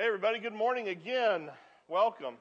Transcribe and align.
Hey, 0.00 0.06
everybody, 0.06 0.38
good 0.38 0.54
morning 0.54 0.90
again. 0.90 1.50
Welcome. 1.88 2.36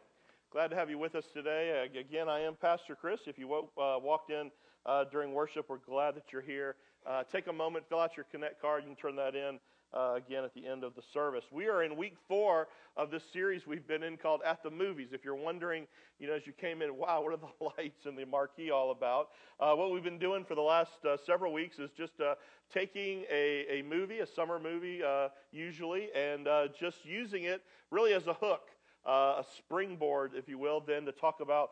Glad 0.52 0.68
to 0.68 0.76
have 0.76 0.92
you 0.92 1.00
with 1.00 1.16
us 1.16 1.26
today. 1.34 1.90
Uh, 1.92 2.00
again, 2.00 2.30
I 2.30 2.42
am 2.42 2.54
Pastor 2.54 2.94
Chris. 2.94 3.22
If 3.26 3.40
you 3.40 3.52
uh, 3.52 3.98
walked 3.98 4.30
in 4.30 4.52
uh, 4.86 5.06
during 5.06 5.34
worship, 5.34 5.66
we're 5.68 5.78
glad 5.78 6.14
that 6.18 6.26
you're 6.32 6.44
here. 6.44 6.76
Uh, 7.04 7.24
take 7.24 7.48
a 7.48 7.52
moment, 7.52 7.86
fill 7.90 8.00
out 8.00 8.16
your 8.16 8.28
Connect 8.32 8.62
card. 8.62 8.84
You 8.84 8.90
can 8.90 8.96
turn 8.96 9.16
that 9.16 9.34
in 9.34 9.58
uh, 9.94 10.14
again 10.16 10.44
at 10.44 10.54
the 10.54 10.66
end 10.66 10.84
of 10.84 10.96
the 10.96 11.02
service. 11.14 11.46
We 11.52 11.68
are 11.68 11.84
in 11.84 11.96
week 11.96 12.16
four 12.28 12.68
of 12.96 13.12
this 13.12 13.24
series 13.32 13.66
we've 13.66 13.88
been 13.88 14.04
in 14.04 14.18
called 14.18 14.42
At 14.46 14.64
the 14.64 14.70
Movies. 14.70 15.10
If 15.12 15.24
you're 15.24 15.36
wondering, 15.36 15.88
you 16.20 16.28
know, 16.28 16.34
as 16.34 16.46
you 16.46 16.54
came 16.54 16.82
in, 16.82 16.96
wow, 16.98 17.22
what 17.22 17.34
are 17.34 17.38
the 17.38 17.66
lights 17.78 18.06
and 18.06 18.18
the 18.18 18.26
marquee 18.26 18.72
all 18.72 18.92
about? 18.92 19.30
Uh, 19.60 19.74
what 19.76 19.92
we've 19.92 20.04
been 20.04 20.20
doing 20.20 20.44
for 20.44 20.56
the 20.56 20.62
last 20.62 21.06
uh, 21.06 21.18
several 21.26 21.54
weeks 21.54 21.80
is 21.80 21.92
just 21.92 22.20
uh, 22.20 22.36
taking 22.74 23.24
a, 23.32 23.66
a 23.70 23.84
movie, 23.84 24.20
a 24.20 24.28
summer 24.28 24.60
movie 24.60 25.02
uh, 25.04 25.30
usually, 25.52 26.10
and 26.14 26.48
uh, 26.48 26.68
just 26.80 27.06
using 27.06 27.44
it 27.44 27.64
really 27.92 28.14
as 28.14 28.28
a 28.28 28.34
hook. 28.34 28.70
a 29.06 29.46
springboard, 29.58 30.34
if 30.36 30.50
you 30.50 30.58
will, 30.58 30.82
then 30.82 31.06
to 31.06 31.12
talk 31.12 31.40
about 31.40 31.72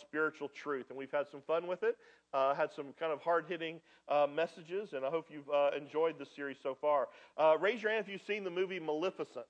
spiritual 0.00 0.48
truth. 0.48 0.86
And 0.90 0.98
we've 0.98 1.10
had 1.10 1.26
some 1.30 1.42
fun 1.42 1.66
with 1.66 1.82
it 1.82 1.96
uh, 2.32 2.54
had 2.54 2.72
some 2.72 2.86
kind 2.98 3.12
of 3.12 3.20
hard 3.20 3.46
hitting 3.48 3.80
uh, 4.08 4.26
messages, 4.32 4.92
and 4.92 5.04
I 5.04 5.10
hope 5.10 5.26
you've 5.30 5.48
uh, 5.50 5.70
enjoyed 5.76 6.18
this 6.18 6.28
series 6.34 6.56
so 6.62 6.74
far. 6.74 7.08
Uh, 7.36 7.56
raise 7.60 7.82
your 7.82 7.92
hand 7.92 8.04
if 8.06 8.12
you've 8.12 8.22
seen 8.22 8.44
the 8.44 8.50
movie 8.50 8.78
Maleficent. 8.78 9.46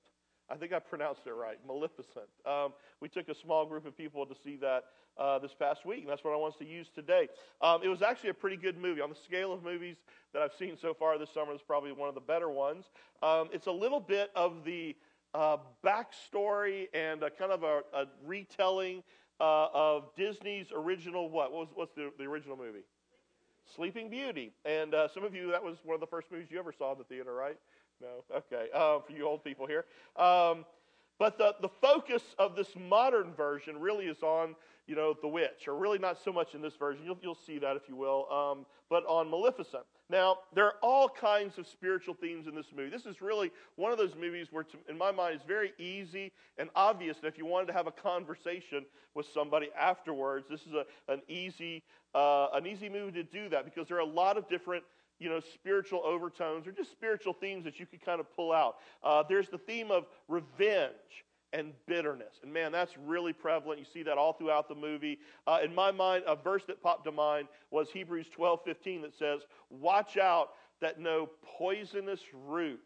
I 0.49 0.55
think 0.55 0.73
I 0.73 0.79
pronounced 0.79 1.21
it 1.27 1.31
right, 1.31 1.57
Maleficent. 1.65 2.27
Um, 2.45 2.73
we 2.99 3.07
took 3.07 3.29
a 3.29 3.35
small 3.35 3.65
group 3.65 3.85
of 3.85 3.95
people 3.95 4.25
to 4.25 4.35
see 4.43 4.57
that 4.57 4.83
uh, 5.17 5.39
this 5.39 5.53
past 5.53 5.85
week, 5.85 6.01
and 6.01 6.09
that's 6.09 6.23
what 6.23 6.33
I 6.33 6.37
want 6.37 6.55
us 6.55 6.59
to 6.59 6.65
use 6.65 6.89
today. 6.93 7.29
Um, 7.61 7.81
it 7.83 7.87
was 7.87 8.01
actually 8.01 8.31
a 8.31 8.33
pretty 8.33 8.57
good 8.57 8.77
movie. 8.77 9.01
On 9.01 9.09
the 9.09 9.15
scale 9.15 9.53
of 9.53 9.63
movies 9.63 9.97
that 10.33 10.41
I've 10.41 10.53
seen 10.53 10.77
so 10.77 10.93
far 10.93 11.17
this 11.17 11.29
summer, 11.33 11.53
it's 11.53 11.63
probably 11.63 11.91
one 11.91 12.09
of 12.09 12.15
the 12.15 12.21
better 12.21 12.49
ones. 12.49 12.85
Um, 13.23 13.49
it's 13.53 13.67
a 13.67 13.71
little 13.71 13.99
bit 13.99 14.31
of 14.35 14.65
the 14.65 14.95
uh, 15.33 15.57
backstory 15.85 16.87
and 16.93 17.21
kind 17.37 17.51
of 17.51 17.63
a, 17.63 17.81
a 17.93 18.05
retelling 18.25 19.03
uh, 19.41 19.69
of 19.73 20.15
Disney's 20.15 20.67
original 20.73 21.29
what? 21.29 21.51
what 21.51 21.61
was, 21.61 21.69
what's 21.73 21.95
the, 21.95 22.11
the 22.17 22.25
original 22.25 22.55
movie? 22.55 22.83
Sleeping 23.75 24.09
Beauty. 24.09 24.53
And 24.65 24.93
uh, 24.93 25.07
some 25.07 25.23
of 25.23 25.33
you, 25.33 25.51
that 25.51 25.63
was 25.63 25.77
one 25.83 25.95
of 25.95 25.99
the 25.99 26.07
first 26.07 26.31
movies 26.31 26.47
you 26.51 26.59
ever 26.59 26.73
saw 26.77 26.91
in 26.91 26.99
the 26.99 27.03
theater, 27.05 27.33
right? 27.33 27.57
No? 27.99 28.23
Okay. 28.37 28.67
Uh, 28.73 28.99
for 28.99 29.11
you 29.11 29.27
old 29.27 29.43
people 29.43 29.65
here. 29.65 29.85
Um, 30.15 30.65
but 31.21 31.37
the, 31.37 31.53
the 31.61 31.69
focus 31.69 32.23
of 32.39 32.55
this 32.55 32.69
modern 32.75 33.31
version 33.33 33.79
really 33.79 34.07
is 34.07 34.23
on, 34.23 34.55
you 34.87 34.95
know, 34.95 35.15
the 35.21 35.27
witch, 35.27 35.67
or 35.67 35.75
really 35.75 35.99
not 35.99 36.17
so 36.17 36.33
much 36.33 36.55
in 36.55 36.63
this 36.63 36.75
version. 36.75 37.05
You'll, 37.05 37.19
you'll 37.21 37.37
see 37.45 37.59
that 37.59 37.75
if 37.75 37.83
you 37.87 37.95
will, 37.95 38.25
um, 38.31 38.65
but 38.89 39.05
on 39.05 39.29
Maleficent. 39.29 39.83
Now, 40.09 40.39
there 40.55 40.65
are 40.65 40.73
all 40.81 41.07
kinds 41.07 41.59
of 41.59 41.67
spiritual 41.67 42.15
themes 42.15 42.47
in 42.47 42.55
this 42.55 42.65
movie. 42.75 42.89
This 42.89 43.05
is 43.05 43.21
really 43.21 43.51
one 43.75 43.91
of 43.91 43.99
those 43.99 44.15
movies 44.15 44.47
where, 44.49 44.65
in 44.89 44.97
my 44.97 45.11
mind, 45.11 45.35
it's 45.35 45.45
very 45.45 45.73
easy 45.77 46.31
and 46.57 46.71
obvious 46.75 47.17
that 47.17 47.27
if 47.27 47.37
you 47.37 47.45
wanted 47.45 47.67
to 47.67 47.73
have 47.73 47.85
a 47.85 47.91
conversation 47.91 48.83
with 49.13 49.27
somebody 49.31 49.69
afterwards, 49.79 50.47
this 50.49 50.61
is 50.61 50.73
a, 50.73 50.85
an, 51.07 51.21
easy, 51.27 51.83
uh, 52.15 52.47
an 52.53 52.65
easy 52.65 52.89
movie 52.89 53.11
to 53.11 53.23
do 53.23 53.47
that 53.49 53.63
because 53.63 53.87
there 53.87 53.97
are 53.97 53.99
a 53.99 54.05
lot 54.05 54.37
of 54.37 54.49
different 54.49 54.83
you 55.21 55.29
know, 55.29 55.39
spiritual 55.53 56.01
overtones 56.03 56.67
or 56.67 56.71
just 56.71 56.91
spiritual 56.91 57.33
themes 57.33 57.63
that 57.63 57.79
you 57.79 57.85
could 57.85 58.03
kind 58.03 58.19
of 58.19 58.35
pull 58.35 58.51
out. 58.51 58.77
Uh, 59.03 59.23
there's 59.29 59.49
the 59.49 59.57
theme 59.57 59.91
of 59.91 60.05
revenge 60.27 61.25
and 61.53 61.73
bitterness. 61.85 62.39
And 62.43 62.51
man, 62.51 62.71
that's 62.71 62.97
really 62.97 63.33
prevalent. 63.33 63.79
You 63.79 63.85
see 63.85 64.03
that 64.03 64.17
all 64.17 64.33
throughout 64.33 64.67
the 64.67 64.75
movie. 64.75 65.19
Uh, 65.45 65.59
in 65.63 65.75
my 65.75 65.91
mind, 65.91 66.23
a 66.25 66.35
verse 66.35 66.63
that 66.67 66.81
popped 66.81 67.05
to 67.05 67.11
mind 67.11 67.47
was 67.69 67.89
Hebrews 67.91 68.27
12 68.31 68.61
15 68.65 69.01
that 69.01 69.17
says, 69.17 69.41
Watch 69.69 70.17
out 70.17 70.51
that 70.81 70.99
no 70.99 71.29
poisonous 71.57 72.21
root 72.47 72.81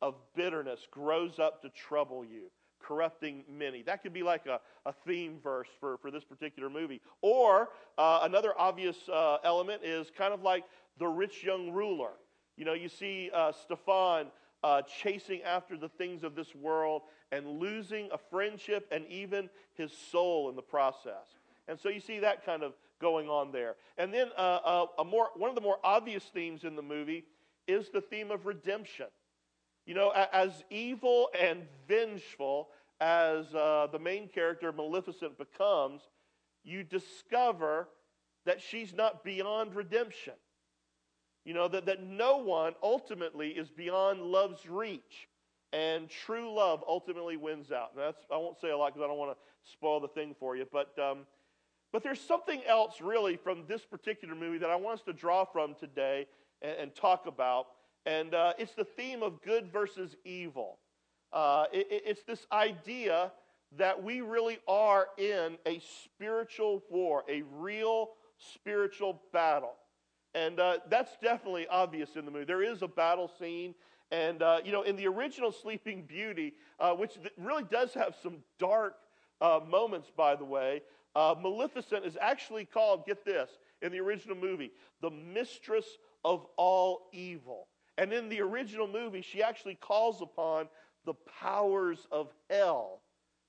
of 0.00 0.14
bitterness 0.36 0.80
grows 0.90 1.38
up 1.38 1.62
to 1.62 1.70
trouble 1.70 2.24
you, 2.24 2.50
corrupting 2.80 3.42
many. 3.50 3.82
That 3.82 4.02
could 4.02 4.12
be 4.12 4.22
like 4.22 4.46
a, 4.46 4.60
a 4.86 4.92
theme 5.06 5.38
verse 5.42 5.68
for, 5.80 5.96
for 5.98 6.10
this 6.10 6.24
particular 6.24 6.68
movie. 6.68 7.00
Or 7.22 7.70
uh, 7.96 8.20
another 8.22 8.52
obvious 8.56 8.96
uh, 9.12 9.38
element 9.44 9.82
is 9.82 10.08
kind 10.16 10.34
of 10.34 10.42
like 10.42 10.64
the 10.98 11.06
rich 11.06 11.42
young 11.42 11.70
ruler. 11.72 12.12
You 12.56 12.64
know, 12.64 12.74
you 12.74 12.88
see 12.88 13.30
uh, 13.34 13.52
Stefan 13.52 14.26
uh, 14.62 14.82
chasing 14.82 15.42
after 15.42 15.76
the 15.76 15.88
things 15.88 16.22
of 16.22 16.34
this 16.34 16.54
world 16.54 17.02
and 17.32 17.58
losing 17.58 18.08
a 18.12 18.18
friendship 18.18 18.88
and 18.90 19.06
even 19.08 19.50
his 19.74 19.92
soul 20.10 20.48
in 20.48 20.56
the 20.56 20.62
process. 20.62 21.26
And 21.68 21.78
so 21.78 21.88
you 21.88 22.00
see 22.00 22.20
that 22.20 22.44
kind 22.44 22.62
of 22.62 22.74
going 23.00 23.28
on 23.28 23.52
there. 23.52 23.76
And 23.98 24.12
then 24.12 24.28
uh, 24.36 24.60
uh, 24.64 24.86
a 24.98 25.04
more, 25.04 25.30
one 25.36 25.48
of 25.48 25.54
the 25.54 25.60
more 25.60 25.78
obvious 25.82 26.24
themes 26.32 26.64
in 26.64 26.76
the 26.76 26.82
movie 26.82 27.24
is 27.66 27.90
the 27.90 28.00
theme 28.00 28.30
of 28.30 28.46
redemption. 28.46 29.06
You 29.86 29.94
know, 29.94 30.10
as 30.32 30.64
evil 30.70 31.28
and 31.38 31.62
vengeful 31.86 32.68
as 33.00 33.54
uh, 33.54 33.88
the 33.92 33.98
main 33.98 34.28
character, 34.28 34.72
Maleficent, 34.72 35.36
becomes, 35.36 36.00
you 36.62 36.84
discover 36.84 37.88
that 38.46 38.62
she's 38.62 38.94
not 38.94 39.24
beyond 39.24 39.74
redemption. 39.74 40.34
You 41.44 41.54
know, 41.54 41.68
that, 41.68 41.86
that 41.86 42.02
no 42.02 42.38
one 42.38 42.74
ultimately 42.82 43.50
is 43.50 43.70
beyond 43.70 44.22
love's 44.22 44.66
reach. 44.68 45.28
And 45.72 46.08
true 46.08 46.54
love 46.54 46.84
ultimately 46.86 47.36
wins 47.36 47.72
out. 47.72 47.90
And 47.94 48.02
that's, 48.02 48.24
I 48.32 48.36
won't 48.36 48.60
say 48.60 48.70
a 48.70 48.76
lot 48.76 48.94
because 48.94 49.04
I 49.04 49.08
don't 49.08 49.18
want 49.18 49.36
to 49.36 49.70
spoil 49.70 50.00
the 50.00 50.08
thing 50.08 50.34
for 50.38 50.56
you. 50.56 50.66
But, 50.70 50.96
um, 50.98 51.26
but 51.92 52.02
there's 52.02 52.20
something 52.20 52.62
else 52.66 53.00
really 53.00 53.36
from 53.36 53.64
this 53.68 53.84
particular 53.84 54.34
movie 54.34 54.58
that 54.58 54.70
I 54.70 54.76
want 54.76 55.00
us 55.00 55.04
to 55.06 55.12
draw 55.12 55.44
from 55.44 55.74
today 55.74 56.26
and, 56.62 56.76
and 56.78 56.94
talk 56.94 57.26
about. 57.26 57.66
And 58.06 58.34
uh, 58.34 58.52
it's 58.58 58.74
the 58.74 58.84
theme 58.84 59.22
of 59.22 59.42
good 59.42 59.72
versus 59.72 60.14
evil. 60.24 60.78
Uh, 61.32 61.64
it, 61.72 61.86
it's 61.90 62.22
this 62.22 62.46
idea 62.52 63.32
that 63.76 64.02
we 64.02 64.20
really 64.20 64.58
are 64.68 65.08
in 65.18 65.58
a 65.66 65.82
spiritual 66.04 66.84
war, 66.88 67.24
a 67.28 67.42
real 67.56 68.10
spiritual 68.54 69.20
battle. 69.32 69.74
And 70.34 70.58
uh, 70.58 70.78
that's 70.90 71.12
definitely 71.22 71.66
obvious 71.68 72.16
in 72.16 72.24
the 72.24 72.30
movie. 72.30 72.44
There 72.44 72.62
is 72.62 72.82
a 72.82 72.88
battle 72.88 73.30
scene. 73.38 73.74
And, 74.10 74.42
uh, 74.42 74.60
you 74.64 74.72
know, 74.72 74.82
in 74.82 74.96
the 74.96 75.06
original 75.06 75.52
Sleeping 75.52 76.02
Beauty, 76.02 76.54
uh, 76.78 76.92
which 76.92 77.14
th- 77.14 77.32
really 77.38 77.64
does 77.64 77.94
have 77.94 78.14
some 78.22 78.38
dark 78.58 78.96
uh, 79.40 79.60
moments, 79.66 80.10
by 80.14 80.36
the 80.36 80.44
way, 80.44 80.82
uh, 81.16 81.34
Maleficent 81.40 82.04
is 82.04 82.16
actually 82.20 82.64
called, 82.64 83.06
get 83.06 83.24
this, 83.24 83.50
in 83.82 83.92
the 83.92 84.00
original 84.00 84.36
movie, 84.36 84.72
the 85.00 85.10
mistress 85.10 85.86
of 86.24 86.46
all 86.56 87.08
evil. 87.12 87.68
And 87.98 88.12
in 88.12 88.28
the 88.28 88.40
original 88.40 88.88
movie, 88.88 89.22
she 89.22 89.42
actually 89.42 89.76
calls 89.76 90.20
upon 90.20 90.68
the 91.04 91.14
powers 91.40 92.06
of 92.10 92.32
hell 92.50 93.00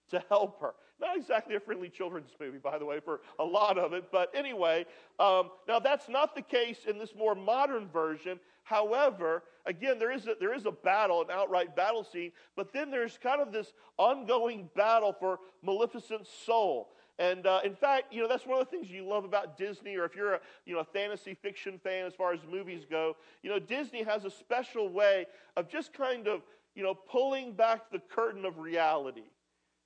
to 0.10 0.24
help 0.30 0.62
her. 0.62 0.74
Not 1.00 1.18
exactly 1.18 1.56
a 1.56 1.60
friendly 1.60 1.90
children's 1.90 2.30
movie, 2.40 2.58
by 2.58 2.78
the 2.78 2.86
way, 2.86 3.00
for 3.02 3.20
a 3.38 3.44
lot 3.44 3.78
of 3.78 3.92
it. 3.94 4.06
But 4.12 4.32
anyway, 4.34 4.86
um, 5.20 5.50
now 5.68 5.80
that's 5.80 6.08
not 6.08 6.36
the 6.36 6.42
case 6.42 6.86
in 6.88 6.98
this 6.98 7.14
more 7.16 7.36
modern 7.36 7.90
version. 7.90 8.40
However, 8.64 9.44
again, 9.66 10.00
there 10.00 10.12
is, 10.12 10.26
a, 10.26 10.36
there 10.40 10.54
is 10.54 10.66
a 10.66 10.72
battle, 10.72 11.22
an 11.22 11.28
outright 11.32 11.76
battle 11.76 12.04
scene, 12.04 12.32
but 12.56 12.72
then 12.72 12.92
there's 12.92 13.18
kind 13.22 13.42
of 13.42 13.52
this 13.52 13.74
ongoing 13.98 14.70
battle 14.76 15.14
for 15.20 15.40
Maleficent's 15.62 16.30
soul. 16.46 16.90
And 17.20 17.46
uh, 17.46 17.60
in 17.64 17.76
fact, 17.76 18.14
you 18.14 18.22
know, 18.22 18.28
that's 18.28 18.46
one 18.46 18.60
of 18.60 18.70
the 18.70 18.72
things 18.72 18.90
you 18.90 19.06
love 19.06 19.26
about 19.26 19.58
Disney, 19.58 19.96
or 19.96 20.06
if 20.06 20.16
you're 20.16 20.36
a, 20.36 20.40
you 20.66 20.74
know, 20.74 20.80
a 20.80 20.86
fantasy 20.86 21.34
fiction 21.34 21.80
fan 21.84 22.06
as 22.06 22.14
far 22.14 22.34
as 22.34 22.40
movies 22.50 22.86
go, 22.90 23.16
you 23.44 23.50
know, 23.50 23.60
Disney 23.60 24.04
has 24.04 24.26
a 24.26 24.32
special 24.32 24.90
way 24.90 25.26
of 25.58 25.70
just 25.70 25.94
kind 25.94 26.28
of, 26.28 26.42
you 26.74 26.84
know, 26.84 26.94
pulling 26.94 27.54
back 27.54 27.92
the 27.92 28.00
curtain 28.00 28.46
of 28.46 28.58
reality 28.58 29.24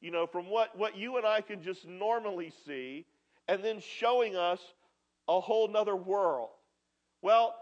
you 0.01 0.11
know, 0.11 0.27
from 0.27 0.49
what, 0.49 0.77
what 0.77 0.97
you 0.97 1.17
and 1.17 1.25
I 1.25 1.41
can 1.41 1.61
just 1.61 1.87
normally 1.87 2.53
see, 2.65 3.05
and 3.47 3.63
then 3.63 3.79
showing 3.79 4.35
us 4.35 4.59
a 5.27 5.39
whole 5.39 5.67
nother 5.67 5.95
world. 5.95 6.49
Well, 7.21 7.55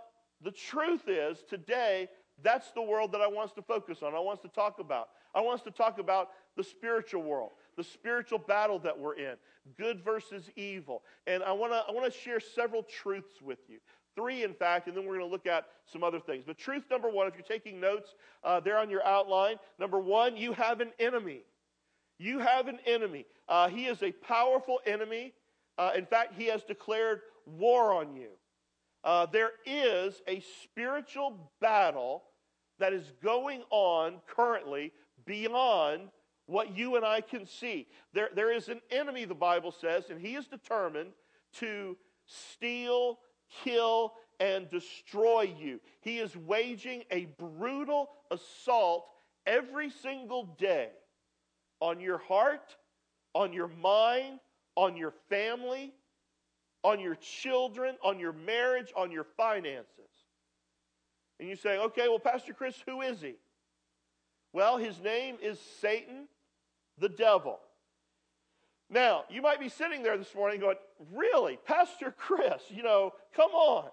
the 0.43 0.51
truth 0.51 1.07
is, 1.07 1.43
today, 1.49 2.09
that's 2.43 2.71
the 2.71 2.81
world 2.81 3.11
that 3.13 3.21
I 3.21 3.27
want 3.27 3.49
us 3.49 3.55
to 3.55 3.61
focus 3.61 4.03
on. 4.03 4.13
I 4.13 4.19
want 4.19 4.39
us 4.39 4.43
to 4.43 4.49
talk 4.49 4.79
about. 4.79 5.09
I 5.33 5.41
want 5.41 5.59
us 5.59 5.63
to 5.65 5.71
talk 5.71 5.99
about 5.99 6.29
the 6.55 6.63
spiritual 6.63 7.23
world, 7.23 7.51
the 7.75 7.83
spiritual 7.83 8.39
battle 8.39 8.79
that 8.79 8.97
we're 8.97 9.15
in, 9.15 9.35
good 9.77 10.03
versus 10.03 10.49
evil. 10.55 11.03
And 11.25 11.43
I 11.43 11.51
want 11.51 11.73
to 11.73 11.83
I 11.87 11.91
want 11.91 12.11
to 12.11 12.19
share 12.19 12.39
several 12.39 12.83
truths 12.83 13.41
with 13.41 13.59
you. 13.67 13.79
Three, 14.15 14.43
in 14.43 14.53
fact, 14.53 14.87
and 14.87 14.97
then 14.97 15.05
we're 15.05 15.17
going 15.17 15.27
to 15.27 15.31
look 15.31 15.45
at 15.45 15.65
some 15.85 16.03
other 16.03 16.19
things. 16.19 16.43
But 16.45 16.57
truth 16.57 16.83
number 16.89 17.09
one, 17.09 17.27
if 17.27 17.35
you're 17.35 17.43
taking 17.43 17.79
notes 17.79 18.15
uh, 18.43 18.59
there 18.59 18.79
on 18.79 18.89
your 18.89 19.05
outline, 19.05 19.57
number 19.77 19.99
one, 19.99 20.35
you 20.35 20.53
have 20.53 20.81
an 20.81 20.91
enemy. 20.99 21.41
You 22.17 22.39
have 22.39 22.67
an 22.67 22.79
enemy. 22.85 23.25
Uh, 23.47 23.69
he 23.69 23.85
is 23.85 24.01
a 24.01 24.11
powerful 24.11 24.79
enemy. 24.85 25.33
Uh, 25.77 25.91
in 25.95 26.05
fact, 26.05 26.33
he 26.37 26.45
has 26.47 26.63
declared 26.63 27.21
war 27.45 27.93
on 27.93 28.15
you. 28.15 28.29
Uh, 29.03 29.25
there 29.25 29.51
is 29.65 30.21
a 30.27 30.43
spiritual 30.63 31.51
battle 31.61 32.23
that 32.79 32.93
is 32.93 33.11
going 33.23 33.63
on 33.69 34.15
currently 34.27 34.91
beyond 35.25 36.09
what 36.47 36.75
you 36.75 36.95
and 36.95 37.05
I 37.05 37.21
can 37.21 37.45
see. 37.45 37.87
There, 38.13 38.29
there 38.33 38.51
is 38.51 38.69
an 38.69 38.81
enemy, 38.89 39.25
the 39.25 39.35
Bible 39.35 39.71
says, 39.71 40.05
and 40.09 40.19
he 40.19 40.35
is 40.35 40.47
determined 40.47 41.11
to 41.55 41.97
steal, 42.25 43.19
kill, 43.63 44.13
and 44.39 44.69
destroy 44.69 45.53
you. 45.59 45.79
He 46.01 46.19
is 46.19 46.35
waging 46.35 47.03
a 47.11 47.25
brutal 47.37 48.09
assault 48.31 49.07
every 49.45 49.89
single 49.89 50.55
day 50.57 50.89
on 51.79 51.99
your 51.99 52.17
heart, 52.17 52.75
on 53.33 53.53
your 53.53 53.67
mind, 53.67 54.39
on 54.75 54.95
your 54.95 55.13
family, 55.29 55.93
on 56.83 56.99
your 56.99 57.15
children, 57.15 57.95
on 58.03 58.19
your 58.19 58.33
marriage, 58.33 58.93
on 58.95 59.11
your 59.11 59.25
finances. 59.35 59.85
And 61.39 61.47
you 61.47 61.55
say, 61.55 61.77
okay, 61.77 62.07
well, 62.07 62.19
Pastor 62.19 62.53
Chris, 62.53 62.75
who 62.85 63.01
is 63.01 63.21
he? 63.21 63.35
Well, 64.53 64.77
his 64.77 64.99
name 65.01 65.35
is 65.41 65.59
Satan, 65.81 66.27
the 66.97 67.09
devil. 67.09 67.59
Now, 68.89 69.25
you 69.29 69.41
might 69.41 69.59
be 69.59 69.69
sitting 69.69 70.01
there 70.01 70.17
this 70.17 70.33
morning 70.33 70.61
going, 70.61 70.77
really? 71.13 71.57
Pastor 71.65 72.13
Chris, 72.17 72.61
you 72.69 72.83
know, 72.83 73.13
come 73.35 73.51
on. 73.51 73.89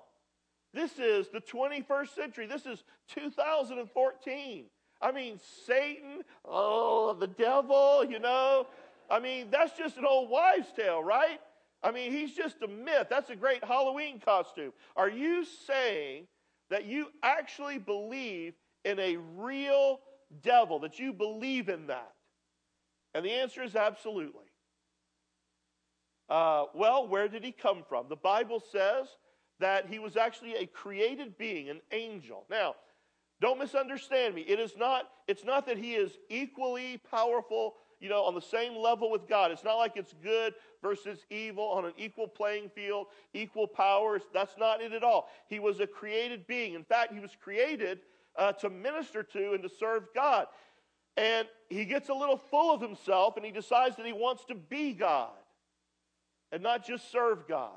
This 0.73 0.99
is 0.99 1.29
the 1.29 1.41
21st 1.41 2.15
century. 2.15 2.47
This 2.47 2.67
is 2.67 2.83
2014. 3.15 4.65
I 5.05 5.13
mean, 5.13 5.39
Satan, 5.67 6.23
oh, 6.47 7.15
the 7.21 7.27
devil, 7.27 8.07
you 8.09 8.19
know. 8.19 8.67
I 9.11 9.21
mean, 9.21 9.49
that's 9.51 9.77
just 9.77 9.99
an 9.99 10.07
old 10.07 10.31
wives' 10.31 10.69
tale, 10.75 11.05
right? 11.05 11.41
I 11.83 11.91
mean, 11.91 12.11
he's 12.11 12.33
just 12.35 12.63
a 12.63 12.69
myth. 12.69 13.09
That's 13.11 13.29
a 13.29 13.37
great 13.37 13.63
Halloween 13.63 14.19
costume. 14.19 14.73
Are 14.97 15.11
you 15.11 15.45
saying 15.67 16.27
that 16.71 16.87
you 16.87 17.09
actually 17.23 17.77
believe 17.77 18.55
in 18.87 18.99
a 18.99 19.19
real 19.37 20.01
devil, 20.43 20.79
that 20.79 20.99
you 20.99 21.13
believe 21.13 21.69
in 21.69 21.89
that? 21.89 22.13
And 23.13 23.27
the 23.27 23.33
answer 23.33 23.63
is 23.63 23.77
absolutely. 23.77 24.47
Uh, 26.31 26.65
well, 26.75 27.07
where 27.07 27.29
did 27.29 27.45
he 27.45 27.53
come 27.53 27.85
from? 27.87 28.07
The 28.09 28.17
Bible 28.17 28.63
says 28.73 29.09
that 29.61 29.87
he 29.87 29.99
was 29.99 30.17
actually 30.17 30.55
a 30.55 30.67
created 30.67 31.37
being, 31.37 31.69
an 31.69 31.83
angel. 31.93 32.47
Now, 32.51 32.77
don't 33.41 33.59
misunderstand 33.59 34.35
me. 34.35 34.43
It 34.43 34.61
is 34.61 34.77
not, 34.77 35.11
it's 35.27 35.45
not 35.45 35.67
that 35.67 35.77
he 35.77 35.95
is 35.95 36.13
equally 36.29 37.01
powerful, 37.11 37.75
you 38.01 38.09
know, 38.09 38.23
on 38.23 38.35
the 38.35 38.41
same 38.41 38.77
level 38.77 39.11
with 39.11 39.29
God. 39.29 39.51
It's 39.51 39.65
not 39.65 39.75
like 39.75 39.97
it's 39.97 40.15
good 40.23 40.55
versus 40.83 41.25
evil 41.31 41.65
on 41.65 41.85
an 41.85 41.93
equal 41.97 42.29
playing 42.29 42.71
field, 42.71 43.09
equal 43.33 43.67
powers. 43.67 44.23
That's 44.33 44.57
not 44.59 44.81
it 44.81 44.93
at 44.93 45.03
all. 45.03 45.29
He 45.49 45.59
was 45.59 45.81
a 45.81 45.87
created 45.87 46.47
being. 46.47 46.75
In 46.75 46.85
fact, 46.85 47.13
he 47.13 47.21
was 47.21 47.37
created 47.41 48.01
uh, 48.37 48.53
to 48.53 48.71
minister 48.71 49.23
to 49.23 49.53
and 49.53 49.63
to 49.63 49.69
serve 49.69 50.05
God. 50.15 50.47
And 51.17 51.47
he 51.69 51.85
gets 51.85 52.09
a 52.09 52.15
little 52.15 52.37
full 52.37 52.75
of 52.75 52.81
himself 52.81 53.37
and 53.37 53.45
he 53.45 53.53
decides 53.53 53.97
that 53.97 54.07
he 54.07 54.13
wants 54.13 54.45
to 54.47 54.55
be 54.55 54.93
God 54.93 55.31
and 56.51 56.63
not 56.63 56.87
just 56.87 57.11
serve 57.11 57.47
God. 57.49 57.73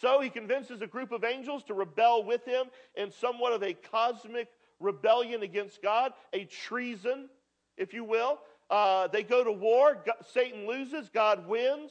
So 0.00 0.20
he 0.20 0.28
convinces 0.28 0.82
a 0.82 0.86
group 0.86 1.12
of 1.12 1.24
angels 1.24 1.62
to 1.64 1.74
rebel 1.74 2.24
with 2.24 2.44
him 2.44 2.66
in 2.96 3.12
somewhat 3.12 3.52
of 3.52 3.62
a 3.62 3.74
cosmic 3.74 4.48
rebellion 4.80 5.42
against 5.42 5.82
God, 5.82 6.12
a 6.32 6.44
treason, 6.44 7.28
if 7.76 7.94
you 7.94 8.04
will. 8.04 8.40
Uh, 8.70 9.06
they 9.08 9.22
go 9.22 9.44
to 9.44 9.52
war. 9.52 10.02
God, 10.04 10.16
Satan 10.32 10.66
loses, 10.66 11.08
God 11.10 11.46
wins. 11.46 11.90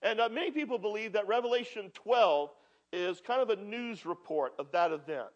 And 0.00 0.20
uh, 0.20 0.28
many 0.28 0.50
people 0.50 0.78
believe 0.78 1.12
that 1.12 1.28
Revelation 1.28 1.90
12 1.94 2.50
is 2.92 3.20
kind 3.20 3.42
of 3.42 3.50
a 3.50 3.56
news 3.56 4.06
report 4.06 4.54
of 4.58 4.72
that 4.72 4.92
event. 4.92 5.28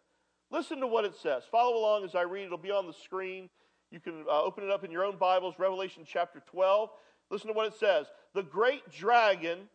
Listen 0.49 0.79
to 0.79 0.87
what 0.87 1.05
it 1.05 1.15
says. 1.15 1.43
Follow 1.51 1.77
along 1.77 2.05
as 2.05 2.15
I 2.15 2.21
read. 2.21 2.45
It'll 2.45 2.57
be 2.57 2.71
on 2.71 2.87
the 2.87 2.93
screen. 2.93 3.49
You 3.91 3.99
can 3.99 4.23
uh, 4.27 4.41
open 4.41 4.63
it 4.63 4.71
up 4.71 4.83
in 4.83 4.91
your 4.91 5.05
own 5.05 5.17
Bibles, 5.17 5.55
Revelation 5.59 6.03
chapter 6.07 6.41
12. 6.47 6.89
Listen 7.29 7.47
to 7.47 7.53
what 7.53 7.67
it 7.67 7.79
says. 7.79 8.07
The 8.33 8.43
great 8.43 8.89
dragon 8.89 9.69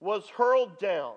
was 0.00 0.26
hurled 0.28 0.78
down, 0.78 1.14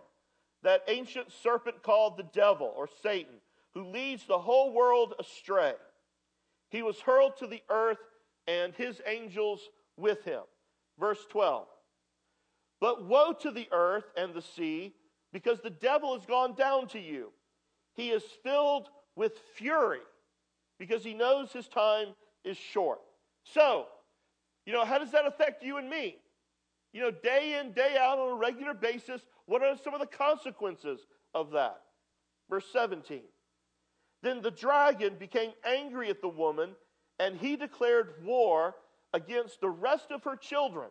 that 0.63 0.83
ancient 0.87 1.31
serpent 1.31 1.83
called 1.83 2.17
the 2.17 2.27
devil 2.33 2.73
or 2.75 2.87
Satan, 3.01 3.35
who 3.73 3.85
leads 3.85 4.25
the 4.25 4.39
whole 4.39 4.73
world 4.73 5.13
astray. 5.19 5.73
He 6.69 6.83
was 6.83 6.99
hurled 6.99 7.37
to 7.37 7.47
the 7.47 7.61
earth 7.69 7.97
and 8.47 8.73
his 8.75 9.01
angels 9.05 9.61
with 9.97 10.23
him. 10.23 10.41
Verse 10.99 11.19
12. 11.29 11.67
But 12.79 13.05
woe 13.05 13.33
to 13.41 13.51
the 13.51 13.67
earth 13.71 14.05
and 14.17 14.33
the 14.33 14.41
sea, 14.41 14.93
because 15.31 15.59
the 15.61 15.69
devil 15.69 16.17
has 16.17 16.25
gone 16.25 16.55
down 16.55 16.87
to 16.89 16.99
you. 16.99 17.31
He 17.93 18.09
is 18.09 18.23
filled 18.43 18.89
with 19.15 19.33
fury, 19.55 19.99
because 20.79 21.03
he 21.03 21.13
knows 21.13 21.51
his 21.51 21.67
time 21.67 22.07
is 22.43 22.57
short. 22.57 22.99
So, 23.43 23.85
you 24.65 24.73
know, 24.73 24.85
how 24.85 24.97
does 24.97 25.11
that 25.11 25.25
affect 25.25 25.63
you 25.63 25.77
and 25.77 25.89
me? 25.89 26.17
You 26.93 27.01
know, 27.01 27.11
day 27.11 27.59
in, 27.59 27.71
day 27.71 27.95
out 27.99 28.19
on 28.19 28.31
a 28.31 28.35
regular 28.35 28.73
basis, 28.73 29.21
what 29.51 29.61
are 29.61 29.75
some 29.83 29.93
of 29.93 29.99
the 29.99 30.05
consequences 30.05 31.05
of 31.35 31.51
that? 31.51 31.81
Verse 32.49 32.63
17. 32.71 33.19
Then 34.23 34.41
the 34.41 34.49
dragon 34.49 35.17
became 35.19 35.51
angry 35.65 36.09
at 36.09 36.21
the 36.21 36.29
woman, 36.29 36.69
and 37.19 37.35
he 37.35 37.57
declared 37.57 38.13
war 38.23 38.75
against 39.13 39.59
the 39.59 39.69
rest 39.69 40.05
of 40.09 40.23
her 40.23 40.37
children, 40.37 40.87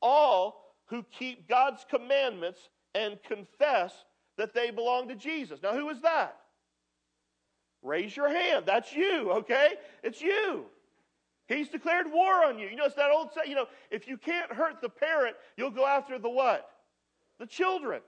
all 0.00 0.74
who 0.86 1.04
keep 1.18 1.48
God's 1.48 1.84
commandments 1.90 2.70
and 2.94 3.22
confess 3.24 3.92
that 4.38 4.54
they 4.54 4.70
belong 4.70 5.08
to 5.08 5.14
Jesus. 5.14 5.60
Now, 5.62 5.74
who 5.74 5.90
is 5.90 6.00
that? 6.00 6.36
Raise 7.82 8.16
your 8.16 8.30
hand. 8.30 8.64
That's 8.64 8.90
you, 8.94 9.32
okay? 9.32 9.74
It's 10.02 10.22
you. 10.22 10.64
He's 11.46 11.68
declared 11.68 12.10
war 12.10 12.42
on 12.42 12.58
you. 12.58 12.68
You 12.68 12.76
know, 12.76 12.86
it's 12.86 12.94
that 12.94 13.10
old 13.10 13.34
saying, 13.34 13.50
you 13.50 13.54
know, 13.54 13.66
if 13.90 14.08
you 14.08 14.16
can't 14.16 14.50
hurt 14.50 14.80
the 14.80 14.88
parent, 14.88 15.36
you'll 15.58 15.70
go 15.70 15.84
after 15.84 16.18
the 16.18 16.30
what? 16.30 16.66
The 17.40 17.46
children. 17.46 18.02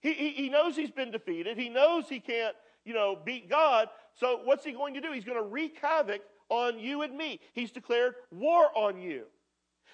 He, 0.00 0.12
he, 0.12 0.30
he 0.30 0.48
knows 0.50 0.76
he's 0.76 0.90
been 0.90 1.12
defeated. 1.12 1.56
He 1.56 1.70
knows 1.70 2.08
he 2.08 2.20
can't, 2.20 2.54
you 2.84 2.92
know, 2.92 3.16
beat 3.24 3.48
God. 3.48 3.88
So 4.14 4.40
what's 4.44 4.64
he 4.64 4.72
going 4.72 4.92
to 4.94 5.00
do? 5.00 5.12
He's 5.12 5.24
going 5.24 5.38
to 5.38 5.44
wreak 5.44 5.78
havoc 5.80 6.20
on 6.50 6.78
you 6.78 7.02
and 7.02 7.16
me. 7.16 7.40
He's 7.54 7.70
declared 7.70 8.14
war 8.30 8.66
on 8.76 9.00
you. 9.00 9.22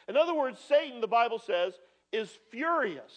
In 0.08 0.17
other 0.17 0.35
words, 0.35 0.58
Satan, 0.67 1.00
the 1.00 1.06
Bible 1.06 1.38
says, 1.38 1.75
is 2.12 2.31
furious. 2.50 3.12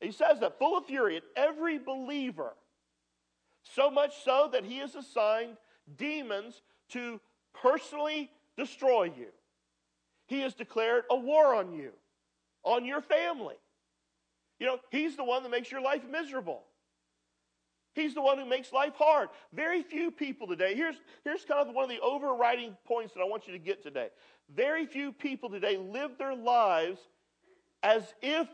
He 0.00 0.12
says 0.12 0.40
that, 0.40 0.58
full 0.58 0.78
of 0.78 0.86
fury 0.86 1.18
at 1.18 1.22
every 1.36 1.78
believer. 1.78 2.54
So 3.62 3.90
much 3.90 4.24
so 4.24 4.48
that 4.52 4.64
he 4.64 4.78
has 4.78 4.94
assigned 4.94 5.58
demons 5.98 6.62
to 6.90 7.20
personally 7.52 8.30
destroy 8.56 9.04
you. 9.04 9.28
He 10.26 10.40
has 10.40 10.54
declared 10.54 11.04
a 11.10 11.16
war 11.16 11.54
on 11.54 11.74
you, 11.74 11.90
on 12.64 12.86
your 12.86 13.02
family. 13.02 13.56
You 14.60 14.66
know, 14.66 14.78
He's 14.90 15.16
the 15.16 15.24
one 15.24 15.42
that 15.42 15.48
makes 15.48 15.72
your 15.72 15.80
life 15.80 16.02
miserable. 16.08 16.62
He's 17.94 18.14
the 18.14 18.22
one 18.22 18.38
who 18.38 18.44
makes 18.46 18.72
life 18.72 18.94
hard. 18.96 19.30
Very 19.52 19.82
few 19.82 20.12
people 20.12 20.46
today, 20.46 20.74
here's, 20.74 20.94
here's 21.24 21.44
kind 21.44 21.68
of 21.68 21.74
one 21.74 21.84
of 21.84 21.90
the 21.90 21.98
overriding 22.00 22.76
points 22.84 23.14
that 23.14 23.20
I 23.20 23.24
want 23.24 23.48
you 23.48 23.52
to 23.52 23.58
get 23.58 23.82
today. 23.82 24.10
Very 24.54 24.86
few 24.86 25.10
people 25.10 25.50
today 25.50 25.76
live 25.76 26.16
their 26.16 26.36
lives 26.36 27.00
as 27.82 28.02
if 28.22 28.46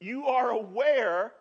you 0.00 0.26
are 0.26 0.50
aware 0.50 1.32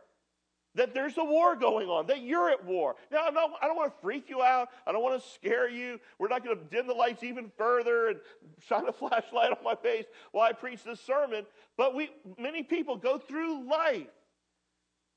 that 0.75 0.94
there's 0.94 1.18
a 1.18 1.24
war 1.24 1.56
going 1.56 1.88
on, 1.88 2.08
that 2.08 2.22
you're 2.22 2.50
at 2.50 2.65
war. 2.65 2.96
Now, 3.12 3.27
not, 3.32 3.51
i 3.62 3.68
don't 3.68 3.75
want 3.75 3.94
to 3.94 4.01
freak 4.01 4.30
you 4.30 4.42
out. 4.42 4.70
I 4.88 4.92
don't 4.92 5.03
want 5.03 5.22
to 5.22 5.30
scare 5.32 5.70
you. 5.70 6.00
We're 6.18 6.30
not 6.30 6.44
going 6.44 6.58
to 6.58 6.63
dim 6.63 6.88
the 6.88 6.94
lights 6.94 7.24
even 7.24 7.51
further 7.58 8.08
and 8.08 8.20
shine 8.68 8.88
a 8.88 8.92
flashlight 8.92 9.51
on 9.51 9.63
my 9.63 9.75
face 9.75 10.06
while 10.32 10.48
I 10.48 10.53
preach 10.53 10.84
this 10.84 11.00
sermon. 11.00 11.46
But 11.77 11.96
we, 11.96 12.10
many 12.39 12.63
people 12.63 12.98
go 12.98 13.18
through 13.18 13.70
life 13.70 14.08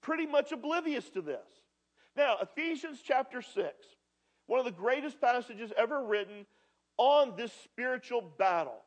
pretty 0.02 0.26
much 0.26 0.52
oblivious 0.52 1.08
to 1.10 1.22
this. 1.22 1.46
Now, 2.16 2.36
Ephesians 2.40 3.00
chapter 3.02 3.42
6, 3.42 3.66
one 4.46 4.58
of 4.58 4.64
the 4.64 4.72
greatest 4.72 5.20
passages 5.20 5.72
ever 5.76 6.04
written 6.04 6.46
on 6.98 7.34
this 7.36 7.52
spiritual 7.64 8.22
battle 8.38 8.82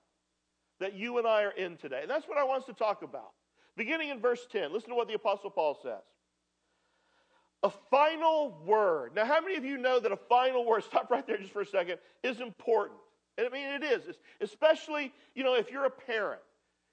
that 0.79 0.93
you 0.93 1.17
and 1.17 1.27
I 1.27 1.43
are 1.43 1.51
in 1.51 1.77
today. 1.77 1.99
And 2.01 2.09
that's 2.09 2.27
what 2.27 2.37
I 2.37 2.43
want 2.43 2.61
us 2.61 2.67
to 2.67 2.73
talk 2.73 3.01
about. 3.01 3.31
Beginning 3.75 4.09
in 4.09 4.19
verse 4.19 4.47
10, 4.51 4.73
listen 4.73 4.89
to 4.89 4.95
what 4.95 5.07
the 5.07 5.13
Apostle 5.13 5.49
Paul 5.49 5.77
says. 5.81 6.01
A 7.63 7.71
final 7.91 8.57
word. 8.65 9.15
Now, 9.15 9.25
how 9.25 9.41
many 9.41 9.55
of 9.57 9.65
you 9.65 9.77
know 9.77 9.99
that 9.99 10.11
a 10.11 10.17
final 10.17 10.65
word, 10.65 10.83
stop 10.89 11.11
right 11.11 11.25
there 11.25 11.37
just 11.37 11.51
for 11.51 11.61
a 11.61 11.65
second, 11.65 11.99
is 12.23 12.39
important? 12.39 12.99
And 13.37 13.47
I 13.47 13.49
mean, 13.49 13.67
it 13.67 13.83
is, 13.83 14.15
especially, 14.41 15.13
you 15.35 15.43
know, 15.43 15.55
if 15.55 15.71
you're 15.71 15.85
a 15.85 15.89
parent. 15.89 16.41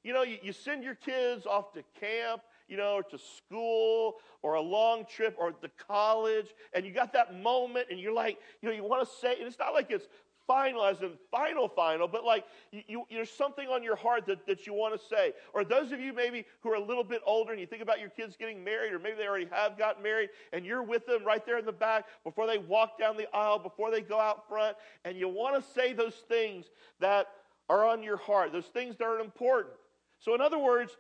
You 0.05 0.13
know, 0.13 0.23
you, 0.23 0.39
you 0.41 0.53
send 0.53 0.85
your 0.85 0.95
kids 0.95 1.47
off 1.47 1.73
to 1.73 1.83
camp, 1.99 2.43
you 2.69 2.77
know, 2.77 3.03
to 3.11 3.19
school 3.19 4.17
or 4.43 4.55
a 4.55 4.61
long 4.61 5.05
trip 5.05 5.35
or 5.39 5.51
to 5.51 5.71
college, 5.89 6.47
and 6.73 6.85
you 6.85 6.93
got 6.93 7.13
that 7.15 7.41
moment 7.43 7.89
and 7.91 7.99
you're 7.99 8.13
like, 8.13 8.39
you 8.63 8.69
know, 8.69 8.75
you 8.75 8.85
want 8.85 9.09
to 9.09 9.15
say, 9.21 9.35
and 9.39 9.49
it's 9.49 9.59
not 9.59 9.75
like 9.75 9.91
it's 9.91 10.07
final 10.47 10.85
as 10.85 11.01
in 11.01 11.13
final, 11.31 11.69
final, 11.69 12.09
but 12.09 12.25
like 12.25 12.45
you, 12.71 12.83
you, 12.87 13.05
there's 13.11 13.31
something 13.31 13.69
on 13.69 13.83
your 13.83 13.97
heart 13.97 14.27
that, 14.27 14.47
that 14.47 14.67
you 14.67 14.75
want 14.75 14.99
to 14.99 15.07
say. 15.07 15.33
Or 15.53 15.65
those 15.65 15.93
of 15.93 16.01
you 16.01 16.13
maybe 16.13 16.45
who 16.61 16.71
are 16.71 16.77
a 16.77 16.85
little 16.85 17.05
bit 17.05 17.23
older 17.27 17.53
and 17.53 17.61
you 17.61 17.67
think 17.67 17.83
about 17.83 18.01
your 18.01 18.11
kids 18.11 18.37
getting 18.39 18.63
married, 18.63 18.93
or 18.93 18.99
maybe 18.99 19.17
they 19.17 19.27
already 19.27 19.49
have 19.51 19.77
gotten 19.77 20.03
married, 20.03 20.31
and 20.53 20.65
you're 20.65 20.83
with 20.83 21.07
them 21.07 21.25
right 21.25 21.45
there 21.45 21.59
in 21.59 21.65
the 21.65 21.73
back 21.73 22.07
before 22.25 22.47
they 22.47 22.59
walk 22.59 22.99
down 22.99 23.17
the 23.17 23.29
aisle, 23.35 23.59
before 23.59 23.91
they 23.91 24.01
go 24.01 24.21
out 24.21 24.49
front, 24.49 24.77
and 25.05 25.17
you 25.17 25.29
want 25.29 25.63
to 25.63 25.73
say 25.73 25.93
those 25.93 26.15
things 26.29 26.67
that 27.01 27.29
are 27.69 27.85
on 27.85 28.03
your 28.03 28.17
heart, 28.17 28.53
those 28.53 28.67
things 28.67 28.97
that 28.97 29.05
are 29.05 29.19
important. 29.19 29.75
So, 30.19 30.35
in 30.35 30.41
other 30.41 30.59
words, 30.59 30.97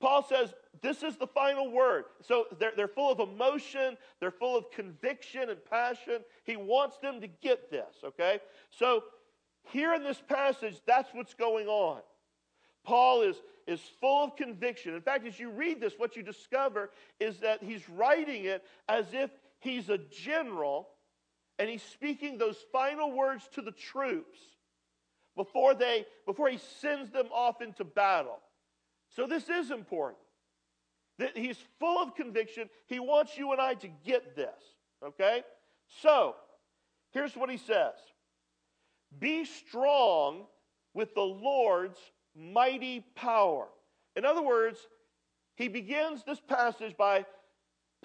Paul 0.00 0.26
says 0.28 0.52
this 0.82 1.02
is 1.02 1.16
the 1.16 1.26
final 1.26 1.70
word. 1.70 2.04
So 2.22 2.44
they're, 2.58 2.72
they're 2.76 2.88
full 2.88 3.10
of 3.10 3.18
emotion, 3.18 3.96
they're 4.20 4.30
full 4.30 4.56
of 4.56 4.70
conviction 4.70 5.48
and 5.48 5.64
passion. 5.64 6.18
He 6.44 6.56
wants 6.56 6.98
them 6.98 7.20
to 7.22 7.28
get 7.28 7.70
this, 7.70 7.94
okay? 8.04 8.40
So 8.70 9.02
Here 9.72 9.94
in 9.94 10.02
this 10.02 10.22
passage, 10.28 10.80
that's 10.86 11.12
what's 11.12 11.34
going 11.34 11.66
on. 11.66 12.00
Paul 12.84 13.22
is, 13.22 13.36
is 13.66 13.80
full 14.00 14.24
of 14.24 14.36
conviction. 14.36 14.94
In 14.94 15.00
fact, 15.00 15.26
as 15.26 15.38
you 15.38 15.50
read 15.50 15.80
this, 15.80 15.94
what 15.96 16.16
you 16.16 16.22
discover 16.22 16.90
is 17.18 17.38
that 17.38 17.62
he's 17.62 17.88
writing 17.88 18.44
it 18.44 18.64
as 18.88 19.06
if 19.12 19.30
he's 19.58 19.88
a 19.88 19.98
general 19.98 20.88
and 21.58 21.68
he's 21.68 21.82
speaking 21.82 22.38
those 22.38 22.58
final 22.70 23.10
words 23.10 23.48
to 23.54 23.62
the 23.62 23.72
troops 23.72 24.38
before, 25.36 25.74
they, 25.74 26.06
before 26.26 26.48
he 26.48 26.58
sends 26.80 27.10
them 27.10 27.26
off 27.34 27.60
into 27.60 27.82
battle. 27.82 28.38
So 29.14 29.26
this 29.26 29.48
is 29.48 29.70
important. 29.70 30.18
That 31.18 31.36
he's 31.36 31.58
full 31.80 32.02
of 32.02 32.14
conviction. 32.14 32.68
He 32.86 32.98
wants 32.98 33.38
you 33.38 33.52
and 33.52 33.60
I 33.60 33.74
to 33.74 33.88
get 34.04 34.36
this. 34.36 34.60
Okay? 35.04 35.42
So, 36.02 36.34
here's 37.12 37.36
what 37.36 37.50
he 37.50 37.56
says 37.56 37.94
Be 39.18 39.44
strong 39.44 40.44
with 40.94 41.14
the 41.14 41.22
Lord's 41.22 41.98
mighty 42.34 43.04
power. 43.14 43.66
In 44.14 44.24
other 44.24 44.42
words, 44.42 44.78
he 45.56 45.68
begins 45.68 46.22
this 46.24 46.40
passage 46.40 46.96
by 46.96 47.24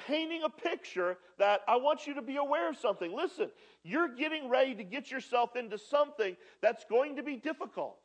painting 0.08 0.44
a 0.44 0.50
picture 0.50 1.18
that 1.38 1.62
I 1.68 1.78
want 1.78 2.08
you 2.08 2.14
to 2.16 2.22
be 2.22 2.38
aware 2.38 2.70
of 2.70 2.78
something. 2.78 3.16
Listen, 3.16 3.50
you're 3.84 4.08
getting 4.08 4.50
ready 4.50 4.76
to 4.76 4.84
get 4.84 5.12
yourself 5.12 5.56
into 5.56 5.78
something 5.78 6.36
that's 6.62 6.86
going 6.86 7.18
to 7.18 7.24
be 7.24 7.36
difficult. 7.36 7.98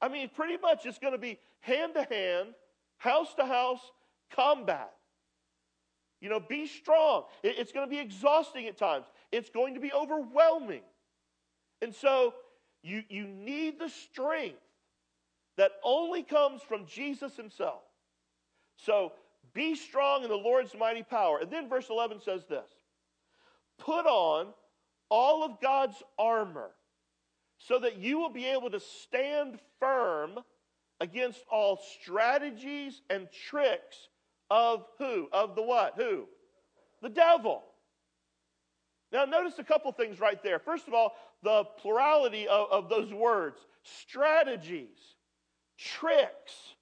I 0.00 0.08
mean, 0.08 0.30
pretty 0.34 0.58
much 0.58 0.86
it's 0.86 0.98
going 0.98 1.12
to 1.12 1.18
be 1.18 1.38
hand 1.60 1.94
to 1.94 2.02
hand, 2.02 2.48
house 2.98 3.34
to 3.34 3.46
house 3.46 3.80
combat. 4.34 4.92
You 6.20 6.30
know, 6.30 6.40
be 6.40 6.66
strong. 6.66 7.24
It's 7.42 7.72
going 7.72 7.86
to 7.86 7.90
be 7.90 8.00
exhausting 8.00 8.66
at 8.66 8.76
times, 8.76 9.06
it's 9.32 9.50
going 9.50 9.74
to 9.74 9.80
be 9.80 9.92
overwhelming. 9.92 10.82
And 11.82 11.94
so 11.94 12.34
you, 12.82 13.02
you 13.08 13.26
need 13.26 13.78
the 13.78 13.88
strength 13.88 14.56
that 15.56 15.72
only 15.82 16.22
comes 16.22 16.62
from 16.62 16.86
Jesus 16.86 17.36
himself. 17.36 17.82
So 18.76 19.12
be 19.54 19.74
strong 19.74 20.22
in 20.22 20.28
the 20.28 20.36
Lord's 20.36 20.74
mighty 20.78 21.02
power. 21.02 21.38
And 21.38 21.50
then 21.50 21.68
verse 21.68 21.88
11 21.90 22.20
says 22.20 22.44
this 22.48 22.68
Put 23.78 24.06
on 24.06 24.48
all 25.08 25.44
of 25.44 25.60
God's 25.60 26.02
armor 26.18 26.70
so 27.58 27.78
that 27.78 27.98
you 27.98 28.18
will 28.18 28.30
be 28.30 28.46
able 28.46 28.70
to 28.70 28.80
stand 28.80 29.58
firm 29.80 30.38
against 31.00 31.44
all 31.50 31.80
strategies 32.00 33.02
and 33.10 33.28
tricks 33.48 34.08
of 34.50 34.84
who? 34.98 35.28
Of 35.32 35.56
the 35.56 35.62
what? 35.62 35.94
Who? 35.96 36.26
The 37.02 37.08
devil. 37.08 37.64
Now, 39.12 39.24
notice 39.24 39.58
a 39.58 39.64
couple 39.64 39.90
things 39.92 40.20
right 40.20 40.42
there. 40.42 40.58
First 40.58 40.88
of 40.88 40.94
all, 40.94 41.14
the 41.42 41.64
plurality 41.80 42.48
of, 42.48 42.70
of 42.70 42.88
those 42.88 43.12
words 43.12 43.58
strategies, 43.82 44.98
tricks. 45.78 46.74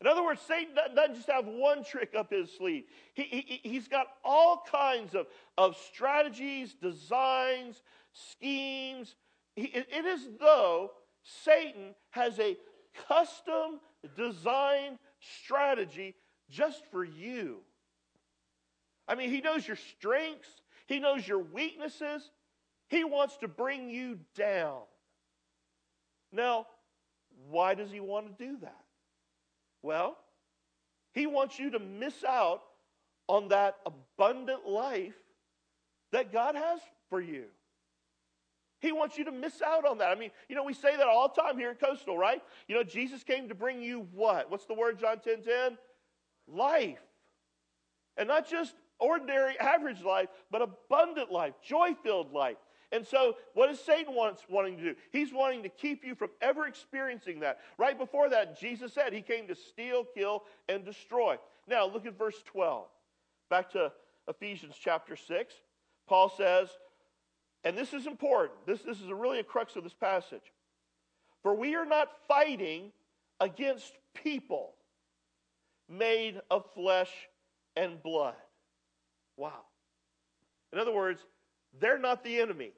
In 0.00 0.06
other 0.06 0.22
words, 0.22 0.42
Satan 0.46 0.74
doesn't 0.94 1.14
just 1.14 1.30
have 1.30 1.46
one 1.46 1.82
trick 1.82 2.14
up 2.16 2.30
his 2.30 2.50
sleeve. 2.58 2.84
He, 3.14 3.22
he, 3.22 3.60
he's 3.62 3.88
got 3.88 4.08
all 4.24 4.62
kinds 4.70 5.14
of, 5.14 5.26
of 5.56 5.76
strategies, 5.76 6.74
designs, 6.74 7.82
schemes. 8.12 9.14
It 9.56 10.04
is 10.04 10.28
though 10.38 10.90
Satan 11.22 11.94
has 12.10 12.38
a 12.38 12.56
custom 13.08 13.80
designed 14.16 14.98
strategy 15.44 16.14
just 16.50 16.82
for 16.90 17.04
you. 17.04 17.58
I 19.08 19.14
mean, 19.14 19.30
he 19.30 19.40
knows 19.40 19.66
your 19.66 19.76
strengths, 19.76 20.48
he 20.86 20.98
knows 20.98 21.26
your 21.26 21.38
weaknesses. 21.38 22.30
He 22.88 23.02
wants 23.02 23.36
to 23.38 23.48
bring 23.48 23.90
you 23.90 24.20
down. 24.36 24.82
Now, 26.30 26.68
why 27.50 27.74
does 27.74 27.90
he 27.90 27.98
want 27.98 28.38
to 28.38 28.44
do 28.44 28.58
that? 28.58 28.84
Well, 29.82 30.16
he 31.12 31.26
wants 31.26 31.58
you 31.58 31.70
to 31.70 31.80
miss 31.80 32.22
out 32.22 32.62
on 33.26 33.48
that 33.48 33.76
abundant 33.84 34.68
life 34.68 35.16
that 36.12 36.32
God 36.32 36.54
has 36.54 36.78
for 37.10 37.20
you. 37.20 37.46
He 38.80 38.92
wants 38.92 39.16
you 39.16 39.24
to 39.24 39.32
miss 39.32 39.62
out 39.62 39.86
on 39.86 39.98
that. 39.98 40.10
I 40.10 40.14
mean, 40.14 40.30
you 40.48 40.54
know, 40.54 40.64
we 40.64 40.74
say 40.74 40.96
that 40.96 41.06
all 41.06 41.32
the 41.34 41.40
time 41.40 41.58
here 41.58 41.70
at 41.70 41.80
Coastal, 41.80 42.18
right? 42.18 42.42
You 42.68 42.74
know, 42.74 42.82
Jesus 42.82 43.22
came 43.22 43.48
to 43.48 43.54
bring 43.54 43.82
you 43.82 44.06
what? 44.12 44.50
What's 44.50 44.66
the 44.66 44.74
word, 44.74 44.98
John 44.98 45.18
10 45.18 45.42
10? 45.42 45.78
Life. 46.48 46.98
And 48.16 48.28
not 48.28 48.48
just 48.48 48.74
ordinary, 48.98 49.58
average 49.58 50.02
life, 50.02 50.28
but 50.50 50.62
abundant 50.62 51.30
life, 51.30 51.54
joy 51.62 51.94
filled 52.02 52.32
life. 52.32 52.56
And 52.92 53.04
so, 53.06 53.36
what 53.54 53.68
is 53.68 53.80
Satan 53.80 54.14
wants, 54.14 54.42
wanting 54.48 54.76
to 54.76 54.82
do? 54.82 54.94
He's 55.10 55.32
wanting 55.32 55.64
to 55.64 55.68
keep 55.68 56.04
you 56.04 56.14
from 56.14 56.30
ever 56.40 56.66
experiencing 56.66 57.40
that. 57.40 57.58
Right 57.78 57.98
before 57.98 58.28
that, 58.30 58.58
Jesus 58.60 58.92
said 58.92 59.12
he 59.12 59.22
came 59.22 59.48
to 59.48 59.56
steal, 59.56 60.06
kill, 60.14 60.44
and 60.68 60.84
destroy. 60.84 61.36
Now, 61.66 61.86
look 61.86 62.06
at 62.06 62.16
verse 62.16 62.40
12. 62.44 62.86
Back 63.50 63.70
to 63.72 63.92
Ephesians 64.28 64.76
chapter 64.80 65.16
6. 65.16 65.54
Paul 66.06 66.32
says, 66.36 66.68
and 67.66 67.76
this 67.76 67.92
is 67.92 68.06
important. 68.06 68.64
This, 68.64 68.80
this 68.82 69.00
is 69.00 69.10
really 69.10 69.40
a 69.40 69.42
crux 69.42 69.74
of 69.74 69.82
this 69.82 69.92
passage. 69.92 70.52
For 71.42 71.52
we 71.52 71.74
are 71.74 71.84
not 71.84 72.08
fighting 72.28 72.92
against 73.40 73.92
people 74.14 74.74
made 75.88 76.40
of 76.48 76.64
flesh 76.74 77.10
and 77.74 78.00
blood. 78.04 78.36
Wow. 79.36 79.64
In 80.72 80.78
other 80.78 80.92
words, 80.92 81.20
they're 81.80 81.98
not 81.98 82.22
the 82.22 82.38
enemy. 82.38 82.70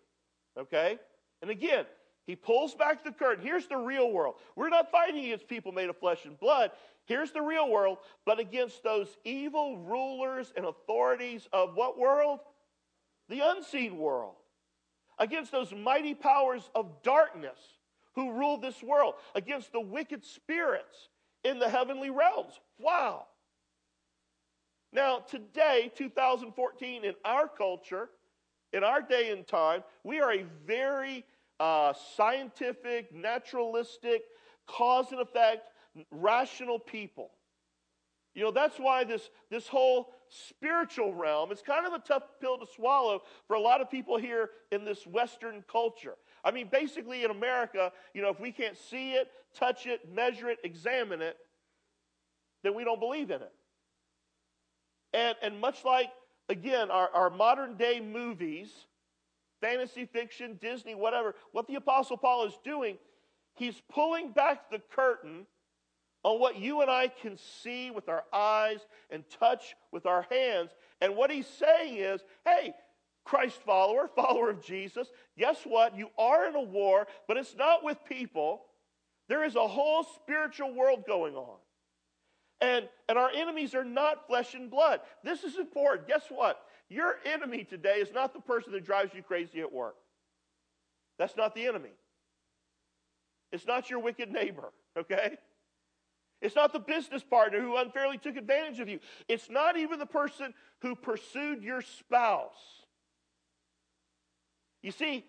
Okay? 0.58 0.98
And 1.42 1.50
again, 1.50 1.84
he 2.26 2.34
pulls 2.34 2.74
back 2.74 3.04
the 3.04 3.12
curtain. 3.12 3.44
Here's 3.44 3.66
the 3.66 3.76
real 3.76 4.10
world. 4.10 4.36
We're 4.56 4.70
not 4.70 4.90
fighting 4.90 5.22
against 5.22 5.48
people 5.48 5.70
made 5.70 5.90
of 5.90 5.98
flesh 5.98 6.24
and 6.24 6.40
blood. 6.40 6.70
Here's 7.04 7.30
the 7.30 7.42
real 7.42 7.68
world, 7.68 7.98
but 8.24 8.38
against 8.38 8.82
those 8.82 9.08
evil 9.22 9.76
rulers 9.76 10.50
and 10.56 10.64
authorities 10.64 11.46
of 11.52 11.74
what 11.74 11.98
world? 11.98 12.40
The 13.28 13.40
unseen 13.40 13.98
world 13.98 14.36
against 15.18 15.52
those 15.52 15.72
mighty 15.72 16.14
powers 16.14 16.70
of 16.74 17.02
darkness 17.02 17.58
who 18.14 18.32
rule 18.32 18.56
this 18.56 18.82
world, 18.82 19.14
against 19.36 19.70
the 19.70 19.80
wicked 19.80 20.24
spirits 20.24 21.08
in 21.44 21.60
the 21.60 21.68
heavenly 21.68 22.10
realms. 22.10 22.58
Wow. 22.80 23.26
Now, 24.92 25.20
today, 25.20 25.92
2014, 25.94 27.04
in 27.04 27.14
our 27.24 27.46
culture, 27.46 28.08
in 28.72 28.82
our 28.82 29.00
day 29.00 29.30
and 29.30 29.46
time, 29.46 29.84
we 30.02 30.20
are 30.20 30.32
a 30.32 30.44
very 30.66 31.24
uh, 31.60 31.92
scientific, 32.16 33.14
naturalistic, 33.14 34.22
cause 34.66 35.12
and 35.12 35.20
effect, 35.20 35.70
rational 36.10 36.78
people. 36.78 37.30
You 38.34 38.44
know, 38.44 38.50
that's 38.50 38.78
why 38.78 39.04
this, 39.04 39.30
this 39.50 39.68
whole 39.68 40.12
spiritual 40.30 41.14
realm 41.14 41.52
is 41.52 41.62
kind 41.62 41.86
of 41.86 41.92
a 41.92 41.98
tough 41.98 42.22
pill 42.40 42.58
to 42.58 42.66
swallow 42.74 43.22
for 43.46 43.54
a 43.54 43.60
lot 43.60 43.80
of 43.80 43.90
people 43.90 44.18
here 44.18 44.50
in 44.72 44.84
this 44.84 45.06
Western 45.06 45.64
culture. 45.70 46.14
I 46.44 46.50
mean, 46.50 46.68
basically 46.70 47.24
in 47.24 47.30
America, 47.30 47.92
you 48.14 48.22
know, 48.22 48.30
if 48.30 48.40
we 48.40 48.52
can't 48.52 48.76
see 48.76 49.12
it, 49.12 49.30
touch 49.54 49.86
it, 49.86 50.12
measure 50.12 50.48
it, 50.48 50.58
examine 50.64 51.22
it, 51.22 51.36
then 52.62 52.74
we 52.74 52.84
don't 52.84 53.00
believe 53.00 53.30
in 53.30 53.42
it. 53.42 53.52
And, 55.12 55.36
and 55.42 55.60
much 55.60 55.84
like, 55.84 56.10
again, 56.48 56.90
our, 56.90 57.08
our 57.14 57.30
modern 57.30 57.76
day 57.76 58.00
movies, 58.00 58.70
fantasy 59.60 60.06
fiction, 60.06 60.58
Disney, 60.60 60.94
whatever, 60.94 61.34
what 61.52 61.66
the 61.66 61.76
Apostle 61.76 62.16
Paul 62.16 62.46
is 62.46 62.58
doing, 62.64 62.98
he's 63.54 63.80
pulling 63.90 64.30
back 64.30 64.70
the 64.70 64.80
curtain 64.94 65.46
on 66.24 66.40
what 66.40 66.58
you 66.58 66.80
and 66.82 66.90
I 66.90 67.08
can 67.08 67.38
see 67.62 67.90
with 67.90 68.08
our 68.08 68.24
eyes 68.32 68.80
and 69.10 69.24
touch 69.38 69.74
with 69.92 70.06
our 70.06 70.26
hands. 70.30 70.70
And 71.00 71.16
what 71.16 71.30
he's 71.30 71.46
saying 71.46 71.96
is, 71.96 72.20
hey, 72.44 72.74
Christ 73.24 73.60
follower, 73.64 74.08
follower 74.16 74.50
of 74.50 74.64
Jesus, 74.64 75.08
guess 75.38 75.58
what? 75.64 75.96
You 75.96 76.08
are 76.18 76.48
in 76.48 76.56
a 76.56 76.62
war, 76.62 77.06
but 77.26 77.36
it's 77.36 77.56
not 77.56 77.84
with 77.84 77.98
people. 78.08 78.62
There 79.28 79.44
is 79.44 79.56
a 79.56 79.66
whole 79.66 80.04
spiritual 80.16 80.74
world 80.74 81.04
going 81.06 81.34
on. 81.34 81.56
And, 82.60 82.88
and 83.08 83.16
our 83.16 83.30
enemies 83.30 83.74
are 83.74 83.84
not 83.84 84.26
flesh 84.26 84.54
and 84.54 84.70
blood. 84.70 85.00
This 85.22 85.44
is 85.44 85.58
important. 85.58 86.08
Guess 86.08 86.24
what? 86.28 86.60
Your 86.88 87.16
enemy 87.24 87.64
today 87.64 87.98
is 87.98 88.12
not 88.12 88.32
the 88.32 88.40
person 88.40 88.72
that 88.72 88.84
drives 88.84 89.14
you 89.14 89.22
crazy 89.22 89.60
at 89.60 89.72
work. 89.72 89.94
That's 91.18 91.36
not 91.36 91.54
the 91.54 91.66
enemy. 91.66 91.92
It's 93.52 93.66
not 93.66 93.90
your 93.90 94.00
wicked 94.00 94.32
neighbor, 94.32 94.72
okay? 94.98 95.36
It's 96.40 96.54
not 96.54 96.72
the 96.72 96.78
business 96.78 97.22
partner 97.22 97.60
who 97.60 97.76
unfairly 97.76 98.18
took 98.18 98.36
advantage 98.36 98.78
of 98.80 98.88
you. 98.88 99.00
It's 99.28 99.50
not 99.50 99.76
even 99.76 99.98
the 99.98 100.06
person 100.06 100.54
who 100.80 100.94
pursued 100.94 101.62
your 101.62 101.82
spouse. 101.82 102.82
You 104.82 104.92
see, 104.92 105.24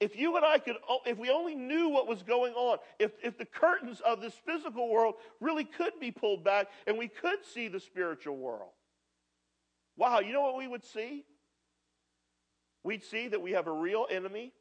if 0.00 0.16
you 0.16 0.36
and 0.36 0.44
I 0.44 0.58
could, 0.58 0.76
if 1.06 1.18
we 1.18 1.30
only 1.30 1.54
knew 1.54 1.88
what 1.88 2.06
was 2.06 2.22
going 2.22 2.54
on, 2.54 2.78
if, 2.98 3.12
if 3.22 3.38
the 3.38 3.44
curtains 3.44 4.00
of 4.00 4.20
this 4.20 4.34
physical 4.46 4.88
world 4.88 5.14
really 5.40 5.64
could 5.64 5.92
be 6.00 6.10
pulled 6.10 6.44
back 6.44 6.68
and 6.86 6.98
we 6.98 7.08
could 7.08 7.44
see 7.44 7.68
the 7.68 7.80
spiritual 7.80 8.36
world, 8.36 8.70
wow, 9.96 10.20
you 10.20 10.32
know 10.32 10.42
what 10.42 10.56
we 10.56 10.68
would 10.68 10.84
see? 10.84 11.24
We'd 12.84 13.04
see 13.04 13.28
that 13.28 13.42
we 13.42 13.52
have 13.52 13.66
a 13.66 13.72
real 13.72 14.06
enemy 14.10 14.52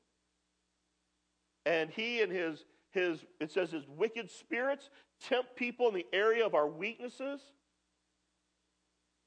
and 1.65 1.89
he 1.89 2.21
and 2.21 2.31
his, 2.31 2.65
his, 2.91 3.19
it 3.39 3.51
says 3.51 3.69
his 3.71 3.83
wicked 3.87 4.31
spirits 4.31 4.89
tempt 5.21 5.55
people 5.55 5.87
in 5.87 5.93
the 5.93 6.05
area 6.13 6.45
of 6.45 6.55
our 6.55 6.67
weaknesses. 6.67 7.41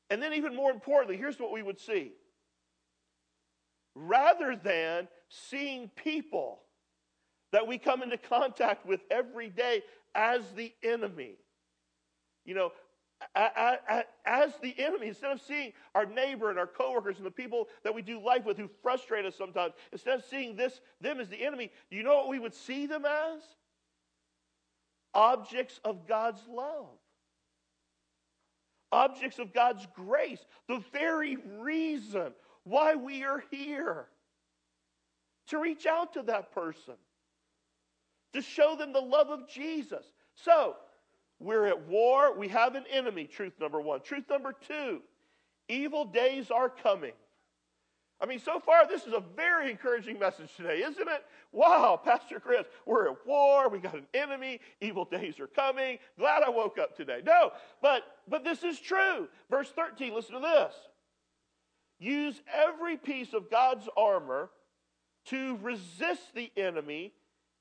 And 0.09 0.23
then, 0.23 0.35
even 0.35 0.57
more 0.57 0.71
importantly, 0.71 1.17
here's 1.17 1.39
what 1.39 1.53
we 1.53 1.63
would 1.63 1.79
see. 1.79 2.13
Rather 3.95 4.57
than 4.57 5.09
seeing 5.29 5.89
people 5.97 6.61
that 7.53 7.67
we 7.67 7.79
come 7.79 8.03
into 8.03 8.17
contact 8.17 8.87
with 8.87 9.01
every 9.11 9.49
day 9.49 9.83
as 10.15 10.43
the 10.53 10.73
enemy, 10.83 11.35
you 12.45 12.55
know, 12.55 12.73
as 13.35 14.53
the 14.63 14.75
enemy, 14.79 15.09
instead 15.09 15.31
of 15.31 15.41
seeing 15.43 15.73
our 15.95 16.07
neighbor 16.07 16.51
and 16.51 16.59
our 16.59 16.67
coworkers 16.67 17.19
and 17.19 17.27
the 17.27 17.31
people 17.31 17.69
that 17.85 17.95
we 17.95 18.03
do 18.03 18.19
life 18.19 18.45
with 18.45 18.57
who 18.57 18.69
frustrate 18.83 19.25
us 19.25 19.37
sometimes, 19.37 19.75
instead 19.93 20.19
of 20.19 20.25
seeing 20.25 20.57
this 20.57 20.81
them 21.01 21.21
as 21.21 21.29
the 21.29 21.45
enemy, 21.45 21.71
you 21.91 22.03
know 22.03 22.17
what 22.17 22.29
we 22.29 22.39
would 22.39 22.55
see 22.55 22.87
them 22.87 23.05
as? 23.05 23.43
Objects 25.15 25.81
of 25.85 26.07
God's 26.07 26.43
love. 26.49 26.87
Objects 28.93 29.39
of 29.39 29.53
God's 29.53 29.87
grace. 29.95 30.45
The 30.69 30.83
very 30.93 31.37
reason 31.59 32.33
why 32.65 32.95
we 32.95 33.25
are 33.25 33.43
here. 33.51 34.07
To 35.49 35.59
reach 35.59 35.87
out 35.87 36.15
to 36.15 36.23
that 36.23 36.53
person. 36.53 36.95
To 38.35 38.43
show 38.43 38.77
them 38.77 38.93
the 38.93 39.01
love 39.01 39.31
of 39.31 39.49
Jesus. 39.49 40.05
So, 40.35 40.77
we're 41.41 41.67
at 41.67 41.89
war. 41.89 42.37
We 42.37 42.49
have 42.49 42.75
an 42.75 42.85
enemy, 42.91 43.25
truth 43.25 43.55
number 43.61 43.81
one. 43.81 44.01
Truth 44.03 44.25
number 44.31 44.53
two 44.53 45.01
evil 45.69 46.05
days 46.05 46.51
are 46.51 46.69
coming. 46.69 47.13
I 48.23 48.27
mean, 48.27 48.39
so 48.39 48.61
far, 48.61 48.87
this 48.87 49.07
is 49.07 49.15
a 49.15 49.23
very 49.35 49.71
encouraging 49.71 50.19
message 50.19 50.55
today, 50.55 50.83
isn't 50.83 51.09
it? 51.09 51.25
Wow, 51.53 51.99
Pastor 52.05 52.39
Chris, 52.39 52.67
we're 52.85 53.11
at 53.11 53.27
war. 53.27 53.69
We 53.69 53.79
got 53.79 53.95
an 53.95 54.07
enemy. 54.13 54.61
Evil 54.81 55.07
days 55.07 55.41
are 55.41 55.47
coming. 55.47 55.99
Glad 56.19 56.43
I 56.43 56.51
woke 56.51 56.79
up 56.79 56.97
today. 56.97 57.21
No, 57.25 57.53
but, 57.81 58.03
but 58.29 58.45
this 58.45 58.63
is 58.63 58.79
true. 58.79 59.29
Verse 59.49 59.71
13, 59.71 60.15
listen 60.15 60.35
to 60.35 60.41
this. 60.41 60.75
Use 61.99 62.41
every 62.53 62.97
piece 62.97 63.33
of 63.33 63.51
God's 63.51 63.89
armor 63.97 64.51
to 65.27 65.59
resist 65.63 66.35
the 66.35 66.51
enemy 66.57 67.13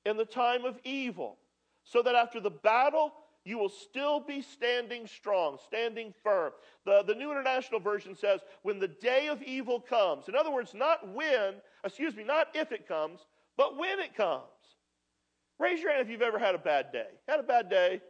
in 0.05 0.17
the 0.17 0.25
time 0.25 0.65
of 0.65 0.79
evil, 0.83 1.37
so 1.83 2.01
that 2.01 2.15
after 2.15 2.39
the 2.39 2.49
battle, 2.49 3.13
you 3.45 3.57
will 3.57 3.69
still 3.69 4.19
be 4.19 4.41
standing 4.41 5.07
strong, 5.07 5.57
standing 5.65 6.13
firm. 6.23 6.51
The, 6.85 7.03
the 7.03 7.15
New 7.15 7.31
International 7.31 7.79
Version 7.79 8.15
says, 8.15 8.41
when 8.63 8.79
the 8.79 8.87
day 8.87 9.27
of 9.27 9.41
evil 9.41 9.79
comes. 9.79 10.27
In 10.27 10.35
other 10.35 10.51
words, 10.51 10.73
not 10.73 11.13
when, 11.13 11.55
excuse 11.83 12.15
me, 12.15 12.23
not 12.23 12.47
if 12.53 12.71
it 12.71 12.87
comes, 12.87 13.21
but 13.57 13.77
when 13.77 13.99
it 13.99 14.15
comes. 14.15 14.43
Raise 15.59 15.81
your 15.81 15.91
hand 15.91 16.01
if 16.01 16.09
you've 16.09 16.21
ever 16.21 16.39
had 16.39 16.55
a 16.55 16.59
bad 16.59 16.91
day. 16.91 17.07
Had 17.27 17.39
a 17.39 17.43
bad 17.43 17.69
day? 17.69 18.01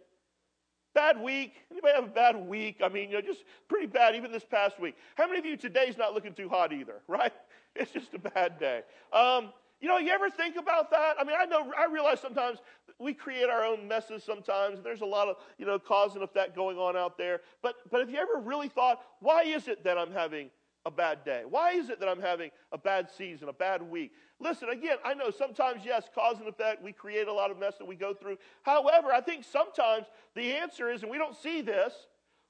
Bad 0.94 1.22
week? 1.22 1.54
Anybody 1.72 1.94
have 1.94 2.04
a 2.06 2.08
bad 2.08 2.36
week? 2.36 2.82
I 2.84 2.90
mean, 2.90 3.10
you 3.10 3.16
know, 3.16 3.22
just 3.22 3.44
pretty 3.68 3.88
bad 3.88 4.16
even 4.16 4.32
this 4.32 4.46
past 4.46 4.80
week. 4.80 4.96
How 5.16 5.28
many 5.28 5.40
of 5.40 5.46
you 5.46 5.58
today's 5.58 5.98
not 5.98 6.14
looking 6.14 6.34
too 6.34 6.50
hot 6.50 6.74
either, 6.74 7.02
right? 7.08 7.34
It's 7.76 7.92
just 7.92 8.14
a 8.14 8.20
bad 8.20 8.60
day. 8.60 8.82
Um, 9.14 9.54
you 9.82 9.88
know, 9.88 9.98
you 9.98 10.10
ever 10.12 10.30
think 10.30 10.58
about 10.58 10.92
that? 10.92 11.16
I 11.20 11.24
mean, 11.24 11.36
I 11.40 11.46
know, 11.46 11.72
I 11.78 11.86
realize 11.86 12.20
sometimes 12.20 12.60
we 13.00 13.14
create 13.14 13.50
our 13.50 13.64
own 13.64 13.88
messes 13.88 14.24
sometimes. 14.24 14.78
And 14.78 14.86
There's 14.86 15.02
a 15.02 15.06
lot 15.06 15.28
of, 15.28 15.38
you 15.58 15.66
know, 15.66 15.80
cause 15.80 16.16
and 16.16 16.24
effect 16.24 16.56
going 16.56 16.78
on 16.78 16.96
out 16.96 17.18
there. 17.18 17.42
But, 17.62 17.76
but 17.90 18.00
have 18.00 18.10
you 18.10 18.18
ever 18.18 18.40
really 18.40 18.70
thought, 18.70 19.02
why 19.20 19.44
is 19.44 19.68
it 19.68 19.84
that 19.84 19.98
I'm 19.98 20.12
having 20.12 20.50
a 20.86 20.92
bad 20.92 21.24
day? 21.24 21.44
Why 21.50 21.72
is 21.72 21.90
it 21.90 22.00
that 22.00 22.10
I'm 22.10 22.22
having 22.22 22.52
a 22.72 22.78
bad 22.78 23.10
season, 23.10 23.50
a 23.50 23.54
bad 23.54 23.82
week? 23.82 24.12
Listen, 24.40 24.70
again, 24.70 24.98
I 25.04 25.14
know 25.14 25.32
sometimes, 25.32 25.82
yes, 25.86 26.10
cause 26.14 26.40
and 26.40 26.48
effect, 26.48 26.84
we 26.84 26.92
create 26.92 27.28
a 27.28 27.34
lot 27.34 27.52
of 27.52 27.60
mess 27.60 27.78
that 27.78 27.86
we 27.86 27.96
go 27.96 28.14
through. 28.14 28.38
However, 28.64 29.12
I 29.12 29.22
think 29.22 29.44
sometimes 29.44 30.06
the 30.36 30.54
answer 30.54 30.90
is, 30.90 31.02
and 31.04 31.12
we 31.12 31.18
don't 31.18 31.36
see 31.36 31.62
this, 31.62 31.94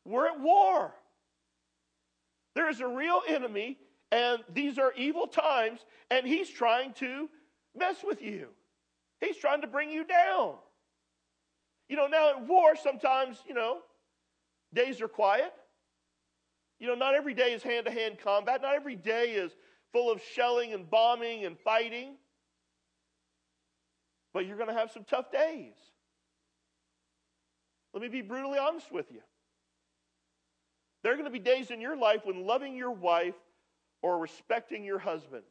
we're 0.06 0.28
at 0.28 0.40
war. 0.40 0.94
There 2.56 2.70
is 2.70 2.80
a 2.82 2.88
real 2.88 3.22
enemy 3.28 3.78
and 4.12 4.44
these 4.54 4.80
are 4.80 4.94
evil 4.96 5.28
times, 5.28 5.82
and 6.10 6.26
he's 6.26 6.50
trying 6.50 6.94
to 6.94 7.30
mess 7.76 7.98
with 8.04 8.22
you. 8.22 8.48
He's 9.22 9.38
trying 9.38 9.62
to 9.62 9.68
bring 9.68 9.92
you 9.92 10.06
down. 10.06 10.56
You 11.88 11.96
know, 11.96 12.08
now 12.08 12.30
at 12.30 12.48
war, 12.48 12.76
sometimes, 12.76 13.38
you 13.48 13.54
know, 13.54 13.80
days 14.74 15.02
are 15.02 15.08
quiet. 15.08 15.52
You 16.80 16.88
know, 16.88 16.96
not 16.96 17.16
every 17.16 17.34
day 17.34 17.52
is 17.52 17.64
hand 17.64 17.86
to 17.88 17.92
hand 17.92 18.18
combat, 18.24 18.62
not 18.62 18.76
every 18.76 18.96
day 18.96 19.32
is 19.32 19.52
full 19.92 20.12
of 20.12 20.22
shelling 20.34 20.74
and 20.74 20.90
bombing 20.90 21.46
and 21.46 21.58
fighting. 21.60 22.16
But 24.34 24.46
you're 24.46 24.58
going 24.58 24.70
to 24.70 24.76
have 24.76 24.92
some 24.92 25.04
tough 25.04 25.32
days. 25.32 25.74
Let 27.94 28.04
me 28.04 28.08
be 28.08 28.22
brutally 28.22 28.60
honest 28.60 28.92
with 28.92 29.12
you. 29.12 29.22
There 31.02 31.12
are 31.12 31.16
going 31.16 31.26
to 31.26 31.32
be 31.32 31.40
days 31.40 31.72
in 31.72 31.82
your 31.82 31.98
life 31.98 32.22
when 32.26 32.46
loving 32.46 32.76
your 32.76 32.92
wife 32.92 33.36
or 34.02 34.20
respecting 34.20 34.84
your 34.84 35.00
husband 35.00 35.44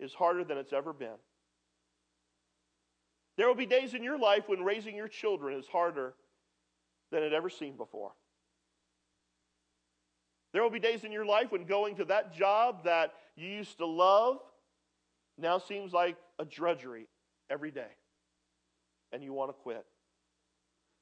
is 0.00 0.12
harder 0.12 0.42
than 0.42 0.58
it's 0.58 0.72
ever 0.72 0.92
been. 0.92 1.16
There 3.36 3.46
will 3.46 3.54
be 3.54 3.66
days 3.66 3.94
in 3.94 4.02
your 4.02 4.18
life 4.18 4.44
when 4.46 4.62
raising 4.62 4.96
your 4.96 5.08
children 5.08 5.58
is 5.58 5.66
harder 5.66 6.14
than 7.10 7.22
it 7.22 7.32
ever 7.32 7.50
seemed 7.50 7.76
before. 7.76 8.12
There 10.52 10.62
will 10.62 10.70
be 10.70 10.80
days 10.80 11.04
in 11.04 11.12
your 11.12 11.26
life 11.26 11.52
when 11.52 11.64
going 11.64 11.96
to 11.96 12.06
that 12.06 12.34
job 12.34 12.84
that 12.84 13.12
you 13.36 13.48
used 13.48 13.76
to 13.78 13.86
love 13.86 14.38
now 15.36 15.58
seems 15.58 15.92
like 15.92 16.16
a 16.38 16.44
drudgery 16.44 17.08
every 17.50 17.70
day 17.70 17.90
and 19.12 19.22
you 19.22 19.32
want 19.32 19.50
to 19.50 19.52
quit. 19.52 19.84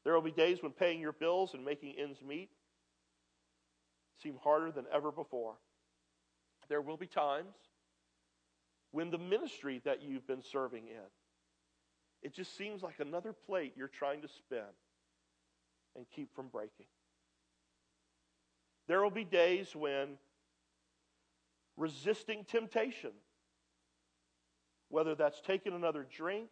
There 0.03 0.13
will 0.13 0.23
be 0.23 0.33
days 0.33 0.63
when 0.63 0.73
paying 0.73 1.01
your 1.01 1.13
bills 1.13 1.55
and 1.55 1.65
making 1.65 1.95
ends 1.99 2.21
meet 2.21 2.51
seem 4.23 4.37
harder 4.43 4.71
than 4.71 4.87
ever 4.93 5.11
before. 5.11 5.55
There 6.69 6.81
will 6.81 6.97
be 6.97 7.07
times 7.07 7.55
when 8.91 9.11
the 9.11 9.19
ministry 9.19 9.81
that 9.85 10.03
you've 10.03 10.27
been 10.27 10.43
serving 10.43 10.89
in, 10.89 11.05
it 12.25 12.33
just 12.33 12.57
seems 12.57 12.83
like 12.83 12.99
another 12.99 13.33
plate 13.33 13.75
you're 13.77 13.87
trying 13.87 14.23
to 14.23 14.29
spin 14.29 14.65
and 15.95 16.07
keep 16.17 16.35
from 16.35 16.49
breaking. 16.49 16.87
There 18.89 19.03
will 19.03 19.11
be 19.11 19.25
days 19.25 19.77
when 19.77 20.17
resisting 21.77 22.45
temptation, 22.45 23.11
whether 24.89 25.15
that's 25.15 25.41
taking 25.43 25.75
another 25.75 26.07
drink, 26.17 26.49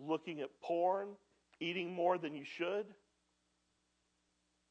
looking 0.00 0.40
at 0.40 0.48
porn, 0.60 1.08
eating 1.60 1.94
more 1.94 2.18
than 2.18 2.34
you 2.34 2.44
should, 2.44 2.86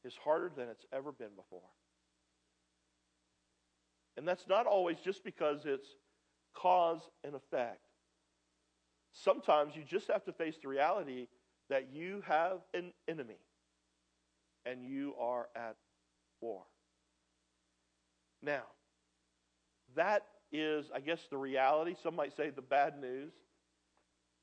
is 0.04 0.14
harder 0.22 0.50
than 0.54 0.68
it's 0.68 0.84
ever 0.92 1.10
been 1.10 1.34
before. 1.34 1.60
And 4.16 4.28
that's 4.28 4.46
not 4.46 4.66
always 4.66 4.98
just 5.00 5.24
because 5.24 5.64
it's 5.64 5.88
cause 6.54 7.00
and 7.24 7.34
effect. 7.34 7.83
Sometimes 9.14 9.76
you 9.76 9.82
just 9.84 10.08
have 10.08 10.24
to 10.24 10.32
face 10.32 10.56
the 10.60 10.68
reality 10.68 11.28
that 11.70 11.88
you 11.92 12.22
have 12.26 12.58
an 12.74 12.92
enemy 13.08 13.38
and 14.66 14.84
you 14.84 15.14
are 15.20 15.48
at 15.54 15.76
war. 16.40 16.62
Now, 18.42 18.64
that 19.94 20.26
is, 20.52 20.90
I 20.94 21.00
guess, 21.00 21.20
the 21.30 21.38
reality. 21.38 21.94
Some 22.02 22.16
might 22.16 22.36
say 22.36 22.50
the 22.50 22.60
bad 22.60 23.00
news. 23.00 23.32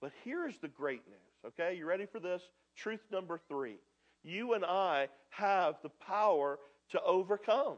But 0.01 0.13
here's 0.23 0.57
the 0.57 0.67
great 0.67 1.03
news, 1.07 1.53
okay? 1.53 1.77
You 1.77 1.85
ready 1.85 2.05
for 2.05 2.19
this? 2.19 2.41
Truth 2.75 3.01
number 3.11 3.39
three. 3.49 3.77
You 4.23 4.53
and 4.53 4.65
I 4.65 5.09
have 5.29 5.75
the 5.83 5.89
power 5.89 6.59
to 6.91 7.01
overcome. 7.03 7.77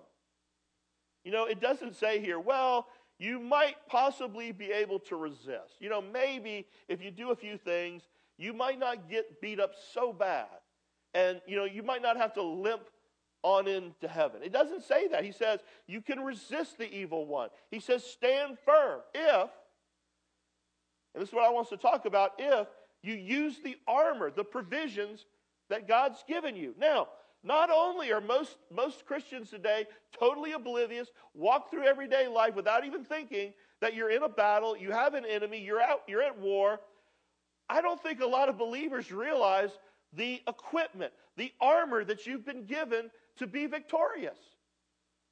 You 1.24 1.32
know, 1.32 1.46
it 1.46 1.60
doesn't 1.60 1.96
say 1.96 2.20
here, 2.20 2.40
well, 2.40 2.88
you 3.24 3.40
might 3.40 3.76
possibly 3.88 4.52
be 4.52 4.70
able 4.70 5.00
to 5.00 5.16
resist. 5.16 5.76
You 5.80 5.90
know, 5.90 6.02
maybe 6.02 6.68
if 6.90 7.02
you 7.02 7.10
do 7.10 7.32
a 7.32 7.36
few 7.36 7.58
things, 7.58 8.04
you 8.38 8.52
might 8.52 8.78
not 8.78 9.10
get 9.10 9.40
beat 9.40 9.62
up 9.62 9.72
so 9.94 10.12
bad. 10.12 10.48
And, 11.14 11.40
you 11.48 11.56
know, 11.56 11.64
you 11.64 11.84
might 11.84 12.02
not 12.02 12.18
have 12.18 12.34
to 12.34 12.42
limp 12.42 12.82
on 13.42 13.68
into 13.68 14.10
heaven. 14.10 14.42
It 14.44 14.52
doesn't 14.52 14.84
say 14.84 15.08
that. 15.08 15.24
He 15.24 15.32
says 15.32 15.62
you 15.88 16.02
can 16.02 16.20
resist 16.20 16.78
the 16.78 16.94
evil 16.94 17.26
one. 17.26 17.48
He 17.72 17.80
says 17.80 18.04
stand 18.04 18.58
firm 18.66 19.00
if, 19.14 19.50
and 21.14 21.22
this 21.22 21.30
is 21.30 21.34
what 21.34 21.46
I 21.46 21.50
want 21.50 21.68
us 21.68 21.70
to 21.70 21.78
talk 21.78 22.06
about, 22.06 22.32
if 22.38 22.68
you 23.04 23.14
use 23.14 23.60
the 23.64 23.78
armor, 23.88 24.32
the 24.32 24.44
provisions 24.44 25.26
that 25.70 25.88
God's 25.88 26.22
given 26.28 26.58
you. 26.58 26.74
Now, 26.78 27.08
not 27.44 27.70
only 27.70 28.12
are 28.12 28.22
most, 28.22 28.58
most 28.74 29.06
Christians 29.06 29.50
today 29.50 29.86
totally 30.18 30.54
oblivious, 30.54 31.10
walk 31.34 31.70
through 31.70 31.84
everyday 31.84 32.28
life 32.28 32.56
without 32.56 32.86
even 32.86 33.04
thinking 33.04 33.54
that 33.82 33.94
you're 33.94 34.10
in 34.10 34.24
a 34.24 34.30
battle, 34.30 34.78
you 34.78 34.92
have 34.92 35.14
an 35.14 35.26
enemy, 35.26 35.60
you're 35.60 35.82
out, 35.82 36.04
you're 36.08 36.22
at 36.22 36.40
war. 36.40 36.80
I 37.70 37.82
don't 37.82 38.02
think 38.02 38.22
a 38.22 38.26
lot 38.26 38.48
of 38.48 38.58
believers 38.58 39.12
realize 39.12 39.72
the 40.14 40.42
equipment, 40.48 41.12
the 41.38 41.52
armor 41.60 42.04
that 42.06 42.26
you've 42.26 42.46
been 42.46 42.66
given 42.66 43.10
to 43.38 43.48
be 43.48 43.66
victorious, 43.66 44.38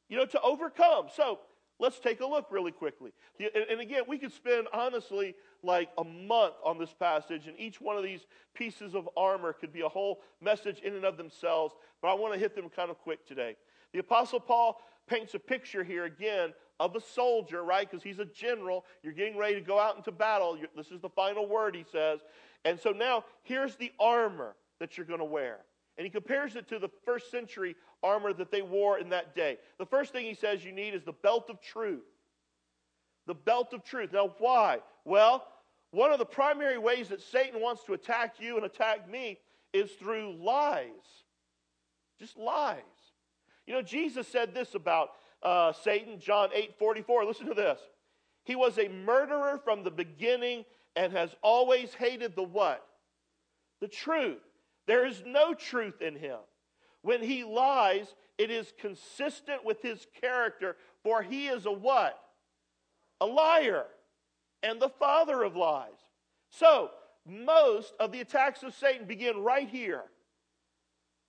you 0.10 0.18
know, 0.18 0.26
to 0.26 0.42
overcome. 0.42 1.06
So 1.16 1.40
Let's 1.82 2.00
take 2.00 2.22
a 2.22 2.26
look 2.28 2.46
really 2.52 2.72
quickly. 2.72 3.12
And 3.40 3.82
again, 3.82 4.04
we 4.08 4.20
could 4.20 4.32
spend 4.32 4.68
honestly 4.72 5.34
like 5.64 5.90
a 5.98 6.04
month 6.04 6.54
on 6.64 6.78
this 6.78 6.94
passage, 6.94 7.48
and 7.48 7.60
each 7.60 7.82
one 7.82 7.98
of 7.98 8.04
these 8.04 8.28
pieces 8.54 8.94
of 8.94 9.10
armor 9.18 9.52
could 9.52 9.74
be 9.74 9.82
a 9.82 9.90
whole 9.90 10.22
message 10.42 10.80
in 10.82 10.94
and 10.94 11.04
of 11.04 11.18
themselves, 11.18 11.74
but 12.00 12.10
I 12.10 12.14
want 12.14 12.36
to 12.36 12.40
hit 12.40 12.56
them 12.56 12.70
kind 12.70 12.92
of 12.92 13.00
quick 13.00 13.26
today. 13.26 13.56
The 13.94 14.00
Apostle 14.00 14.40
Paul 14.40 14.80
paints 15.08 15.34
a 15.34 15.40
picture 15.40 15.84
here 15.84 16.06
again 16.06 16.54
of 16.80 16.96
a 16.96 17.02
soldier, 17.02 17.64
right? 17.64 17.90
Because 17.90 18.04
he's 18.04 18.20
a 18.20 18.26
general. 18.26 18.86
You're 19.02 19.14
getting 19.14 19.36
ready 19.36 19.56
to 19.56 19.62
go 19.62 19.80
out 19.80 19.98
into 19.98 20.12
battle. 20.12 20.58
This 20.78 20.92
is 20.92 21.02
the 21.02 21.10
final 21.10 21.48
word, 21.48 21.76
he 21.76 21.86
says. 21.92 22.20
And 22.64 22.80
so 22.80 22.92
now 22.92 23.26
here's 23.42 23.76
the 23.76 23.92
armor 24.00 24.56
that 24.80 24.98
you're 24.98 25.08
going 25.08 25.20
to 25.20 25.26
wear. 25.26 25.58
And 25.98 26.06
he 26.06 26.12
compares 26.12 26.56
it 26.56 26.70
to 26.70 26.80
the 26.80 26.90
first 27.06 27.32
century 27.32 27.76
armor 28.04 28.34
that 28.34 28.52
they 28.52 28.62
wore 28.62 29.00
in 29.00 29.10
that 29.10 29.36
day. 29.36 29.58
The 29.78 29.86
first 29.86 30.12
thing 30.12 30.26
he 30.26 30.34
says 30.34 30.64
you 30.64 30.72
need 30.72 30.94
is 30.94 31.04
the 31.04 31.14
belt 31.14 31.50
of 31.50 31.62
truth. 31.62 32.04
The 33.28 33.34
belt 33.34 33.74
of 33.74 33.84
truth. 33.84 34.12
Now, 34.12 34.34
why? 34.40 34.80
Well, 35.06 35.48
one 35.92 36.12
of 36.12 36.20
the 36.20 36.26
primary 36.26 36.78
ways 36.78 37.10
that 37.10 37.22
Satan 37.22 37.62
wants 37.62 37.84
to 37.86 37.94
attack 37.94 38.36
you 38.40 38.56
and 38.56 38.66
attack 38.66 39.10
me 39.10 39.40
is 39.74 39.92
through 39.92 40.36
lies. 40.42 40.88
Just 42.20 42.38
lies. 42.38 42.78
You 43.68 43.74
know, 43.74 43.82
Jesus 43.82 44.28
said 44.28 44.54
this 44.54 44.76
about 44.76 45.12
uh, 45.44 45.74
Satan, 45.74 46.20
John 46.20 46.50
8 46.54 46.78
44. 46.78 47.26
Listen 47.26 47.48
to 47.48 47.54
this. 47.54 47.80
He 48.44 48.56
was 48.56 48.78
a 48.78 48.88
murderer 48.88 49.60
from 49.64 49.84
the 49.84 49.92
beginning 49.92 50.66
and 50.96 51.14
has 51.14 51.36
always 51.42 51.94
hated 51.94 52.36
the 52.36 52.44
what? 52.44 52.86
The 53.80 53.88
truth. 53.88 54.42
There 54.88 55.06
is 55.06 55.24
no 55.26 55.54
truth 55.54 56.02
in 56.02 56.16
him. 56.16 56.40
When 57.02 57.22
he 57.22 57.44
lies, 57.44 58.14
it 58.38 58.52
is 58.52 58.74
consistent 58.80 59.66
with 59.66 59.82
his 59.82 60.06
character, 60.20 60.76
for 61.04 61.22
he 61.22 61.48
is 61.48 61.66
a 61.66 61.72
what? 61.72 62.20
A 63.20 63.26
liar 63.26 63.86
and 64.64 64.82
the 64.82 64.90
father 64.90 65.44
of 65.44 65.56
lies. 65.56 65.90
So, 66.50 66.92
most 67.26 67.94
of 68.00 68.12
the 68.12 68.22
attacks 68.22 68.64
of 68.64 68.74
Satan 68.74 69.06
begin 69.06 69.38
right 69.38 69.70
here 69.70 70.04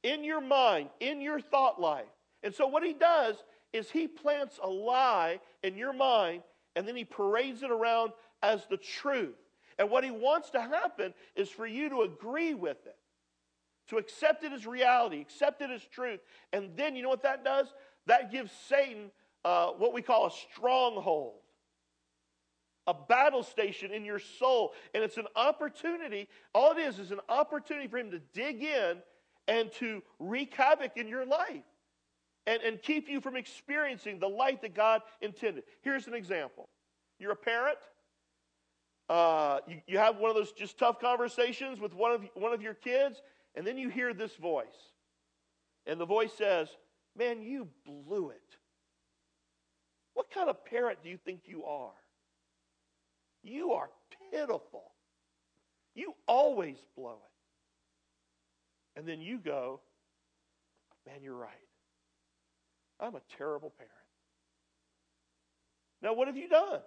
in 0.03 0.25
your 0.25 0.41
mind, 0.41 0.89
in 1.01 1.21
your 1.21 1.41
thought 1.41 1.81
life. 1.81 2.07
And 2.43 2.55
so, 2.55 2.67
what 2.67 2.83
he 2.83 2.93
does 2.93 3.37
is 3.73 3.91
he 3.91 4.09
plants 4.09 4.59
a 4.63 4.69
lie 4.69 5.41
in 5.63 5.77
your 5.77 5.93
mind 5.93 6.43
and 6.77 6.87
then 6.87 6.97
he 6.97 7.05
parades 7.05 7.63
it 7.63 7.71
around 7.71 8.13
as 8.43 8.67
the 8.67 8.77
truth. 8.77 9.37
And 9.79 9.91
what 9.91 10.05
he 10.05 10.11
wants 10.11 10.51
to 10.51 10.61
happen 10.61 11.15
is 11.35 11.49
for 11.49 11.67
you 11.67 11.89
to 11.91 12.03
agree 12.03 12.55
with 12.55 12.87
it, 12.87 12.97
to 13.93 13.99
accept 13.99 14.43
it 14.43 14.53
as 14.53 14.67
reality, 14.67 15.21
accept 15.21 15.61
it 15.61 15.71
as 15.71 15.85
truth. 15.85 16.21
And 16.55 16.71
then 16.77 16.97
you 16.97 17.03
know 17.03 17.11
what 17.11 17.25
that 17.25 17.45
does? 17.45 17.67
That 18.07 18.33
gives 18.33 18.51
Satan 18.67 19.11
uh, 19.45 19.69
what 19.73 19.93
we 19.93 20.01
call 20.01 20.29
a 20.29 20.31
stronghold, 20.31 21.35
a 22.87 22.95
battle 22.95 23.43
station 23.43 23.93
in 23.93 24.03
your 24.03 24.19
soul. 24.19 24.73
And 24.95 25.05
it's 25.05 25.19
an 25.19 25.27
opportunity, 25.37 26.27
all 26.55 26.73
it 26.73 26.79
is 26.79 26.99
is 26.99 27.11
an 27.11 27.21
opportunity 27.29 27.87
for 27.87 27.99
him 27.99 28.11
to 28.13 28.19
dig 28.33 28.63
in 28.63 28.97
and 29.47 29.71
to 29.73 30.03
wreak 30.19 30.55
havoc 30.55 30.97
in 30.97 31.07
your 31.07 31.27
life 31.27 31.63
and, 32.47 32.63
and 32.63 32.81
keep 32.81 33.11
you 33.11 33.21
from 33.21 33.37
experiencing 33.37 34.19
the 34.19 34.29
light 34.29 34.63
that 34.63 34.75
God 34.75 35.03
intended. 35.21 35.65
Here's 35.83 36.07
an 36.07 36.15
example 36.15 36.71
you're 37.19 37.33
a 37.33 37.37
parent. 37.37 37.79
Uh, 39.11 39.59
you, 39.67 39.83
you 39.87 39.99
have 39.99 40.17
one 40.17 40.31
of 40.31 40.37
those 40.37 40.53
just 40.53 40.79
tough 40.79 40.99
conversations 40.99 41.79
with 41.79 41.93
one 41.93 42.13
of, 42.13 42.23
one 42.33 42.55
of 42.55 42.63
your 42.63 42.73
kids, 42.73 43.21
and 43.55 43.67
then 43.67 43.77
you 43.79 43.89
hear 43.89 44.15
this 44.15 44.35
voice. 44.37 44.67
And 45.87 46.01
the 46.01 46.07
voice 46.07 46.33
says, 46.37 46.69
Man, 47.17 47.43
you 47.43 47.69
blew 47.85 48.31
it. 48.31 48.57
What 50.15 50.31
kind 50.31 50.49
of 50.49 50.65
parent 50.65 50.99
do 51.03 51.11
you 51.11 51.19
think 51.25 51.43
you 51.45 51.65
are? 51.65 51.93
You 53.43 53.73
are 53.73 53.91
pitiful. 54.31 54.93
You 55.95 56.15
always 56.27 56.77
blow 56.97 57.19
it. 57.25 58.99
And 58.99 59.07
then 59.07 59.21
you 59.21 59.39
go, 59.39 59.81
Man, 61.07 61.23
you're 61.23 61.37
right. 61.37 61.51
I'm 63.01 63.17
a 63.17 63.23
terrible 63.37 63.71
parent. 63.71 63.93
Now, 66.01 66.15
what 66.15 66.29
have 66.29 66.37
you 66.37 66.49
done? 66.49 66.81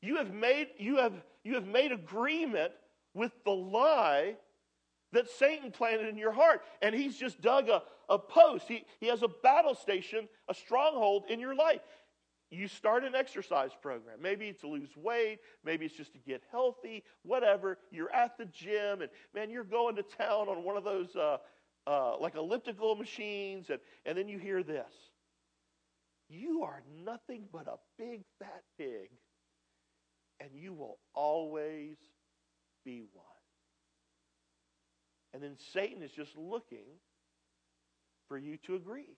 You 0.00 0.16
have 0.16 0.32
made, 0.32 0.68
you 0.78 0.96
have, 0.96 1.12
you 1.44 1.54
have 1.54 1.66
made 1.66 1.92
agreement 1.92 2.72
with 3.14 3.32
the 3.44 3.50
lie 3.50 4.36
that 5.12 5.28
Satan 5.30 5.70
planted 5.70 6.08
in 6.08 6.16
your 6.16 6.32
heart. 6.32 6.62
And 6.82 6.94
he's 6.94 7.16
just 7.16 7.40
dug 7.40 7.68
a, 7.68 7.82
a 8.08 8.18
post. 8.18 8.66
He, 8.68 8.84
he 9.00 9.06
has 9.06 9.22
a 9.22 9.28
battle 9.42 9.74
station, 9.74 10.28
a 10.48 10.54
stronghold 10.54 11.24
in 11.28 11.40
your 11.40 11.54
life. 11.54 11.80
You 12.50 12.66
start 12.66 13.04
an 13.04 13.14
exercise 13.14 13.72
program. 13.80 14.18
Maybe 14.22 14.48
it's 14.48 14.62
to 14.62 14.68
lose 14.68 14.96
weight. 14.96 15.40
Maybe 15.64 15.84
it's 15.84 15.94
just 15.94 16.12
to 16.12 16.18
get 16.18 16.42
healthy, 16.50 17.04
whatever. 17.22 17.78
You're 17.90 18.12
at 18.12 18.38
the 18.38 18.46
gym, 18.46 19.02
and 19.02 19.10
man, 19.34 19.50
you're 19.50 19.64
going 19.64 19.96
to 19.96 20.02
town 20.02 20.48
on 20.48 20.64
one 20.64 20.76
of 20.76 20.84
those 20.84 21.14
uh, 21.14 21.36
uh, 21.86 22.18
like 22.18 22.36
elliptical 22.36 22.96
machines, 22.96 23.70
and, 23.70 23.80
and 24.06 24.16
then 24.16 24.28
you 24.28 24.38
hear 24.38 24.62
this 24.62 24.92
You 26.28 26.62
are 26.62 26.82
nothing 27.04 27.44
but 27.52 27.66
a 27.66 27.76
big 27.98 28.22
fat 28.38 28.62
pig, 28.78 29.10
and 30.40 30.50
you 30.54 30.72
will 30.72 30.98
always 31.14 31.96
be 32.84 33.04
one. 33.12 33.37
And 35.34 35.42
then 35.42 35.56
Satan 35.72 36.02
is 36.02 36.10
just 36.10 36.36
looking 36.36 36.86
for 38.28 38.38
you 38.38 38.56
to 38.66 38.74
agree. 38.74 39.16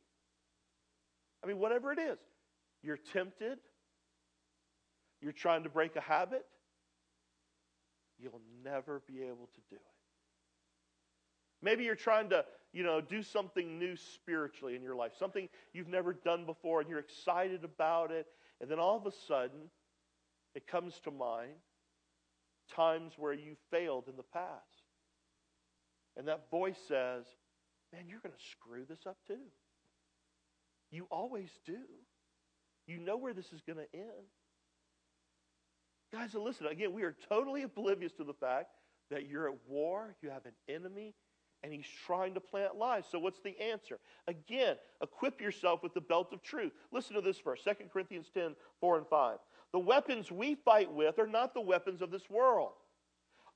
I 1.43 1.47
mean, 1.47 1.59
whatever 1.59 1.93
it 1.93 1.99
is, 1.99 2.19
you're 2.83 2.99
tempted, 3.13 3.59
you're 5.21 5.33
trying 5.33 5.63
to 5.65 5.69
break 5.69 5.97
a 5.97 6.01
habit, 6.01 6.45
you'll 8.19 8.43
never 8.65 9.03
be 9.07 9.23
able 9.23 9.49
to 9.55 9.61
do 9.71 9.77
it. 9.77 9.83
Maybe 11.63 11.85
you're 11.85 11.95
trying 11.95 12.31
to 12.31 12.45
you 12.73 12.85
know, 12.85 13.01
do 13.01 13.23
something 13.23 13.79
new 13.79 13.97
spiritually 13.97 14.77
in 14.77 14.83
your 14.83 14.95
life, 14.95 15.13
something 15.19 15.49
you've 15.73 15.89
never 15.89 16.13
done 16.13 16.47
before, 16.47 16.81
and 16.81 16.89
you're 16.89 17.01
excited 17.01 17.65
about 17.65 18.11
it. 18.11 18.27
And 18.61 18.71
then 18.71 18.79
all 18.79 18.97
of 18.97 19.07
a 19.07 19.17
sudden, 19.27 19.71
it 20.55 20.67
comes 20.67 20.95
to 21.05 21.11
mind 21.11 21.55
times 22.75 23.13
where 23.17 23.33
you 23.33 23.57
failed 23.71 24.05
in 24.09 24.17
the 24.17 24.23
past. 24.23 24.80
And 26.17 26.29
that 26.29 26.51
voice 26.51 26.79
says, 26.89 27.25
Man, 27.93 28.05
you're 28.09 28.21
going 28.21 28.35
to 28.35 28.45
screw 28.53 28.85
this 28.89 29.07
up 29.07 29.17
too. 29.27 29.51
You 30.91 31.07
always 31.11 31.51
do. 31.67 31.79
You 32.87 32.99
know 32.99 33.17
where 33.17 33.33
this 33.33 33.53
is 33.53 33.63
going 33.63 33.79
to 33.79 33.87
end. 33.95 34.27
Guys, 36.13 36.35
listen, 36.35 36.67
again, 36.67 36.93
we 36.93 37.03
are 37.03 37.17
totally 37.29 37.63
oblivious 37.63 38.13
to 38.15 38.25
the 38.25 38.35
fact 38.35 38.71
that 39.11 39.29
you're 39.29 39.49
at 39.49 39.55
war, 39.69 40.15
you 40.23 40.31
have 40.31 40.45
an 40.45 40.53
enemy, 40.69 41.15
and 41.63 41.73
he's 41.73 41.87
trying 42.07 42.35
to 42.35 42.41
plant 42.41 42.77
lies. 42.77 43.05
So, 43.11 43.19
what's 43.19 43.41
the 43.41 43.61
answer? 43.61 43.99
Again, 44.27 44.77
equip 45.03 45.41
yourself 45.41 45.83
with 45.83 45.95
the 45.95 46.01
belt 46.01 46.33
of 46.33 46.43
truth. 46.43 46.73
Listen 46.91 47.15
to 47.15 47.21
this 47.21 47.39
verse 47.39 47.61
2 47.65 47.73
Corinthians 47.93 48.31
10 48.33 48.57
4 48.81 48.99
and 48.99 49.07
5. 49.07 49.39
The 49.73 49.79
weapons 49.79 50.33
we 50.33 50.57
fight 50.57 50.93
with 50.93 51.19
are 51.19 51.27
not 51.27 51.55
the 51.55 51.61
weapons 51.61 52.03
of 52.03 52.11
this 52.11 52.29
world. 52.29 52.73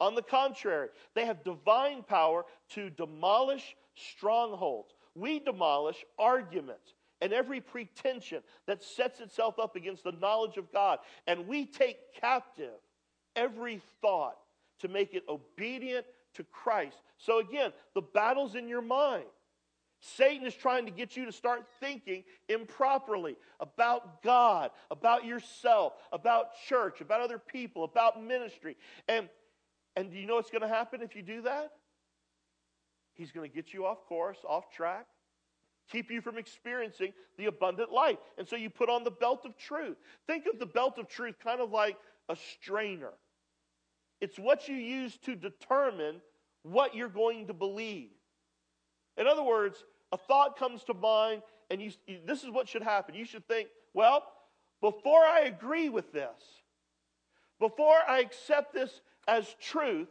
On 0.00 0.14
the 0.14 0.22
contrary, 0.22 0.88
they 1.14 1.26
have 1.26 1.44
divine 1.44 2.02
power 2.02 2.44
to 2.70 2.90
demolish 2.90 3.76
strongholds. 3.94 4.94
We 5.14 5.38
demolish 5.38 6.04
arguments 6.18 6.94
and 7.20 7.32
every 7.32 7.60
pretension 7.60 8.42
that 8.66 8.82
sets 8.82 9.20
itself 9.20 9.58
up 9.58 9.76
against 9.76 10.04
the 10.04 10.12
knowledge 10.12 10.56
of 10.56 10.72
God. 10.72 10.98
And 11.26 11.46
we 11.46 11.64
take 11.66 11.98
captive 12.20 12.74
every 13.36 13.80
thought 14.00 14.36
to 14.80 14.88
make 14.88 15.14
it 15.14 15.24
obedient 15.28 16.06
to 16.34 16.44
Christ. 16.44 16.96
So 17.18 17.38
again, 17.38 17.72
the 17.94 18.02
battle's 18.02 18.56
in 18.56 18.68
your 18.68 18.82
mind. 18.82 19.24
Satan 20.00 20.46
is 20.46 20.54
trying 20.54 20.84
to 20.84 20.90
get 20.90 21.16
you 21.16 21.24
to 21.24 21.32
start 21.32 21.64
thinking 21.80 22.24
improperly 22.48 23.36
about 23.58 24.22
God, 24.22 24.70
about 24.90 25.24
yourself, 25.24 25.94
about 26.12 26.48
church, 26.68 27.00
about 27.00 27.22
other 27.22 27.38
people, 27.38 27.84
about 27.84 28.22
ministry. 28.22 28.76
And, 29.08 29.30
and 29.96 30.10
do 30.10 30.18
you 30.18 30.26
know 30.26 30.36
what's 30.36 30.50
going 30.50 30.62
to 30.62 30.68
happen 30.68 31.02
if 31.02 31.14
you 31.14 31.22
do 31.22 31.42
that? 31.42 31.72
He's 33.14 33.30
going 33.30 33.48
to 33.48 33.54
get 33.54 33.72
you 33.72 33.86
off 33.86 34.04
course, 34.06 34.38
off 34.48 34.70
track, 34.70 35.06
keep 35.90 36.10
you 36.10 36.20
from 36.20 36.36
experiencing 36.36 37.12
the 37.38 37.46
abundant 37.46 37.92
life. 37.92 38.18
And 38.38 38.48
so 38.48 38.56
you 38.56 38.70
put 38.70 38.88
on 38.88 39.04
the 39.04 39.10
belt 39.10 39.44
of 39.44 39.56
truth. 39.56 39.96
Think 40.26 40.46
of 40.52 40.58
the 40.58 40.66
belt 40.66 40.98
of 40.98 41.08
truth 41.08 41.36
kind 41.42 41.60
of 41.60 41.70
like 41.70 41.96
a 42.28 42.36
strainer. 42.52 43.12
It's 44.20 44.38
what 44.38 44.68
you 44.68 44.76
use 44.76 45.16
to 45.18 45.36
determine 45.36 46.20
what 46.62 46.94
you're 46.94 47.08
going 47.08 47.46
to 47.48 47.54
believe. 47.54 48.10
In 49.16 49.26
other 49.26 49.42
words, 49.42 49.84
a 50.12 50.16
thought 50.16 50.58
comes 50.58 50.82
to 50.84 50.94
mind, 50.94 51.42
and 51.70 51.80
you, 51.80 51.92
you, 52.06 52.18
this 52.26 52.42
is 52.42 52.50
what 52.50 52.68
should 52.68 52.82
happen. 52.82 53.14
You 53.14 53.24
should 53.24 53.46
think, 53.46 53.68
well, 53.92 54.24
before 54.80 55.24
I 55.24 55.40
agree 55.40 55.88
with 55.88 56.12
this, 56.12 56.42
before 57.60 57.98
I 58.08 58.20
accept 58.20 58.74
this 58.74 59.00
as 59.26 59.54
truth, 59.60 60.08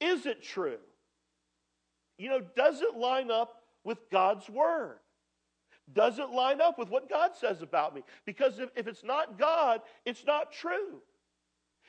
is 0.00 0.26
it 0.26 0.42
true? 0.42 0.78
You 2.18 2.28
know, 2.28 2.40
does 2.56 2.82
it 2.82 2.96
line 2.96 3.30
up 3.30 3.62
with 3.84 3.98
God's 4.10 4.48
word? 4.48 4.98
Does 5.92 6.18
it 6.18 6.30
line 6.30 6.60
up 6.60 6.78
with 6.78 6.88
what 6.88 7.08
God 7.08 7.32
says 7.34 7.62
about 7.62 7.94
me. 7.94 8.02
Because 8.24 8.58
if, 8.58 8.70
if 8.76 8.86
it's 8.86 9.02
not 9.02 9.38
God, 9.38 9.80
it's 10.04 10.24
not 10.24 10.52
true. 10.52 11.00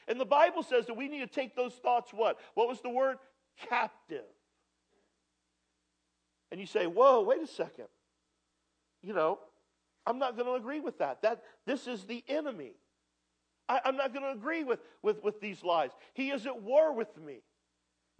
And 0.08 0.20
the 0.20 0.26
Bible 0.26 0.64
says 0.64 0.88
that 0.88 0.96
we 0.98 1.08
need 1.08 1.20
to 1.20 1.28
take 1.28 1.56
those 1.56 1.74
thoughts 1.74 2.12
what? 2.14 2.40
What 2.56 2.68
was 2.68 2.82
the 2.82 2.90
word? 2.90 3.18
Captive. 3.70 4.24
And 6.52 6.60
you 6.60 6.66
say, 6.66 6.88
whoa, 6.88 7.22
wait 7.22 7.42
a 7.42 7.48
second. 7.48 7.88
You 9.04 9.14
know, 9.14 9.40
I'm 10.06 10.20
not 10.20 10.36
going 10.36 10.48
to 10.48 10.54
agree 10.54 10.80
with 10.80 10.98
that. 11.00 11.22
That 11.22 11.44
this 11.66 11.88
is 11.88 12.04
the 12.06 12.24
enemy. 12.28 12.74
I, 13.72 13.88
am 13.88 13.96
not 13.96 14.14
going 14.14 14.26
to 14.26 14.32
agree 14.32 14.64
with, 14.64 14.80
with, 15.02 15.24
with 15.24 15.40
these 15.40 15.64
lies. 15.64 15.92
He 16.14 16.32
is 16.32 16.46
at 16.46 16.62
war 16.62 16.94
with 16.94 17.16
me. 17.18 17.42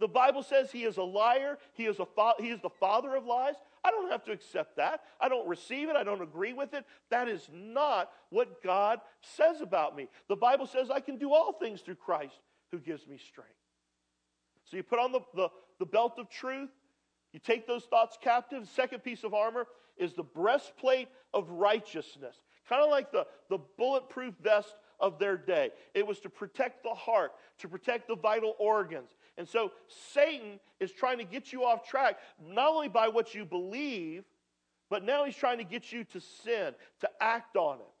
The 0.00 0.08
Bible 0.08 0.42
says 0.42 0.72
he 0.72 0.84
is 0.84 0.96
a 0.96 1.02
liar. 1.02 1.58
He 1.74 1.84
is, 1.84 2.00
a 2.00 2.06
fa- 2.06 2.34
he 2.38 2.48
is 2.48 2.60
the 2.60 2.70
father 2.70 3.14
of 3.14 3.26
lies. 3.26 3.54
I 3.84 3.90
don't 3.90 4.10
have 4.10 4.24
to 4.24 4.32
accept 4.32 4.76
that. 4.76 5.02
I 5.20 5.28
don't 5.28 5.46
receive 5.46 5.90
it. 5.90 5.96
I 5.96 6.04
don't 6.04 6.22
agree 6.22 6.54
with 6.54 6.72
it. 6.74 6.84
That 7.10 7.28
is 7.28 7.48
not 7.52 8.10
what 8.30 8.62
God 8.62 9.00
says 9.20 9.60
about 9.60 9.94
me. 9.94 10.08
The 10.28 10.36
Bible 10.36 10.66
says 10.66 10.90
I 10.90 11.00
can 11.00 11.18
do 11.18 11.32
all 11.32 11.52
things 11.52 11.82
through 11.82 11.96
Christ 11.96 12.40
who 12.70 12.78
gives 12.78 13.06
me 13.06 13.18
strength. 13.18 13.52
So 14.64 14.76
you 14.76 14.82
put 14.82 14.98
on 14.98 15.12
the, 15.12 15.20
the, 15.34 15.48
the 15.78 15.86
belt 15.86 16.14
of 16.18 16.30
truth, 16.30 16.70
you 17.32 17.40
take 17.40 17.66
those 17.66 17.84
thoughts 17.84 18.16
captive. 18.20 18.68
Second 18.74 19.00
piece 19.04 19.22
of 19.22 19.34
armor 19.34 19.66
is 19.98 20.14
the 20.14 20.22
breastplate 20.22 21.08
of 21.34 21.50
righteousness. 21.50 22.36
Kind 22.68 22.82
of 22.82 22.90
like 22.90 23.12
the, 23.12 23.26
the 23.50 23.58
bulletproof 23.76 24.34
vest 24.42 24.74
of 25.02 25.18
their 25.18 25.36
day. 25.36 25.70
It 25.94 26.06
was 26.06 26.20
to 26.20 26.30
protect 26.30 26.84
the 26.84 26.94
heart, 26.94 27.32
to 27.58 27.68
protect 27.68 28.08
the 28.08 28.16
vital 28.16 28.54
organs. 28.58 29.10
And 29.36 29.46
so 29.46 29.72
Satan 30.14 30.60
is 30.80 30.92
trying 30.92 31.18
to 31.18 31.24
get 31.24 31.52
you 31.52 31.64
off 31.64 31.86
track, 31.86 32.18
not 32.40 32.70
only 32.70 32.88
by 32.88 33.08
what 33.08 33.34
you 33.34 33.44
believe, 33.44 34.24
but 34.88 35.04
now 35.04 35.24
he's 35.24 35.36
trying 35.36 35.58
to 35.58 35.64
get 35.64 35.92
you 35.92 36.04
to 36.04 36.20
sin, 36.20 36.74
to 37.00 37.10
act 37.20 37.56
on 37.56 37.80
it. 37.80 37.94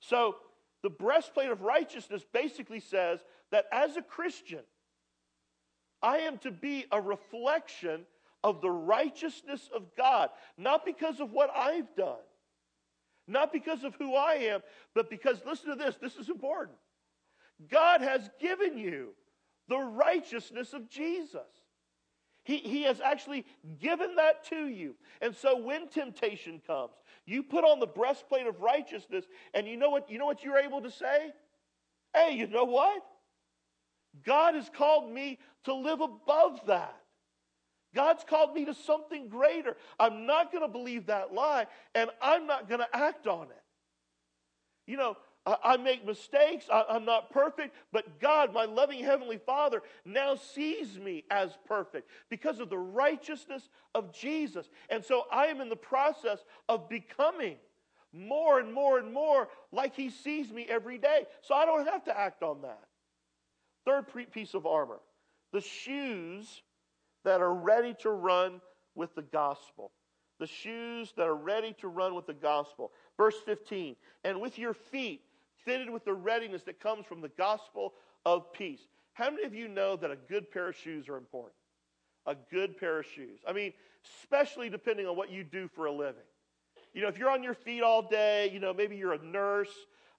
So 0.00 0.36
the 0.82 0.90
breastplate 0.90 1.50
of 1.50 1.62
righteousness 1.62 2.24
basically 2.32 2.80
says 2.80 3.20
that 3.50 3.66
as 3.72 3.96
a 3.96 4.02
Christian, 4.02 4.60
I 6.02 6.18
am 6.18 6.38
to 6.38 6.50
be 6.50 6.86
a 6.90 7.00
reflection 7.00 8.04
of 8.42 8.60
the 8.60 8.70
righteousness 8.70 9.70
of 9.74 9.94
God, 9.96 10.28
not 10.58 10.84
because 10.84 11.20
of 11.20 11.32
what 11.32 11.50
I've 11.54 11.94
done, 11.96 12.20
not 13.26 13.52
because 13.52 13.84
of 13.84 13.94
who 13.96 14.14
I 14.14 14.34
am, 14.34 14.60
but 14.94 15.08
because, 15.10 15.40
listen 15.46 15.70
to 15.70 15.76
this, 15.76 15.96
this 15.96 16.16
is 16.16 16.28
important. 16.28 16.76
God 17.70 18.00
has 18.00 18.28
given 18.40 18.76
you 18.76 19.14
the 19.68 19.78
righteousness 19.78 20.72
of 20.72 20.88
Jesus. 20.90 21.40
He, 22.44 22.58
he 22.58 22.82
has 22.82 23.00
actually 23.00 23.46
given 23.80 24.16
that 24.16 24.44
to 24.50 24.66
you. 24.66 24.96
And 25.22 25.34
so 25.34 25.56
when 25.56 25.88
temptation 25.88 26.60
comes, 26.66 26.92
you 27.24 27.42
put 27.42 27.64
on 27.64 27.80
the 27.80 27.86
breastplate 27.86 28.46
of 28.46 28.60
righteousness, 28.60 29.24
and 29.54 29.66
you 29.66 29.78
know 29.78 29.88
what, 29.88 30.10
you 30.10 30.18
know 30.18 30.26
what 30.26 30.44
you're 30.44 30.58
able 30.58 30.82
to 30.82 30.90
say? 30.90 31.32
Hey, 32.14 32.34
you 32.34 32.46
know 32.46 32.64
what? 32.64 33.02
God 34.24 34.54
has 34.54 34.68
called 34.68 35.10
me 35.10 35.38
to 35.64 35.74
live 35.74 36.00
above 36.02 36.60
that. 36.66 37.03
God's 37.94 38.24
called 38.24 38.54
me 38.54 38.64
to 38.64 38.74
something 38.74 39.28
greater. 39.28 39.76
I'm 39.98 40.26
not 40.26 40.52
going 40.52 40.64
to 40.64 40.72
believe 40.72 41.06
that 41.06 41.32
lie, 41.32 41.66
and 41.94 42.10
I'm 42.20 42.46
not 42.46 42.68
going 42.68 42.80
to 42.80 42.96
act 42.96 43.26
on 43.26 43.44
it. 43.44 43.62
You 44.86 44.96
know, 44.96 45.16
I, 45.46 45.76
make 45.76 46.06
mistakes. 46.06 46.66
I'm 46.72 47.04
not 47.04 47.30
perfect, 47.30 47.74
but 47.92 48.18
God, 48.18 48.54
my 48.54 48.64
loving 48.64 49.04
Heavenly 49.04 49.38
Father, 49.38 49.82
now 50.04 50.36
sees 50.36 50.98
me 50.98 51.24
as 51.30 51.50
perfect 51.66 52.08
because 52.30 52.60
of 52.60 52.70
the 52.70 52.78
righteousness 52.78 53.68
of 53.94 54.12
Jesus. 54.12 54.68
And 54.88 55.04
so 55.04 55.24
I 55.30 55.46
am 55.46 55.60
in 55.60 55.68
the 55.68 55.76
process 55.76 56.38
of 56.68 56.88
becoming 56.88 57.56
more 58.12 58.58
and 58.58 58.72
more 58.72 58.98
and 58.98 59.12
more 59.12 59.48
like 59.70 59.94
He 59.94 60.08
sees 60.08 60.50
me 60.50 60.66
every 60.68 60.96
day. 60.96 61.26
So 61.42 61.54
I 61.54 61.66
don't 61.66 61.86
have 61.86 62.04
to 62.04 62.18
act 62.18 62.42
on 62.42 62.62
that. 62.62 62.84
Third 63.84 64.06
piece 64.32 64.54
of 64.54 64.66
armor 64.66 65.00
the 65.52 65.60
shoes 65.60 66.62
that 67.24 67.40
are 67.40 67.54
ready 67.54 67.94
to 68.00 68.10
run 68.10 68.60
with 68.94 69.14
the 69.14 69.22
gospel. 69.22 69.90
The 70.38 70.46
shoes 70.46 71.12
that 71.16 71.26
are 71.26 71.34
ready 71.34 71.74
to 71.80 71.88
run 71.88 72.14
with 72.14 72.26
the 72.26 72.34
gospel. 72.34 72.92
Verse 73.16 73.36
15, 73.44 73.96
and 74.24 74.40
with 74.40 74.58
your 74.58 74.74
feet 74.74 75.22
fitted 75.64 75.88
with 75.88 76.04
the 76.04 76.12
readiness 76.12 76.62
that 76.64 76.80
comes 76.80 77.06
from 77.06 77.20
the 77.20 77.30
gospel 77.30 77.94
of 78.26 78.52
peace. 78.52 78.80
How 79.14 79.30
many 79.30 79.44
of 79.44 79.54
you 79.54 79.68
know 79.68 79.96
that 79.96 80.10
a 80.10 80.16
good 80.16 80.50
pair 80.50 80.68
of 80.68 80.76
shoes 80.76 81.08
are 81.08 81.16
important? 81.16 81.54
A 82.26 82.36
good 82.50 82.76
pair 82.76 82.98
of 82.98 83.06
shoes. 83.06 83.40
I 83.46 83.52
mean, 83.52 83.72
especially 84.20 84.68
depending 84.68 85.06
on 85.06 85.16
what 85.16 85.30
you 85.30 85.44
do 85.44 85.68
for 85.68 85.86
a 85.86 85.92
living. 85.92 86.22
You 86.92 87.02
know, 87.02 87.08
if 87.08 87.18
you're 87.18 87.30
on 87.30 87.42
your 87.42 87.54
feet 87.54 87.82
all 87.82 88.02
day, 88.02 88.50
you 88.52 88.60
know, 88.60 88.72
maybe 88.72 88.96
you're 88.96 89.12
a 89.12 89.24
nurse, 89.24 89.72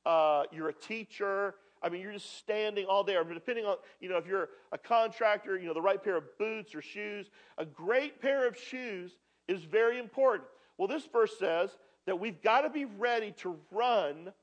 uh, 0.06 0.44
you're 0.52 0.70
a 0.70 0.74
teacher. 0.74 1.56
I 1.86 1.90
mean, 1.90 2.02
you're 2.02 2.14
just 2.14 2.40
standing 2.40 2.88
all 2.88 3.04
day. 3.04 3.16
Depending 3.32 3.66
on, 3.66 3.78
you 4.00 4.10
know, 4.10 4.18
if 4.18 4.26
you're 4.26 4.50
a 4.72 4.78
contractor, 4.78 5.56
you 5.56 5.68
know, 5.68 5.74
the 5.76 5.82
right 5.82 6.04
pair 6.04 6.18
of 6.18 6.24
boots 6.40 6.74
or 6.74 6.82
shoes. 6.82 7.30
A 7.60 7.66
great 7.66 8.20
pair 8.20 8.48
of 8.48 8.58
shoes 8.58 9.12
is 9.48 9.64
very 9.64 10.00
important. 10.00 10.50
Well, 10.80 10.88
this 10.88 11.06
verse 11.06 11.38
says 11.38 11.70
that 12.08 12.20
we've 12.20 12.42
got 12.42 12.62
to 12.62 12.72
be 12.72 12.86
ready 12.86 13.34
to 13.38 13.56
run 13.72 14.34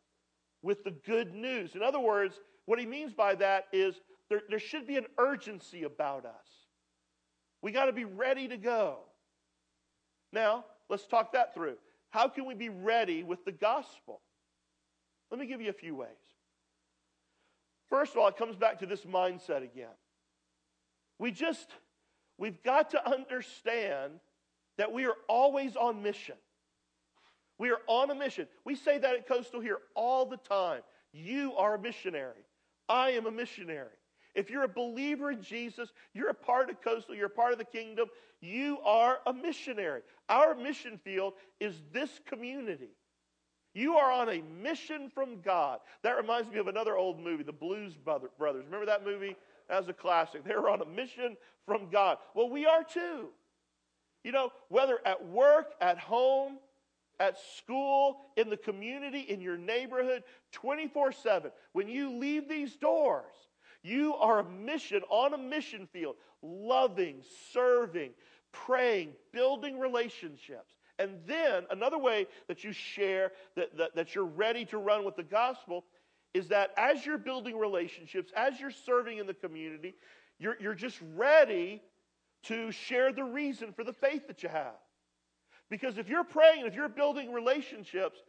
with 0.63 0.85
the 0.85 0.93
good 0.93 1.35
news. 1.35 1.75
In 1.75 1.83
other 1.83 1.99
words, 1.99 2.39
what 2.67 2.79
he 2.79 2.87
means 2.87 3.13
by 3.13 3.35
that 3.35 3.67
is 3.73 3.97
there, 4.31 4.43
there 4.49 4.61
should 4.61 4.87
be 4.87 4.97
an 4.97 5.07
urgency 5.19 5.83
about 5.83 6.25
us. 6.25 6.47
We 7.61 7.73
got 7.73 7.87
to 7.87 7.93
be 7.93 8.05
ready 8.05 8.47
to 8.47 8.57
go. 8.57 8.99
Now, 10.33 10.65
let's 10.89 11.09
talk 11.09 11.33
that 11.33 11.55
through. 11.55 11.77
How 12.11 12.29
can 12.29 12.47
we 12.47 12.55
be 12.55 12.69
ready 12.69 13.25
with 13.25 13.45
the 13.45 13.53
gospel? 13.53 14.21
Let 15.33 15.41
me 15.41 15.47
give 15.47 15.61
you 15.61 15.71
a 15.71 15.75
few 15.75 15.97
ways. 15.97 16.22
First 17.93 18.13
of 18.13 18.23
all, 18.23 18.29
it 18.29 18.39
comes 18.39 18.57
back 18.57 18.79
to 18.79 18.87
this 18.87 19.03
mindset 19.03 19.63
again. 19.63 19.93
We 21.19 21.31
just, 21.31 21.69
we've 22.39 22.63
got 22.63 22.89
to 22.93 23.07
understand 23.07 24.15
that 24.79 24.91
we 24.91 25.05
are 25.05 25.17
always 25.29 25.77
on 25.77 26.03
mission. 26.03 26.37
We 27.59 27.69
are 27.69 27.81
on 27.87 28.11
a 28.11 28.15
mission. 28.15 28.49
We 28.65 28.77
say 28.77 28.97
that 28.97 29.15
at 29.15 29.29
Coastal 29.29 29.61
here 29.61 29.77
all 29.95 30.25
the 30.25 30.39
time. 30.39 30.81
You 31.13 31.53
are 31.57 31.75
a 31.75 31.79
missionary. 31.79 32.47
I 32.89 33.11
am 33.11 33.27
a 33.27 33.31
missionary. 33.31 33.91
If 34.35 34.49
you're 34.49 34.65
a 34.65 34.69
believer 34.69 35.31
in 35.31 35.43
Jesus, 35.43 35.93
you're 36.15 36.31
a 36.31 36.35
part 36.35 36.71
of 36.71 36.81
Coastal, 36.81 37.15
you're 37.15 37.27
a 37.27 37.29
part 37.29 37.53
of 37.53 37.59
the 37.59 37.67
kingdom, 37.67 38.09
you 38.41 38.79
are 38.87 39.19
a 39.27 39.35
missionary. 39.35 40.01
Our 40.31 40.55
mission 40.55 40.99
field 41.05 41.35
is 41.61 41.75
this 41.93 42.09
community. 42.25 42.97
You 43.75 43.97
are 43.97 44.13
on 44.13 44.29
a 44.29 44.43
mission 44.63 45.11
from 45.15 45.41
God. 45.41 45.81
That 46.03 46.17
reminds 46.17 46.51
me 46.51 46.59
of 46.59 46.69
another 46.69 46.97
old 46.97 47.19
movie, 47.19 47.43
The 47.43 47.53
Blues 47.53 47.95
Brothers. 47.97 48.31
Remember 48.39 48.87
that 48.87 49.05
movie? 49.05 49.37
That 49.69 49.79
was 49.79 49.89
a 49.89 49.95
classic. 49.95 50.45
They 50.47 50.55
were 50.55 50.69
on 50.69 50.83
a 50.83 50.87
mission 50.87 51.37
from 51.67 51.89
God. 51.91 52.19
Well, 52.35 52.51
we 52.51 52.67
are 52.67 52.85
too. 52.85 53.29
You 54.25 54.33
know, 54.33 54.51
whether 54.69 54.99
at 55.05 55.27
work, 55.27 55.73
at 55.81 55.99
home, 55.99 56.59
at 57.19 57.39
school, 57.57 58.21
in 58.37 58.51
the 58.51 58.57
community, 58.57 59.21
in 59.21 59.41
your 59.41 59.57
neighborhood, 59.57 60.23
24 60.53 61.13
7. 61.13 61.51
When 61.73 61.89
you 61.89 62.19
leave 62.19 62.49
these 62.49 62.77
doors, 62.77 63.35
you 63.83 64.15
are 64.15 64.41
a 64.41 64.45
mission, 64.45 65.03
on 65.09 65.35
a 65.35 65.39
mission 65.39 65.89
field, 65.93 66.17
loving, 66.43 67.23
serving, 67.53 68.11
praying, 68.53 69.13
building 69.33 69.79
relationships. 69.79 70.75
And 71.03 71.19
then 71.27 71.65
another 71.71 71.99
way 71.99 72.29
that 72.47 72.63
you 72.63 72.71
share 72.73 73.33
that, 73.57 73.77
that, 73.77 73.97
that 73.97 74.15
you're 74.15 74.25
ready 74.25 74.65
to 74.67 74.79
run 74.79 75.05
with 75.05 75.17
the 75.17 75.25
gospel 75.25 75.85
is 76.33 76.47
that 76.49 76.71
as 76.77 77.05
you're 77.05 77.19
building 77.19 77.59
relationships, 77.59 78.33
as 78.37 78.61
you're 78.61 78.71
serving 78.71 79.19
in 79.19 79.27
the 79.27 79.35
community, 79.35 79.97
you're, 80.39 80.57
you're 80.61 80.77
just 80.77 80.99
ready 81.17 81.83
to 82.45 82.71
share 82.71 83.13
the 83.13 83.25
reason 83.25 83.73
for 83.73 83.83
the 83.83 83.93
faith 83.93 84.29
that 84.29 84.45
you 84.45 84.49
have. 84.49 84.79
Because 85.71 85.99
if 85.99 86.09
you're 86.09 86.23
praying 86.23 86.67
if 86.67 86.75
you're 86.75 86.89
building 86.89 87.33
relationships 87.33 88.21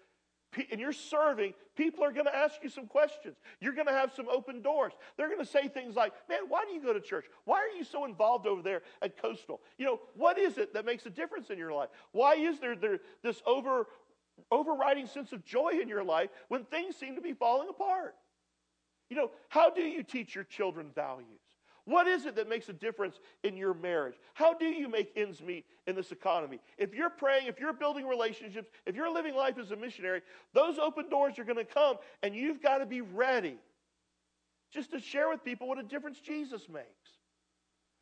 and 0.72 0.80
you're 0.80 0.94
serving, 0.94 1.54
people 1.76 2.04
are 2.04 2.12
going 2.12 2.26
to 2.26 2.36
ask 2.36 2.56
you 2.64 2.70
some 2.70 2.88
questions. 2.88 3.36
You're 3.60 3.74
going 3.74 3.88
to 3.88 3.94
have 3.94 4.14
some 4.14 4.28
open 4.30 4.62
doors. 4.62 4.94
They're 5.18 5.28
going 5.28 5.40
to 5.40 5.46
say 5.46 5.68
things 5.68 5.96
like, 5.96 6.14
Man, 6.30 6.42
why 6.48 6.66
do 6.66 6.74
you 6.74 6.82
go 6.82 6.94
to 6.94 7.02
church? 7.02 7.26
Why 7.46 7.58
are 7.58 7.78
you 7.78 7.84
so 7.84 8.06
involved 8.06 8.48
over 8.48 8.62
there 8.62 8.82
at 9.02 9.22
Coastal? 9.22 9.62
You 9.78 9.86
know, 9.86 10.00
what 10.16 10.38
is 10.38 10.58
it 10.58 10.74
that 10.74 10.86
makes 10.86 11.06
a 11.06 11.10
difference 11.10 11.50
in 11.50 11.58
your 11.58 11.74
life? 11.74 11.90
Why 12.12 12.36
is 12.36 12.60
there, 12.60 12.76
there 12.76 13.00
this 13.22 13.42
over, 13.46 13.88
overriding 14.52 15.08
sense 15.08 15.32
of 15.32 15.46
joy 15.46 15.74
in 15.82 15.88
your 15.88 16.04
life 16.04 16.30
when 16.48 16.64
things 16.66 16.96
seem 16.96 17.16
to 17.16 17.22
be 17.22 17.34
falling 17.34 17.70
apart? 17.70 18.16
You 19.10 19.18
know, 19.18 19.32
how 19.50 19.70
do 19.70 19.82
you 19.82 20.02
teach 20.02 20.34
your 20.34 20.44
children 20.44 20.90
values? 20.96 21.43
What 21.86 22.08
is 22.08 22.26
it 22.26 22.36
that 22.36 22.48
makes 22.48 22.70
a 22.70 22.74
difference 22.74 23.20
in 23.44 23.58
your 23.58 23.74
marriage? 23.74 24.16
How 24.36 24.54
do 24.54 24.66
you 24.66 24.88
make 24.88 25.12
ends 25.18 25.42
meet 25.42 25.66
in 25.86 25.96
this 25.96 26.12
economy? 26.12 26.60
If 26.78 26.94
you're 26.94 27.10
praying, 27.10 27.48
if 27.48 27.60
you're 27.60 27.74
building 27.74 28.08
relationships, 28.08 28.70
if 28.86 28.96
you're 28.96 29.12
living 29.12 29.36
life 29.36 29.58
as 29.58 29.72
a 29.72 29.76
missionary, 29.76 30.22
those 30.54 30.78
open 30.78 31.10
doors 31.10 31.38
are 31.40 31.44
going 31.44 31.58
to 31.58 31.66
come, 31.66 31.98
and 32.22 32.34
you've 32.36 32.62
got 32.62 32.78
to 32.78 32.86
be 32.86 33.02
ready 33.02 33.58
just 34.72 34.92
to 34.92 35.00
share 35.00 35.30
with 35.30 35.44
people 35.44 35.68
what 35.68 35.78
a 35.78 35.84
difference 35.84 36.20
Jesus 36.20 36.68
makes, 36.70 37.10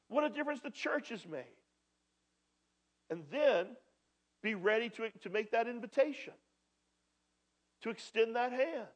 what 0.10 0.24
a 0.24 0.30
difference 0.30 0.62
the 0.62 0.70
church 0.70 1.10
has 1.10 1.26
made. 1.28 1.44
And 3.10 3.24
then 3.32 3.66
be 4.44 4.56
ready 4.56 4.90
to, 4.90 5.10
to 5.24 5.30
make 5.30 5.52
that 5.52 5.68
invitation, 5.68 6.34
to 7.82 7.90
extend 7.90 8.36
that 8.36 8.52
hand, 8.52 8.88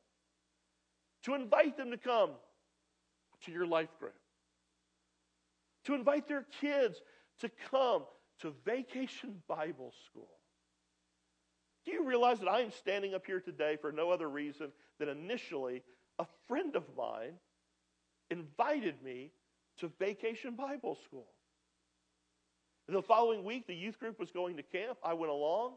to 1.23 1.33
invite 1.33 1.75
them 1.75 1.89
to 1.89 1.97
come 1.97 2.31
to 3.45 3.51
your 3.51 3.65
life 3.65 3.89
group, 3.99 4.13
to 5.85 5.93
invite 5.93 6.27
their 6.27 6.45
kids 6.61 7.01
to 7.39 7.49
come 7.71 8.03
to 8.39 8.53
Vacation 8.65 9.41
Bible 9.47 9.93
School. 10.05 10.29
Do 11.85 11.91
you 11.91 12.03
realize 12.03 12.39
that 12.39 12.49
I 12.49 12.61
am 12.61 12.71
standing 12.71 13.13
up 13.13 13.25
here 13.25 13.39
today 13.39 13.77
for 13.79 13.91
no 13.91 14.09
other 14.09 14.27
reason 14.27 14.71
than 14.99 15.09
initially 15.09 15.83
a 16.17 16.25
friend 16.47 16.75
of 16.75 16.83
mine 16.97 17.33
invited 18.31 19.01
me 19.03 19.31
to 19.77 19.91
Vacation 19.99 20.55
Bible 20.55 20.97
School? 21.05 21.27
The 22.87 23.01
following 23.01 23.43
week, 23.43 23.67
the 23.67 23.75
youth 23.75 23.99
group 23.99 24.19
was 24.19 24.31
going 24.31 24.57
to 24.57 24.63
camp. 24.63 24.97
I 25.03 25.13
went 25.13 25.31
along 25.31 25.73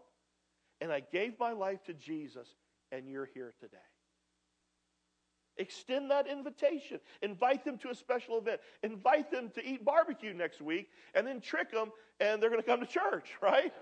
and 0.80 0.92
I 0.92 1.00
gave 1.00 1.38
my 1.38 1.52
life 1.52 1.82
to 1.84 1.94
Jesus, 1.94 2.48
and 2.92 3.08
you're 3.08 3.28
here 3.34 3.54
today. 3.60 3.76
Extend 5.58 6.10
that 6.10 6.26
invitation. 6.26 7.00
Invite 7.22 7.64
them 7.64 7.78
to 7.78 7.90
a 7.90 7.94
special 7.94 8.38
event. 8.38 8.60
Invite 8.82 9.30
them 9.30 9.50
to 9.54 9.64
eat 9.64 9.84
barbecue 9.84 10.32
next 10.32 10.60
week, 10.60 10.90
and 11.14 11.26
then 11.26 11.40
trick 11.40 11.72
them, 11.72 11.90
and 12.20 12.42
they're 12.42 12.50
going 12.50 12.62
to 12.62 12.66
come 12.66 12.80
to 12.80 12.86
church, 12.86 13.30
right? 13.42 13.72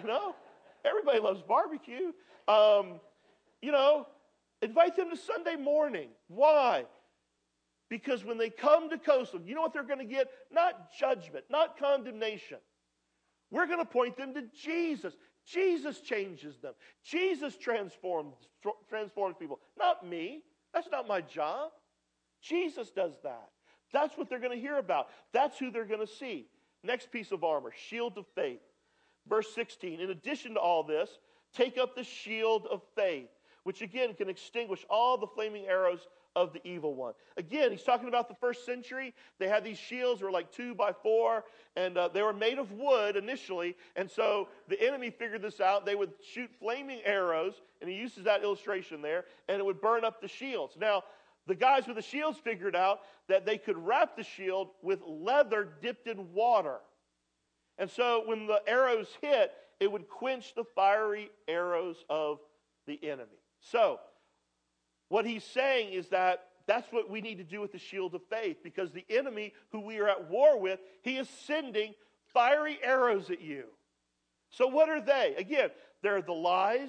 you 0.00 0.08
know, 0.08 0.34
everybody 0.84 1.18
loves 1.18 1.42
barbecue. 1.42 2.12
Um, 2.48 3.00
you 3.60 3.72
know, 3.72 4.06
invite 4.60 4.96
them 4.96 5.10
to 5.10 5.16
Sunday 5.16 5.56
morning. 5.56 6.08
Why? 6.28 6.86
Because 7.88 8.24
when 8.24 8.38
they 8.38 8.48
come 8.48 8.88
to 8.90 8.98
Coastal, 8.98 9.42
you 9.42 9.54
know 9.54 9.60
what 9.60 9.72
they're 9.72 9.82
going 9.82 9.98
to 9.98 10.04
get? 10.04 10.28
Not 10.50 10.92
judgment, 10.98 11.44
not 11.50 11.78
condemnation. 11.78 12.58
We're 13.50 13.66
going 13.66 13.80
to 13.80 13.84
point 13.84 14.16
them 14.16 14.32
to 14.34 14.44
Jesus. 14.58 15.14
Jesus 15.44 16.00
changes 16.00 16.58
them. 16.58 16.72
Jesus 17.04 17.56
transforms, 17.56 18.36
transforms 18.88 19.36
people, 19.38 19.60
not 19.78 20.06
me. 20.06 20.42
That's 20.72 20.88
not 20.90 21.06
my 21.06 21.20
job. 21.20 21.70
Jesus 22.40 22.90
does 22.90 23.12
that. 23.22 23.50
That's 23.92 24.16
what 24.16 24.28
they're 24.28 24.40
going 24.40 24.56
to 24.56 24.60
hear 24.60 24.78
about. 24.78 25.08
That's 25.32 25.58
who 25.58 25.70
they're 25.70 25.84
going 25.84 26.06
to 26.06 26.12
see. 26.12 26.46
Next 26.82 27.12
piece 27.12 27.30
of 27.30 27.44
armor, 27.44 27.72
shield 27.88 28.18
of 28.18 28.26
faith. 28.34 28.60
Verse 29.28 29.54
16. 29.54 30.00
In 30.00 30.10
addition 30.10 30.54
to 30.54 30.60
all 30.60 30.82
this, 30.82 31.10
take 31.54 31.78
up 31.78 31.94
the 31.94 32.02
shield 32.02 32.66
of 32.70 32.82
faith, 32.96 33.28
which 33.62 33.82
again 33.82 34.14
can 34.14 34.28
extinguish 34.28 34.84
all 34.90 35.16
the 35.18 35.26
flaming 35.26 35.66
arrows 35.66 36.08
of 36.34 36.52
the 36.52 36.66
evil 36.66 36.94
one. 36.94 37.14
Again, 37.36 37.70
he's 37.70 37.82
talking 37.82 38.08
about 38.08 38.28
the 38.28 38.34
first 38.34 38.64
century. 38.64 39.14
They 39.38 39.48
had 39.48 39.64
these 39.64 39.78
shields, 39.78 40.22
were 40.22 40.30
like 40.30 40.50
two 40.50 40.74
by 40.74 40.92
four, 40.92 41.44
and 41.76 41.96
uh, 41.96 42.08
they 42.08 42.22
were 42.22 42.32
made 42.32 42.58
of 42.58 42.72
wood 42.72 43.16
initially. 43.16 43.76
And 43.96 44.10
so 44.10 44.48
the 44.68 44.80
enemy 44.80 45.10
figured 45.10 45.42
this 45.42 45.60
out. 45.60 45.84
They 45.84 45.94
would 45.94 46.12
shoot 46.22 46.50
flaming 46.58 47.00
arrows, 47.04 47.54
and 47.80 47.90
he 47.90 47.96
uses 47.96 48.24
that 48.24 48.42
illustration 48.42 49.02
there, 49.02 49.24
and 49.48 49.58
it 49.58 49.64
would 49.64 49.80
burn 49.80 50.04
up 50.04 50.20
the 50.20 50.28
shields. 50.28 50.76
Now, 50.78 51.04
the 51.46 51.54
guys 51.54 51.86
with 51.86 51.96
the 51.96 52.02
shields 52.02 52.38
figured 52.38 52.76
out 52.76 53.00
that 53.28 53.44
they 53.44 53.58
could 53.58 53.76
wrap 53.76 54.16
the 54.16 54.22
shield 54.22 54.70
with 54.82 55.00
leather 55.06 55.68
dipped 55.80 56.06
in 56.06 56.32
water. 56.32 56.78
And 57.78 57.90
so 57.90 58.22
when 58.26 58.46
the 58.46 58.62
arrows 58.66 59.08
hit, 59.20 59.52
it 59.80 59.90
would 59.90 60.08
quench 60.08 60.54
the 60.54 60.64
fiery 60.76 61.30
arrows 61.48 62.04
of 62.08 62.38
the 62.86 63.02
enemy. 63.02 63.40
So, 63.60 63.98
what 65.12 65.26
he's 65.26 65.44
saying 65.44 65.92
is 65.92 66.08
that 66.08 66.46
that's 66.66 66.90
what 66.90 67.10
we 67.10 67.20
need 67.20 67.36
to 67.36 67.44
do 67.44 67.60
with 67.60 67.70
the 67.70 67.78
shield 67.78 68.14
of 68.14 68.22
faith 68.30 68.62
because 68.64 68.92
the 68.92 69.04
enemy 69.10 69.52
who 69.70 69.80
we 69.80 69.98
are 69.98 70.08
at 70.08 70.30
war 70.30 70.58
with, 70.58 70.80
he 71.02 71.18
is 71.18 71.28
sending 71.28 71.92
fiery 72.32 72.78
arrows 72.82 73.28
at 73.28 73.42
you. 73.42 73.64
So, 74.48 74.68
what 74.68 74.88
are 74.88 75.02
they? 75.02 75.34
Again, 75.36 75.68
they're 76.02 76.22
the 76.22 76.32
lies, 76.32 76.88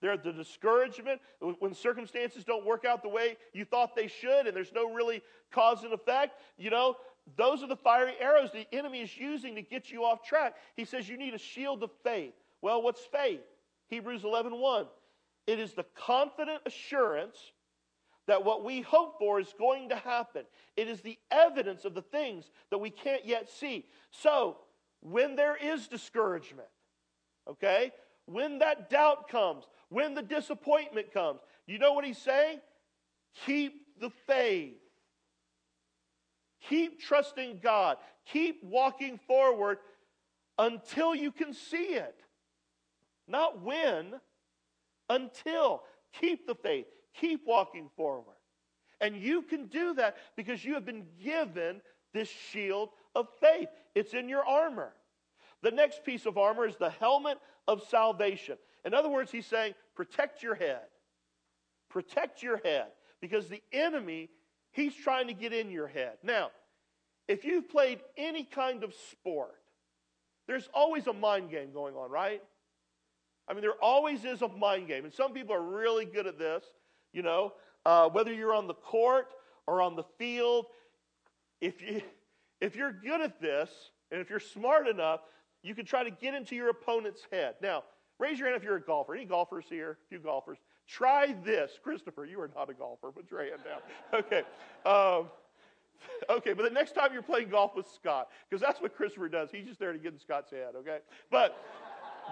they're 0.00 0.16
the 0.16 0.32
discouragement. 0.32 1.20
When 1.60 1.72
circumstances 1.72 2.42
don't 2.42 2.66
work 2.66 2.84
out 2.84 3.04
the 3.04 3.08
way 3.08 3.36
you 3.52 3.64
thought 3.64 3.94
they 3.94 4.08
should 4.08 4.48
and 4.48 4.56
there's 4.56 4.72
no 4.72 4.92
really 4.92 5.22
cause 5.52 5.84
and 5.84 5.92
effect, 5.92 6.40
you 6.58 6.70
know, 6.70 6.96
those 7.36 7.62
are 7.62 7.68
the 7.68 7.76
fiery 7.76 8.14
arrows 8.20 8.50
the 8.50 8.66
enemy 8.74 9.02
is 9.02 9.16
using 9.16 9.54
to 9.54 9.62
get 9.62 9.92
you 9.92 10.02
off 10.02 10.24
track. 10.24 10.56
He 10.74 10.84
says 10.84 11.08
you 11.08 11.16
need 11.16 11.34
a 11.34 11.38
shield 11.38 11.84
of 11.84 11.92
faith. 12.02 12.34
Well, 12.60 12.82
what's 12.82 13.04
faith? 13.04 13.42
Hebrews 13.86 14.24
11 14.24 14.58
1. 14.58 14.86
It 15.46 15.58
is 15.58 15.74
the 15.74 15.86
confident 15.94 16.62
assurance 16.66 17.36
that 18.26 18.44
what 18.44 18.64
we 18.64 18.80
hope 18.82 19.18
for 19.18 19.40
is 19.40 19.52
going 19.58 19.88
to 19.88 19.96
happen. 19.96 20.44
It 20.76 20.88
is 20.88 21.00
the 21.00 21.18
evidence 21.30 21.84
of 21.84 21.94
the 21.94 22.02
things 22.02 22.50
that 22.70 22.78
we 22.78 22.90
can't 22.90 23.26
yet 23.26 23.48
see. 23.48 23.86
So, 24.10 24.58
when 25.00 25.34
there 25.34 25.56
is 25.56 25.88
discouragement, 25.88 26.68
okay, 27.48 27.92
when 28.26 28.58
that 28.58 28.90
doubt 28.90 29.28
comes, 29.28 29.64
when 29.88 30.14
the 30.14 30.22
disappointment 30.22 31.12
comes, 31.12 31.40
you 31.66 31.78
know 31.78 31.92
what 31.92 32.04
he's 32.04 32.18
saying? 32.18 32.60
Keep 33.46 34.00
the 34.00 34.10
faith. 34.26 34.76
Keep 36.68 37.00
trusting 37.00 37.60
God. 37.62 37.96
Keep 38.26 38.62
walking 38.62 39.18
forward 39.26 39.78
until 40.58 41.14
you 41.14 41.32
can 41.32 41.52
see 41.52 41.94
it. 41.94 42.14
Not 43.26 43.62
when, 43.62 44.20
until. 45.10 45.82
Keep 46.18 46.46
the 46.46 46.54
faith. 46.54 46.86
Keep 47.20 47.42
walking 47.46 47.90
forward. 47.96 48.36
And 49.00 49.16
you 49.16 49.42
can 49.42 49.66
do 49.66 49.94
that 49.94 50.16
because 50.36 50.64
you 50.64 50.74
have 50.74 50.86
been 50.86 51.04
given 51.22 51.82
this 52.14 52.28
shield 52.28 52.90
of 53.14 53.26
faith. 53.40 53.68
It's 53.94 54.14
in 54.14 54.28
your 54.28 54.44
armor. 54.44 54.92
The 55.62 55.70
next 55.70 56.04
piece 56.04 56.26
of 56.26 56.38
armor 56.38 56.66
is 56.66 56.76
the 56.76 56.90
helmet 56.90 57.38
of 57.68 57.82
salvation. 57.88 58.56
In 58.84 58.94
other 58.94 59.08
words, 59.10 59.30
he's 59.30 59.46
saying, 59.46 59.74
protect 59.94 60.42
your 60.42 60.54
head. 60.54 60.80
Protect 61.90 62.42
your 62.42 62.58
head. 62.58 62.86
Because 63.20 63.48
the 63.48 63.62
enemy, 63.72 64.30
he's 64.72 64.94
trying 64.94 65.26
to 65.26 65.34
get 65.34 65.52
in 65.52 65.70
your 65.70 65.86
head. 65.86 66.16
Now, 66.22 66.50
if 67.28 67.44
you've 67.44 67.68
played 67.68 68.00
any 68.16 68.44
kind 68.44 68.82
of 68.82 68.94
sport, 69.10 69.54
there's 70.46 70.68
always 70.74 71.06
a 71.06 71.12
mind 71.12 71.50
game 71.50 71.72
going 71.72 71.94
on, 71.94 72.10
right? 72.10 72.42
I 73.50 73.52
mean, 73.52 73.62
there 73.62 73.72
always 73.82 74.24
is 74.24 74.42
a 74.42 74.48
mind 74.48 74.86
game. 74.86 75.04
And 75.04 75.12
some 75.12 75.32
people 75.32 75.54
are 75.54 75.62
really 75.62 76.04
good 76.04 76.28
at 76.28 76.38
this, 76.38 76.62
you 77.12 77.22
know, 77.22 77.54
uh, 77.84 78.08
whether 78.08 78.32
you're 78.32 78.54
on 78.54 78.68
the 78.68 78.74
court 78.74 79.26
or 79.66 79.82
on 79.82 79.96
the 79.96 80.04
field. 80.18 80.66
If, 81.60 81.82
you, 81.82 82.00
if 82.60 82.76
you're 82.76 82.92
good 82.92 83.20
at 83.20 83.40
this, 83.40 83.68
and 84.12 84.20
if 84.20 84.30
you're 84.30 84.38
smart 84.38 84.86
enough, 84.86 85.20
you 85.62 85.74
can 85.74 85.84
try 85.84 86.04
to 86.04 86.10
get 86.10 86.34
into 86.34 86.54
your 86.54 86.70
opponent's 86.70 87.22
head. 87.32 87.56
Now, 87.60 87.82
raise 88.20 88.38
your 88.38 88.48
hand 88.48 88.56
if 88.56 88.62
you're 88.62 88.76
a 88.76 88.80
golfer. 88.80 89.16
Any 89.16 89.24
golfers 89.24 89.64
here? 89.68 89.98
A 90.06 90.08
few 90.08 90.20
golfers. 90.20 90.58
Try 90.86 91.34
this. 91.44 91.72
Christopher, 91.82 92.24
you 92.24 92.40
are 92.40 92.50
not 92.54 92.70
a 92.70 92.74
golfer, 92.74 93.10
but 93.14 93.28
your 93.30 93.40
hand 93.40 93.62
down. 93.64 93.80
Okay. 94.20 94.42
Um, 94.86 95.28
okay, 96.30 96.52
but 96.52 96.62
the 96.62 96.70
next 96.70 96.94
time 96.94 97.12
you're 97.12 97.22
playing 97.22 97.48
golf 97.48 97.74
with 97.76 97.86
Scott, 97.88 98.28
because 98.48 98.60
that's 98.60 98.80
what 98.80 98.96
Christopher 98.96 99.28
does. 99.28 99.50
He's 99.50 99.66
just 99.66 99.78
there 99.78 99.92
to 99.92 99.98
get 99.98 100.12
in 100.12 100.18
Scott's 100.18 100.50
head, 100.50 100.74
okay? 100.76 100.98
But 101.30 101.58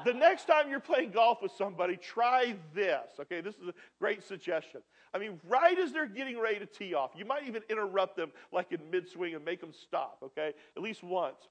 the 0.05 0.15
next 0.15 0.47
time 0.47 0.71
you're 0.71 0.81
playing 0.81 1.11
golf 1.11 1.43
with 1.43 1.53
somebody, 1.53 1.97
try 1.97 2.57
this. 2.75 3.09
Okay, 3.21 3.41
this 3.41 3.55
is 3.57 3.69
a 3.69 3.75
great 3.99 4.23
suggestion. 4.23 4.81
I 5.15 5.19
mean, 5.19 5.41
right 5.49 5.79
as 5.79 5.93
they're 5.93 6.07
getting 6.07 6.39
ready 6.39 6.59
to 6.59 6.67
tee 6.67 6.95
off, 6.95 7.11
you 7.17 7.25
might 7.25 7.47
even 7.47 7.63
interrupt 7.71 8.17
them 8.17 8.33
like 8.53 8.73
in 8.73 8.91
mid 8.91 9.09
swing 9.09 9.35
and 9.35 9.45
make 9.45 9.61
them 9.61 9.73
stop, 9.73 10.19
okay? 10.23 10.53
At 10.77 10.83
least 10.83 11.03
once. 11.03 11.49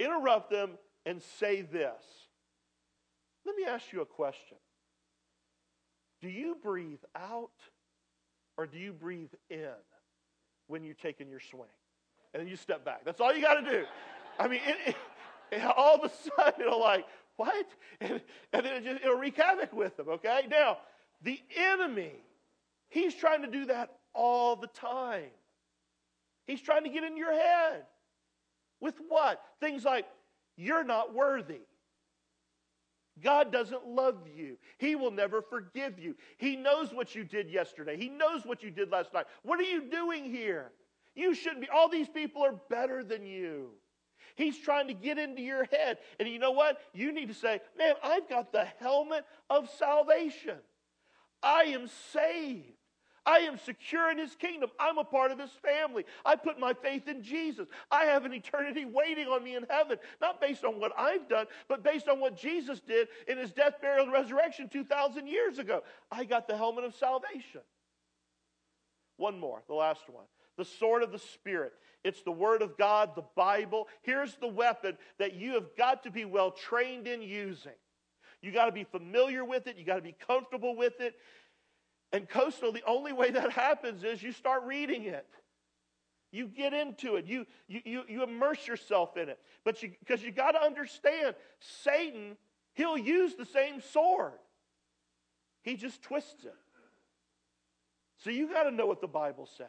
Interrupt 0.00 0.50
them 0.50 0.72
and 1.04 1.22
say 1.38 1.62
this. 1.62 2.02
Let 3.44 3.56
me 3.56 3.64
ask 3.64 3.92
you 3.92 4.00
a 4.00 4.06
question 4.06 4.58
Do 6.20 6.28
you 6.28 6.56
breathe 6.62 7.02
out 7.14 7.50
or 8.58 8.66
do 8.66 8.78
you 8.78 8.92
breathe 8.92 9.32
in 9.50 9.68
when 10.66 10.82
you're 10.82 10.94
taking 10.94 11.28
your 11.28 11.40
swing? 11.40 11.68
And 12.34 12.42
then 12.42 12.48
you 12.48 12.56
step 12.56 12.84
back. 12.84 13.04
That's 13.04 13.20
all 13.20 13.34
you 13.34 13.40
got 13.40 13.60
to 13.60 13.70
do. 13.70 13.84
I 14.38 14.48
mean, 14.48 14.60
it, 14.66 14.96
it, 15.52 15.62
all 15.76 15.94
of 15.94 16.04
a 16.04 16.10
sudden, 16.36 16.60
it'll 16.60 16.80
like, 16.80 17.06
what? 17.36 17.66
And, 18.00 18.20
and 18.52 18.66
then 18.66 18.74
it 18.74 18.84
just, 18.84 19.04
it'll 19.04 19.16
wreak 19.16 19.36
havoc 19.36 19.72
with 19.72 19.96
them, 19.96 20.08
okay? 20.10 20.42
Now, 20.50 20.78
the 21.22 21.40
enemy, 21.56 22.12
he's 22.88 23.14
trying 23.14 23.40
to 23.40 23.48
do 23.48 23.66
that 23.66 23.90
all 24.12 24.54
the 24.56 24.66
time. 24.66 25.30
He's 26.46 26.60
trying 26.60 26.84
to 26.84 26.90
get 26.90 27.04
in 27.04 27.16
your 27.16 27.32
head. 27.32 27.84
With 28.80 28.96
what? 29.08 29.42
Things 29.60 29.84
like, 29.84 30.06
you're 30.56 30.84
not 30.84 31.14
worthy. 31.14 31.60
God 33.22 33.50
doesn't 33.50 33.86
love 33.86 34.16
you. 34.34 34.58
He 34.78 34.94
will 34.94 35.10
never 35.10 35.40
forgive 35.40 35.98
you. 35.98 36.14
He 36.36 36.54
knows 36.54 36.92
what 36.92 37.14
you 37.14 37.24
did 37.24 37.50
yesterday. 37.50 37.96
He 37.96 38.10
knows 38.10 38.44
what 38.44 38.62
you 38.62 38.70
did 38.70 38.90
last 38.90 39.14
night. 39.14 39.24
What 39.42 39.58
are 39.58 39.64
you 39.64 39.90
doing 39.90 40.24
here? 40.24 40.70
You 41.14 41.34
shouldn't 41.34 41.62
be. 41.62 41.68
All 41.70 41.88
these 41.88 42.08
people 42.08 42.42
are 42.44 42.60
better 42.68 43.02
than 43.02 43.24
you. 43.24 43.70
He's 44.36 44.58
trying 44.58 44.88
to 44.88 44.94
get 44.94 45.18
into 45.18 45.42
your 45.42 45.64
head. 45.64 45.98
And 46.20 46.28
you 46.28 46.38
know 46.38 46.52
what? 46.52 46.78
You 46.92 47.12
need 47.12 47.28
to 47.28 47.34
say, 47.34 47.60
man, 47.76 47.94
I've 48.02 48.28
got 48.28 48.52
the 48.52 48.66
helmet 48.78 49.24
of 49.50 49.68
salvation. 49.78 50.58
I 51.42 51.62
am 51.64 51.88
saved. 52.12 52.72
I 53.24 53.38
am 53.38 53.58
secure 53.58 54.08
in 54.10 54.18
his 54.18 54.36
kingdom. 54.36 54.70
I'm 54.78 54.98
a 54.98 55.04
part 55.04 55.32
of 55.32 55.38
his 55.40 55.50
family. 55.50 56.04
I 56.24 56.36
put 56.36 56.60
my 56.60 56.74
faith 56.74 57.08
in 57.08 57.24
Jesus. 57.24 57.66
I 57.90 58.04
have 58.04 58.24
an 58.24 58.32
eternity 58.32 58.84
waiting 58.84 59.26
on 59.26 59.42
me 59.42 59.56
in 59.56 59.66
heaven, 59.68 59.98
not 60.20 60.40
based 60.40 60.64
on 60.64 60.78
what 60.78 60.92
I've 60.96 61.28
done, 61.28 61.46
but 61.68 61.82
based 61.82 62.06
on 62.06 62.20
what 62.20 62.36
Jesus 62.36 62.80
did 62.80 63.08
in 63.26 63.36
his 63.36 63.50
death, 63.50 63.80
burial, 63.80 64.04
and 64.04 64.12
resurrection 64.12 64.68
2,000 64.68 65.26
years 65.26 65.58
ago. 65.58 65.82
I 66.12 66.24
got 66.24 66.46
the 66.46 66.56
helmet 66.56 66.84
of 66.84 66.94
salvation. 66.94 67.62
One 69.16 69.40
more, 69.40 69.62
the 69.66 69.74
last 69.74 70.08
one. 70.08 70.26
The 70.56 70.64
sword 70.64 71.02
of 71.02 71.12
the 71.12 71.18
Spirit. 71.18 71.72
It's 72.04 72.22
the 72.22 72.32
Word 72.32 72.62
of 72.62 72.76
God, 72.76 73.16
the 73.16 73.24
Bible. 73.34 73.88
Here's 74.02 74.34
the 74.36 74.46
weapon 74.46 74.96
that 75.18 75.34
you 75.34 75.54
have 75.54 75.76
got 75.76 76.04
to 76.04 76.10
be 76.10 76.24
well 76.24 76.50
trained 76.50 77.06
in 77.06 77.20
using. 77.22 77.72
You 78.42 78.52
got 78.52 78.66
to 78.66 78.72
be 78.72 78.84
familiar 78.84 79.44
with 79.44 79.66
it, 79.66 79.76
you 79.76 79.84
got 79.84 79.96
to 79.96 80.02
be 80.02 80.14
comfortable 80.26 80.76
with 80.76 81.00
it. 81.00 81.16
And 82.12 82.28
coastal, 82.28 82.72
the 82.72 82.84
only 82.86 83.12
way 83.12 83.30
that 83.30 83.50
happens 83.50 84.04
is 84.04 84.22
you 84.22 84.32
start 84.32 84.62
reading 84.64 85.04
it. 85.04 85.26
You 86.30 86.46
get 86.46 86.72
into 86.72 87.16
it. 87.16 87.26
You, 87.26 87.46
you, 87.66 87.80
you, 87.84 88.02
you 88.08 88.22
immerse 88.22 88.66
yourself 88.66 89.16
in 89.16 89.28
it. 89.28 89.38
But 89.64 89.82
you, 89.82 89.92
because 90.00 90.22
you 90.22 90.30
got 90.30 90.52
to 90.52 90.62
understand, 90.62 91.34
Satan, 91.82 92.36
he'll 92.74 92.98
use 92.98 93.34
the 93.34 93.44
same 93.44 93.80
sword. 93.80 94.32
He 95.62 95.76
just 95.76 96.02
twists 96.02 96.44
it. 96.44 96.54
So 98.18 98.30
you 98.30 98.52
got 98.52 98.64
to 98.64 98.70
know 98.70 98.86
what 98.86 99.00
the 99.00 99.08
Bible 99.08 99.48
says. 99.56 99.66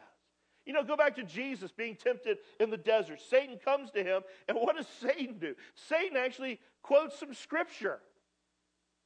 You 0.68 0.74
know, 0.74 0.84
go 0.84 0.98
back 0.98 1.16
to 1.16 1.22
Jesus 1.22 1.72
being 1.72 1.96
tempted 1.96 2.36
in 2.60 2.68
the 2.68 2.76
desert. 2.76 3.22
Satan 3.30 3.56
comes 3.56 3.90
to 3.92 4.04
him, 4.04 4.20
and 4.46 4.58
what 4.58 4.76
does 4.76 4.86
Satan 5.00 5.38
do? 5.38 5.54
Satan 5.88 6.18
actually 6.18 6.60
quotes 6.82 7.18
some 7.18 7.32
scripture. 7.32 8.00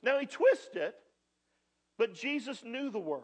Now, 0.02 0.18
he 0.18 0.26
twists 0.26 0.74
it, 0.74 0.96
but 1.98 2.14
Jesus 2.14 2.64
knew 2.64 2.90
the 2.90 2.98
word. 2.98 3.22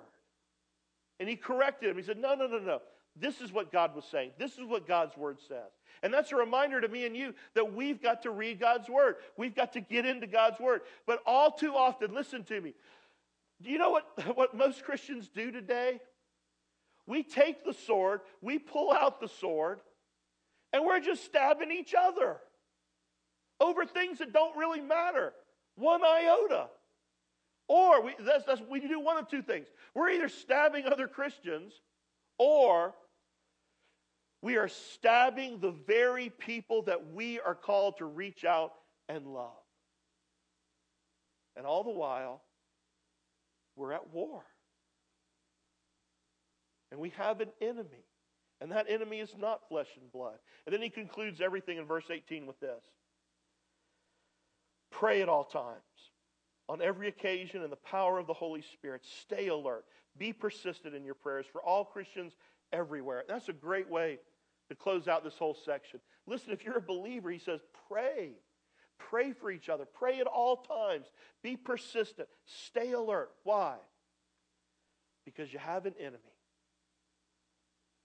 And 1.18 1.28
he 1.28 1.34
corrected 1.34 1.91
him. 1.91 1.97
He 1.97 2.05
said, 2.05 2.16
No, 2.16 2.36
no, 2.36 2.47
no, 2.47 2.61
no. 2.61 2.80
This 3.16 3.41
is 3.41 3.53
what 3.53 3.72
God 3.72 3.97
was 3.97 4.05
saying. 4.05 4.30
This 4.39 4.53
is 4.53 4.64
what 4.64 4.86
God's 4.86 5.16
word 5.16 5.39
says. 5.49 5.72
And 6.05 6.14
that's 6.14 6.30
a 6.30 6.36
reminder 6.36 6.80
to 6.80 6.86
me 6.86 7.07
and 7.07 7.16
you 7.16 7.34
that 7.55 7.74
we've 7.74 8.01
got 8.01 8.22
to 8.22 8.30
read 8.30 8.61
God's 8.61 8.89
word. 8.89 9.16
We've 9.36 9.57
got 9.57 9.72
to 9.72 9.80
get 9.80 10.07
into 10.07 10.28
God's 10.28 10.61
word. 10.61 10.82
But 11.09 11.22
all 11.26 11.51
too 11.51 11.74
often, 11.74 12.14
listen 12.14 12.45
to 12.45 12.61
me. 12.61 12.74
Do 13.61 13.70
you 13.70 13.78
know 13.78 13.91
what, 13.91 14.07
what 14.36 14.57
most 14.57 14.84
Christians 14.84 15.28
do 15.28 15.51
today? 15.51 15.99
We 17.09 17.23
take 17.23 17.65
the 17.65 17.73
sword, 17.73 18.21
we 18.43 18.59
pull 18.59 18.93
out 18.93 19.19
the 19.19 19.29
sword, 19.29 19.81
and 20.75 20.85
we're 20.85 21.01
just 21.01 21.25
stabbing 21.25 21.73
each 21.73 21.95
other 21.99 22.37
over 23.59 23.87
things 23.87 24.19
that 24.19 24.35
don't 24.35 24.55
really 24.59 24.83
matter. 24.83 25.33
One 25.77 26.03
iota. 26.05 26.69
Or 27.67 28.03
we, 28.03 28.15
that's, 28.21 28.45
that's, 28.45 28.61
we 28.61 28.81
do 28.81 29.01
one 29.01 29.17
of 29.17 29.27
two 29.27 29.41
things. 29.41 29.69
We're 29.95 30.11
either 30.11 30.29
stabbing 30.29 30.85
other 30.85 31.09
Christians 31.09 31.73
or 32.37 32.95
we 34.43 34.59
are 34.59 34.69
stabbing 34.69 35.61
the 35.61 35.71
very 35.71 36.29
people 36.29 36.83
that 36.83 37.13
we 37.15 37.41
are 37.41 37.55
called 37.55 37.97
to 37.99 38.05
reach 38.05 38.45
out 38.45 38.75
and 39.09 39.27
love. 39.27 39.53
And 41.57 41.65
all 41.65 41.85
the 41.85 41.91
while, 41.91 42.43
we're 43.77 43.93
at 43.93 44.13
war. 44.13 44.45
And 46.91 47.01
we 47.01 47.11
have 47.11 47.41
an 47.41 47.51
enemy. 47.61 48.05
And 48.61 48.72
that 48.72 48.86
enemy 48.89 49.20
is 49.20 49.34
not 49.39 49.68
flesh 49.68 49.89
and 50.01 50.11
blood. 50.11 50.39
And 50.66 50.74
then 50.74 50.82
he 50.82 50.91
concludes 50.91 51.41
everything 51.41 51.78
in 51.78 51.84
verse 51.84 52.07
18 52.11 52.47
with 52.47 52.59
this 52.61 52.82
Pray 54.91 55.22
at 55.22 55.28
all 55.28 55.45
times 55.45 55.76
on 56.68 56.82
every 56.82 57.09
occasion 57.09 57.62
in 57.62 57.70
the 57.70 57.76
power 57.76 58.18
of 58.18 58.26
the 58.26 58.34
Holy 58.34 58.62
Spirit. 58.62 59.03
Stay 59.20 59.49
alert. 59.49 59.84
Be 60.16 60.32
persistent 60.32 60.95
in 60.95 61.05
your 61.05 61.14
prayers 61.14 61.47
for 61.51 61.62
all 61.62 61.84
Christians 61.84 62.32
everywhere. 62.72 63.24
That's 63.28 63.49
a 63.49 63.53
great 63.53 63.89
way 63.89 64.18
to 64.68 64.74
close 64.74 65.09
out 65.09 65.24
this 65.24 65.39
whole 65.39 65.57
section. 65.64 66.01
Listen, 66.26 66.53
if 66.53 66.64
you're 66.64 66.78
a 66.78 66.82
believer, 66.82 67.30
he 67.30 67.39
says, 67.39 67.61
pray. 67.89 68.32
Pray 68.99 69.32
for 69.32 69.51
each 69.51 69.68
other. 69.68 69.84
Pray 69.86 70.20
at 70.20 70.26
all 70.26 70.57
times. 70.57 71.07
Be 71.43 71.57
persistent. 71.57 72.28
Stay 72.45 72.93
alert. 72.93 73.30
Why? 73.45 73.76
Because 75.24 75.53
you 75.53 75.59
have 75.59 75.86
an 75.86 75.95
enemy. 75.99 76.18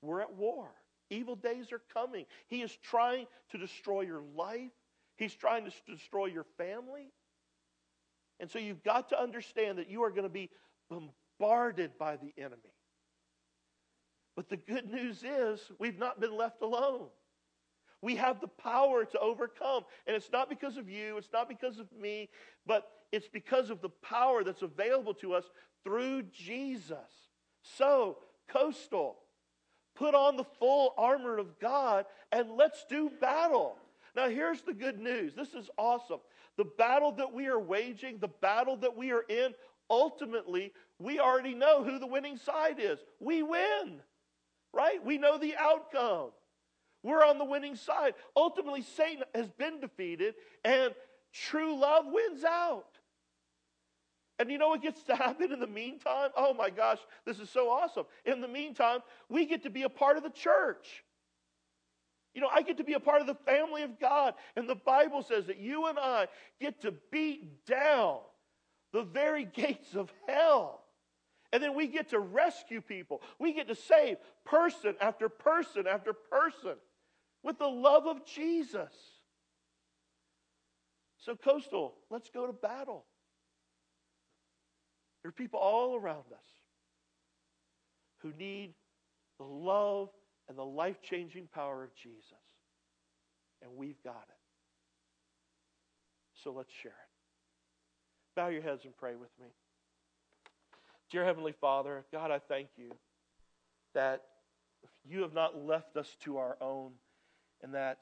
We're 0.04 0.22
at 0.22 0.36
war. 0.36 0.70
Evil 1.10 1.36
days 1.36 1.72
are 1.72 1.82
coming. 1.94 2.26
He 2.48 2.62
is 2.62 2.76
trying 2.84 3.28
to 3.52 3.58
destroy 3.58 4.02
your 4.02 4.22
life, 4.36 4.72
he's 5.16 5.34
trying 5.34 5.66
to 5.66 5.72
destroy 5.88 6.26
your 6.26 6.46
family. 6.58 7.12
And 8.40 8.50
so 8.50 8.60
you've 8.60 8.84
got 8.84 9.10
to 9.10 9.22
understand 9.22 9.78
that 9.78 9.90
you 9.90 10.04
are 10.04 10.10
going 10.10 10.24
to 10.24 10.30
be 10.30 10.50
bombarded 10.90 11.98
by 11.98 12.18
the 12.18 12.34
enemy. 12.38 12.74
But 14.36 14.50
the 14.50 14.58
good 14.58 14.92
news 14.92 15.24
is 15.24 15.62
we've 15.80 16.00
not 16.00 16.20
been 16.20 16.36
left 16.36 16.62
alone. 16.62 17.08
We 18.02 18.16
have 18.18 18.42
the 18.42 18.48
power 18.48 19.06
to 19.06 19.20
overcome. 19.20 19.84
And 20.06 20.16
it's 20.16 20.32
not 20.32 20.50
because 20.50 20.76
of 20.78 20.90
you, 20.90 21.18
it's 21.18 21.32
not 21.32 21.48
because 21.48 21.80
of 21.80 21.88
me, 21.94 22.30
but 22.66 22.90
it's 23.12 23.30
because 23.30 23.70
of 23.70 23.82
the 23.82 23.90
power 23.90 24.44
that's 24.44 24.64
available 24.64 25.14
to 25.16 25.36
us 25.36 25.46
through 25.84 26.24
Jesus. 26.24 26.98
So, 27.62 28.18
coastal, 28.50 29.20
put 29.96 30.16
on 30.16 30.38
the 30.38 30.46
full 30.60 30.94
armor 30.98 31.38
of 31.38 31.60
God 31.60 32.06
and 32.32 32.52
let's 32.52 32.86
do 32.90 33.12
battle. 33.22 33.78
Now, 34.16 34.30
here's 34.30 34.62
the 34.62 34.74
good 34.74 35.00
news. 35.00 35.34
This 35.34 35.54
is 35.54 35.70
awesome. 35.78 36.20
The 36.58 36.66
battle 36.66 37.12
that 37.14 37.34
we 37.34 37.48
are 37.48 37.60
waging, 37.60 38.20
the 38.20 38.28
battle 38.28 38.78
that 38.78 38.96
we 38.96 39.12
are 39.12 39.24
in, 39.28 39.54
ultimately, 39.90 40.72
we 41.00 41.20
already 41.20 41.56
know 41.56 41.84
who 41.84 42.00
the 42.00 42.08
winning 42.08 42.38
side 42.38 42.80
is. 42.80 43.00
We 43.20 43.42
win, 43.42 44.02
right? 44.72 45.04
We 45.04 45.18
know 45.18 45.38
the 45.38 45.56
outcome. 45.58 46.30
We're 47.02 47.26
on 47.26 47.38
the 47.38 47.46
winning 47.46 47.76
side. 47.76 48.14
Ultimately, 48.36 48.82
Satan 48.82 49.24
has 49.36 49.50
been 49.50 49.80
defeated, 49.80 50.36
and 50.64 50.94
true 51.34 51.78
love 51.78 52.06
wins 52.08 52.44
out. 52.44 52.93
And 54.40 54.50
you 54.50 54.58
know 54.58 54.70
what 54.70 54.82
gets 54.82 55.04
to 55.04 55.16
happen 55.16 55.52
in 55.52 55.60
the 55.60 55.68
meantime? 55.68 56.32
Oh 56.36 56.54
my 56.54 56.70
gosh, 56.70 57.00
this 57.26 57.40
is 57.40 57.50
so 57.50 57.70
awesome. 57.70 58.06
In 58.26 58.42
the 58.42 58.48
meantime, 58.48 59.00
we 59.30 59.46
get 59.46 59.64
to 59.64 59.70
be 59.70 59.84
a 59.84 59.90
part 59.90 60.18
of 60.18 60.24
the 60.24 60.30
church. 60.30 61.04
You 62.34 62.42
know, 62.42 62.50
I 62.52 62.64
get 62.64 62.78
to 62.78 62.84
be 62.84 62.94
a 62.94 63.00
part 63.00 63.22
of 63.22 63.28
the 63.28 63.36
family 63.36 63.84
of 63.84 64.00
God. 64.00 64.34
And 64.56 64.68
the 64.68 64.76
Bible 64.76 65.22
says 65.22 65.46
that 65.48 65.60
you 65.60 65.86
and 65.86 66.00
I 66.00 66.28
get 66.60 66.82
to 66.82 66.94
beat 67.12 67.66
down 67.68 68.20
the 68.92 69.04
very 69.04 69.46
gates 69.54 69.94
of 69.96 70.12
hell. 70.28 70.82
And 71.52 71.62
then 71.62 71.76
we 71.76 71.86
get 71.86 72.10
to 72.10 72.20
rescue 72.20 72.82
people. 72.82 73.22
We 73.38 73.54
get 73.54 73.68
to 73.68 73.76
save 73.76 74.18
person 74.44 74.96
after 75.00 75.30
person 75.30 75.86
after 75.88 76.12
person 76.12 76.76
with 77.44 77.60
the 77.60 77.68
love 77.68 78.08
of 78.08 78.26
Jesus. 78.26 78.92
So, 81.20 81.36
Coastal, 81.36 81.94
let's 82.10 82.32
go 82.32 82.48
to 82.48 82.54
battle. 82.54 83.06
There 85.24 85.30
are 85.30 85.34
people 85.34 85.60
all 85.60 85.96
around 85.96 86.26
us 86.32 86.52
who 88.20 88.34
need 88.38 88.74
the 89.40 89.46
love 89.46 90.10
and 90.50 90.58
the 90.58 90.64
life 90.64 91.02
changing 91.02 91.48
power 91.54 91.84
of 91.84 91.96
Jesus. 91.96 92.24
And 93.62 93.72
we've 93.78 94.02
got 94.04 94.26
it. 94.30 94.36
So 96.44 96.52
let's 96.52 96.74
share 96.74 96.92
it. 96.92 98.36
Bow 98.36 98.50
your 98.50 98.62
heads 98.62 98.84
and 98.84 98.96
pray 98.98 99.16
with 99.16 99.30
me. 99.40 99.48
Dear 101.10 101.24
Heavenly 101.24 101.54
Father, 101.62 102.04
God, 102.12 102.32
I 102.32 102.40
thank 102.40 102.68
you 102.76 102.92
that 103.94 104.24
you 105.06 105.22
have 105.22 105.34
not 105.34 105.66
left 105.66 105.96
us 105.96 106.18
to 106.24 106.38
our 106.38 106.58
own 106.60 106.92
and 107.62 107.74
that 107.76 108.00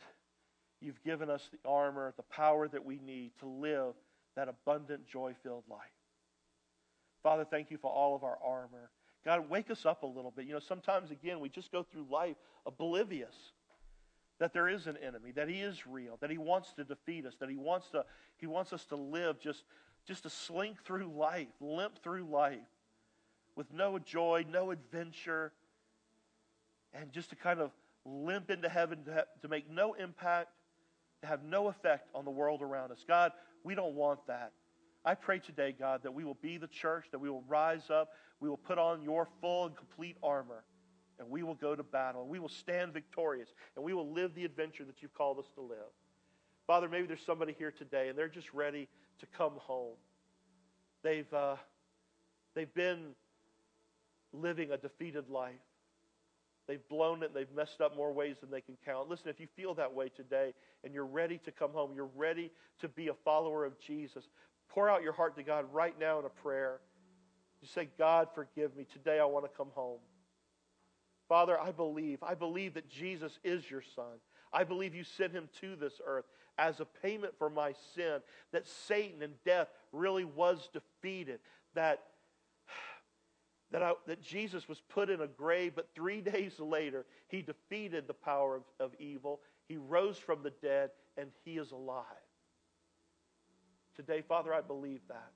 you've 0.79 1.03
given 1.03 1.29
us 1.29 1.47
the 1.51 1.69
armor, 1.69 2.13
the 2.17 2.23
power 2.23 2.67
that 2.67 2.83
we 2.83 2.97
need 3.05 3.31
to 3.39 3.45
live 3.45 3.93
that 4.35 4.47
abundant, 4.47 5.05
joy 5.07 5.35
filled 5.43 5.65
life. 5.69 5.79
Father, 7.23 7.45
thank 7.45 7.71
you 7.71 7.77
for 7.77 7.91
all 7.91 8.15
of 8.15 8.23
our 8.23 8.37
armor. 8.43 8.89
God, 9.23 9.49
wake 9.49 9.69
us 9.69 9.85
up 9.85 10.03
a 10.03 10.07
little 10.07 10.31
bit. 10.31 10.45
You 10.45 10.53
know, 10.53 10.59
sometimes, 10.59 11.11
again, 11.11 11.39
we 11.39 11.49
just 11.49 11.71
go 11.71 11.83
through 11.83 12.07
life 12.09 12.35
oblivious 12.65 13.35
that 14.39 14.53
there 14.53 14.67
is 14.67 14.87
an 14.87 14.97
enemy, 15.05 15.31
that 15.31 15.47
he 15.47 15.61
is 15.61 15.85
real, 15.85 16.17
that 16.19 16.31
he 16.31 16.39
wants 16.39 16.73
to 16.73 16.83
defeat 16.83 17.27
us, 17.27 17.35
that 17.39 17.49
he 17.49 17.57
wants, 17.57 17.89
to, 17.89 18.03
he 18.37 18.47
wants 18.47 18.73
us 18.73 18.85
to 18.85 18.95
live 18.95 19.39
just, 19.39 19.63
just 20.07 20.23
to 20.23 20.31
slink 20.31 20.83
through 20.83 21.11
life, 21.15 21.47
limp 21.59 22.01
through 22.01 22.25
life 22.25 22.57
with 23.55 23.71
no 23.71 23.99
joy, 23.99 24.43
no 24.51 24.71
adventure, 24.71 25.51
and 26.91 27.11
just 27.11 27.29
to 27.29 27.35
kind 27.35 27.59
of 27.59 27.69
limp 28.03 28.49
into 28.49 28.67
heaven 28.67 29.03
to, 29.05 29.25
to 29.43 29.47
make 29.47 29.69
no 29.69 29.93
impact, 29.93 30.49
to 31.21 31.27
have 31.27 31.43
no 31.43 31.67
effect 31.67 32.09
on 32.15 32.25
the 32.25 32.31
world 32.31 32.63
around 32.63 32.91
us. 32.91 33.05
God, 33.07 33.31
we 33.63 33.75
don't 33.75 33.93
want 33.93 34.25
that. 34.25 34.53
I 35.03 35.15
pray 35.15 35.39
today, 35.39 35.73
God, 35.77 36.03
that 36.03 36.13
we 36.13 36.23
will 36.23 36.37
be 36.41 36.57
the 36.57 36.67
church, 36.67 37.05
that 37.11 37.19
we 37.19 37.29
will 37.29 37.43
rise 37.47 37.89
up, 37.89 38.11
we 38.39 38.49
will 38.49 38.57
put 38.57 38.77
on 38.77 39.01
your 39.01 39.27
full 39.41 39.65
and 39.65 39.75
complete 39.75 40.17
armor, 40.21 40.63
and 41.19 41.29
we 41.29 41.43
will 41.43 41.55
go 41.55 41.75
to 41.75 41.83
battle, 41.83 42.21
and 42.21 42.29
we 42.29 42.39
will 42.39 42.49
stand 42.49 42.93
victorious, 42.93 43.49
and 43.75 43.83
we 43.83 43.93
will 43.93 44.11
live 44.11 44.35
the 44.35 44.45
adventure 44.45 44.85
that 44.85 45.01
you've 45.01 45.13
called 45.13 45.39
us 45.39 45.47
to 45.55 45.61
live. 45.61 45.91
Father, 46.67 46.87
maybe 46.87 47.07
there's 47.07 47.25
somebody 47.25 47.55
here 47.57 47.71
today, 47.71 48.09
and 48.09 48.17
they're 48.17 48.29
just 48.29 48.53
ready 48.53 48.87
to 49.19 49.25
come 49.37 49.53
home. 49.57 49.95
They've, 51.03 51.31
uh, 51.33 51.55
they've 52.53 52.73
been 52.73 53.15
living 54.33 54.71
a 54.71 54.77
defeated 54.77 55.29
life. 55.29 55.55
They've 56.67 56.87
blown 56.89 57.23
it 57.23 57.27
and 57.27 57.35
they've 57.35 57.53
messed 57.55 57.81
up 57.81 57.97
more 57.97 58.13
ways 58.13 58.37
than 58.39 58.49
they 58.49 58.61
can 58.61 58.77
count. 58.85 59.09
Listen, 59.09 59.29
if 59.29 59.39
you 59.39 59.47
feel 59.57 59.73
that 59.75 59.93
way 59.93 60.09
today 60.09 60.53
and 60.83 60.93
you're 60.93 61.05
ready 61.05 61.39
to 61.39 61.51
come 61.51 61.71
home, 61.71 61.91
you're 61.93 62.09
ready 62.15 62.51
to 62.79 62.87
be 62.87 63.09
a 63.09 63.13
follower 63.25 63.65
of 63.65 63.77
Jesus, 63.79 64.23
pour 64.73 64.89
out 64.89 65.03
your 65.03 65.13
heart 65.13 65.35
to 65.35 65.43
God 65.43 65.65
right 65.71 65.97
now 65.99 66.19
in 66.19 66.25
a 66.25 66.29
prayer. 66.29 66.79
You 67.61 67.67
say, 67.67 67.89
God, 67.97 68.29
forgive 68.33 68.75
me. 68.75 68.85
Today 68.91 69.19
I 69.19 69.25
want 69.25 69.45
to 69.45 69.51
come 69.55 69.69
home. 69.73 69.99
Father, 71.29 71.59
I 71.59 71.71
believe. 71.71 72.23
I 72.23 72.33
believe 72.33 72.73
that 72.73 72.89
Jesus 72.89 73.39
is 73.43 73.69
your 73.69 73.83
Son. 73.95 74.19
I 74.51 74.63
believe 74.63 74.93
you 74.95 75.03
sent 75.03 75.31
him 75.31 75.47
to 75.61 75.75
this 75.75 75.93
earth 76.05 76.25
as 76.57 76.79
a 76.79 76.85
payment 76.85 77.33
for 77.37 77.49
my 77.49 77.73
sin, 77.95 78.19
that 78.51 78.67
Satan 78.67 79.21
and 79.21 79.33
death 79.45 79.69
really 79.91 80.25
was 80.25 80.69
defeated, 80.73 81.39
that, 81.73 82.03
that, 83.71 83.81
I, 83.81 83.93
that 84.07 84.21
Jesus 84.21 84.67
was 84.67 84.81
put 84.89 85.09
in 85.09 85.21
a 85.21 85.27
grave, 85.27 85.73
but 85.75 85.89
three 85.95 86.21
days 86.21 86.59
later, 86.59 87.05
he 87.29 87.41
defeated 87.41 88.07
the 88.07 88.13
power 88.13 88.57
of, 88.57 88.63
of 88.79 88.91
evil. 88.99 89.39
He 89.67 89.77
rose 89.77 90.17
from 90.17 90.43
the 90.43 90.53
dead, 90.61 90.89
and 91.17 91.29
he 91.45 91.57
is 91.57 91.71
alive. 91.71 92.05
Today, 94.05 94.23
Father, 94.27 94.51
I 94.51 94.61
believe 94.61 95.01
that. 95.09 95.31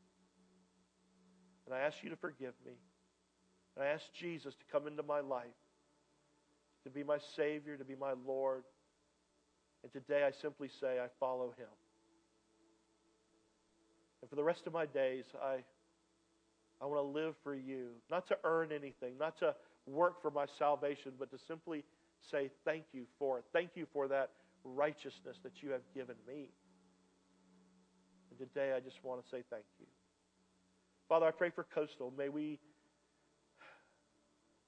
And 1.67 1.75
I 1.75 1.81
ask 1.81 1.97
you 2.01 2.09
to 2.09 2.15
forgive 2.15 2.53
me. 2.65 2.71
And 3.75 3.85
I 3.85 3.89
ask 3.89 4.03
Jesus 4.19 4.55
to 4.55 4.65
come 4.71 4.87
into 4.87 5.03
my 5.03 5.19
life, 5.19 5.45
to 6.83 6.89
be 6.89 7.03
my 7.03 7.19
Savior, 7.35 7.77
to 7.77 7.85
be 7.85 7.93
my 7.93 8.13
Lord. 8.25 8.63
And 9.83 9.91
today 9.93 10.23
I 10.25 10.31
simply 10.41 10.67
say, 10.81 10.99
I 10.99 11.09
follow 11.19 11.53
him. 11.57 11.67
And 14.21 14.29
for 14.31 14.35
the 14.35 14.43
rest 14.43 14.65
of 14.65 14.73
my 14.73 14.87
days, 14.87 15.25
I, 15.43 15.57
I 16.81 16.87
want 16.87 17.01
to 17.05 17.21
live 17.21 17.35
for 17.43 17.53
you, 17.53 17.89
not 18.09 18.27
to 18.29 18.37
earn 18.43 18.71
anything, 18.71 19.13
not 19.19 19.37
to 19.39 19.53
work 19.85 20.23
for 20.23 20.31
my 20.31 20.47
salvation, 20.57 21.11
but 21.19 21.29
to 21.29 21.37
simply 21.47 21.83
say 22.31 22.49
thank 22.65 22.85
you 22.93 23.03
for 23.19 23.37
it. 23.37 23.45
Thank 23.53 23.71
you 23.75 23.85
for 23.93 24.07
that 24.07 24.31
righteousness 24.63 25.37
that 25.43 25.61
you 25.61 25.69
have 25.69 25.83
given 25.93 26.15
me. 26.27 26.49
And 28.39 28.49
today 28.49 28.73
I 28.75 28.79
just 28.79 29.03
want 29.03 29.23
to 29.23 29.29
say 29.29 29.43
thank 29.49 29.65
you. 29.79 29.85
Father, 31.07 31.25
I 31.25 31.31
pray 31.31 31.49
for 31.49 31.63
Coastal. 31.63 32.11
May 32.17 32.29
we, 32.29 32.59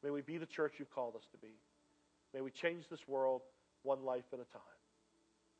may 0.03 0.09
we 0.09 0.22
be 0.22 0.38
the 0.38 0.45
church 0.45 0.74
you've 0.78 0.93
called 0.93 1.15
us 1.15 1.28
to 1.32 1.38
be. 1.38 1.53
May 2.34 2.41
we 2.41 2.51
change 2.51 2.86
this 2.89 3.07
world 3.07 3.41
one 3.84 4.03
life 4.03 4.26
at 4.34 4.39
a 4.39 4.45
time. 4.51 4.61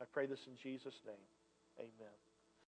I 0.02 0.06
pray 0.06 0.26
this 0.26 0.40
in 0.48 0.56
Jesus' 0.56 1.02
name. 1.06 1.16
Amen. 1.80 2.27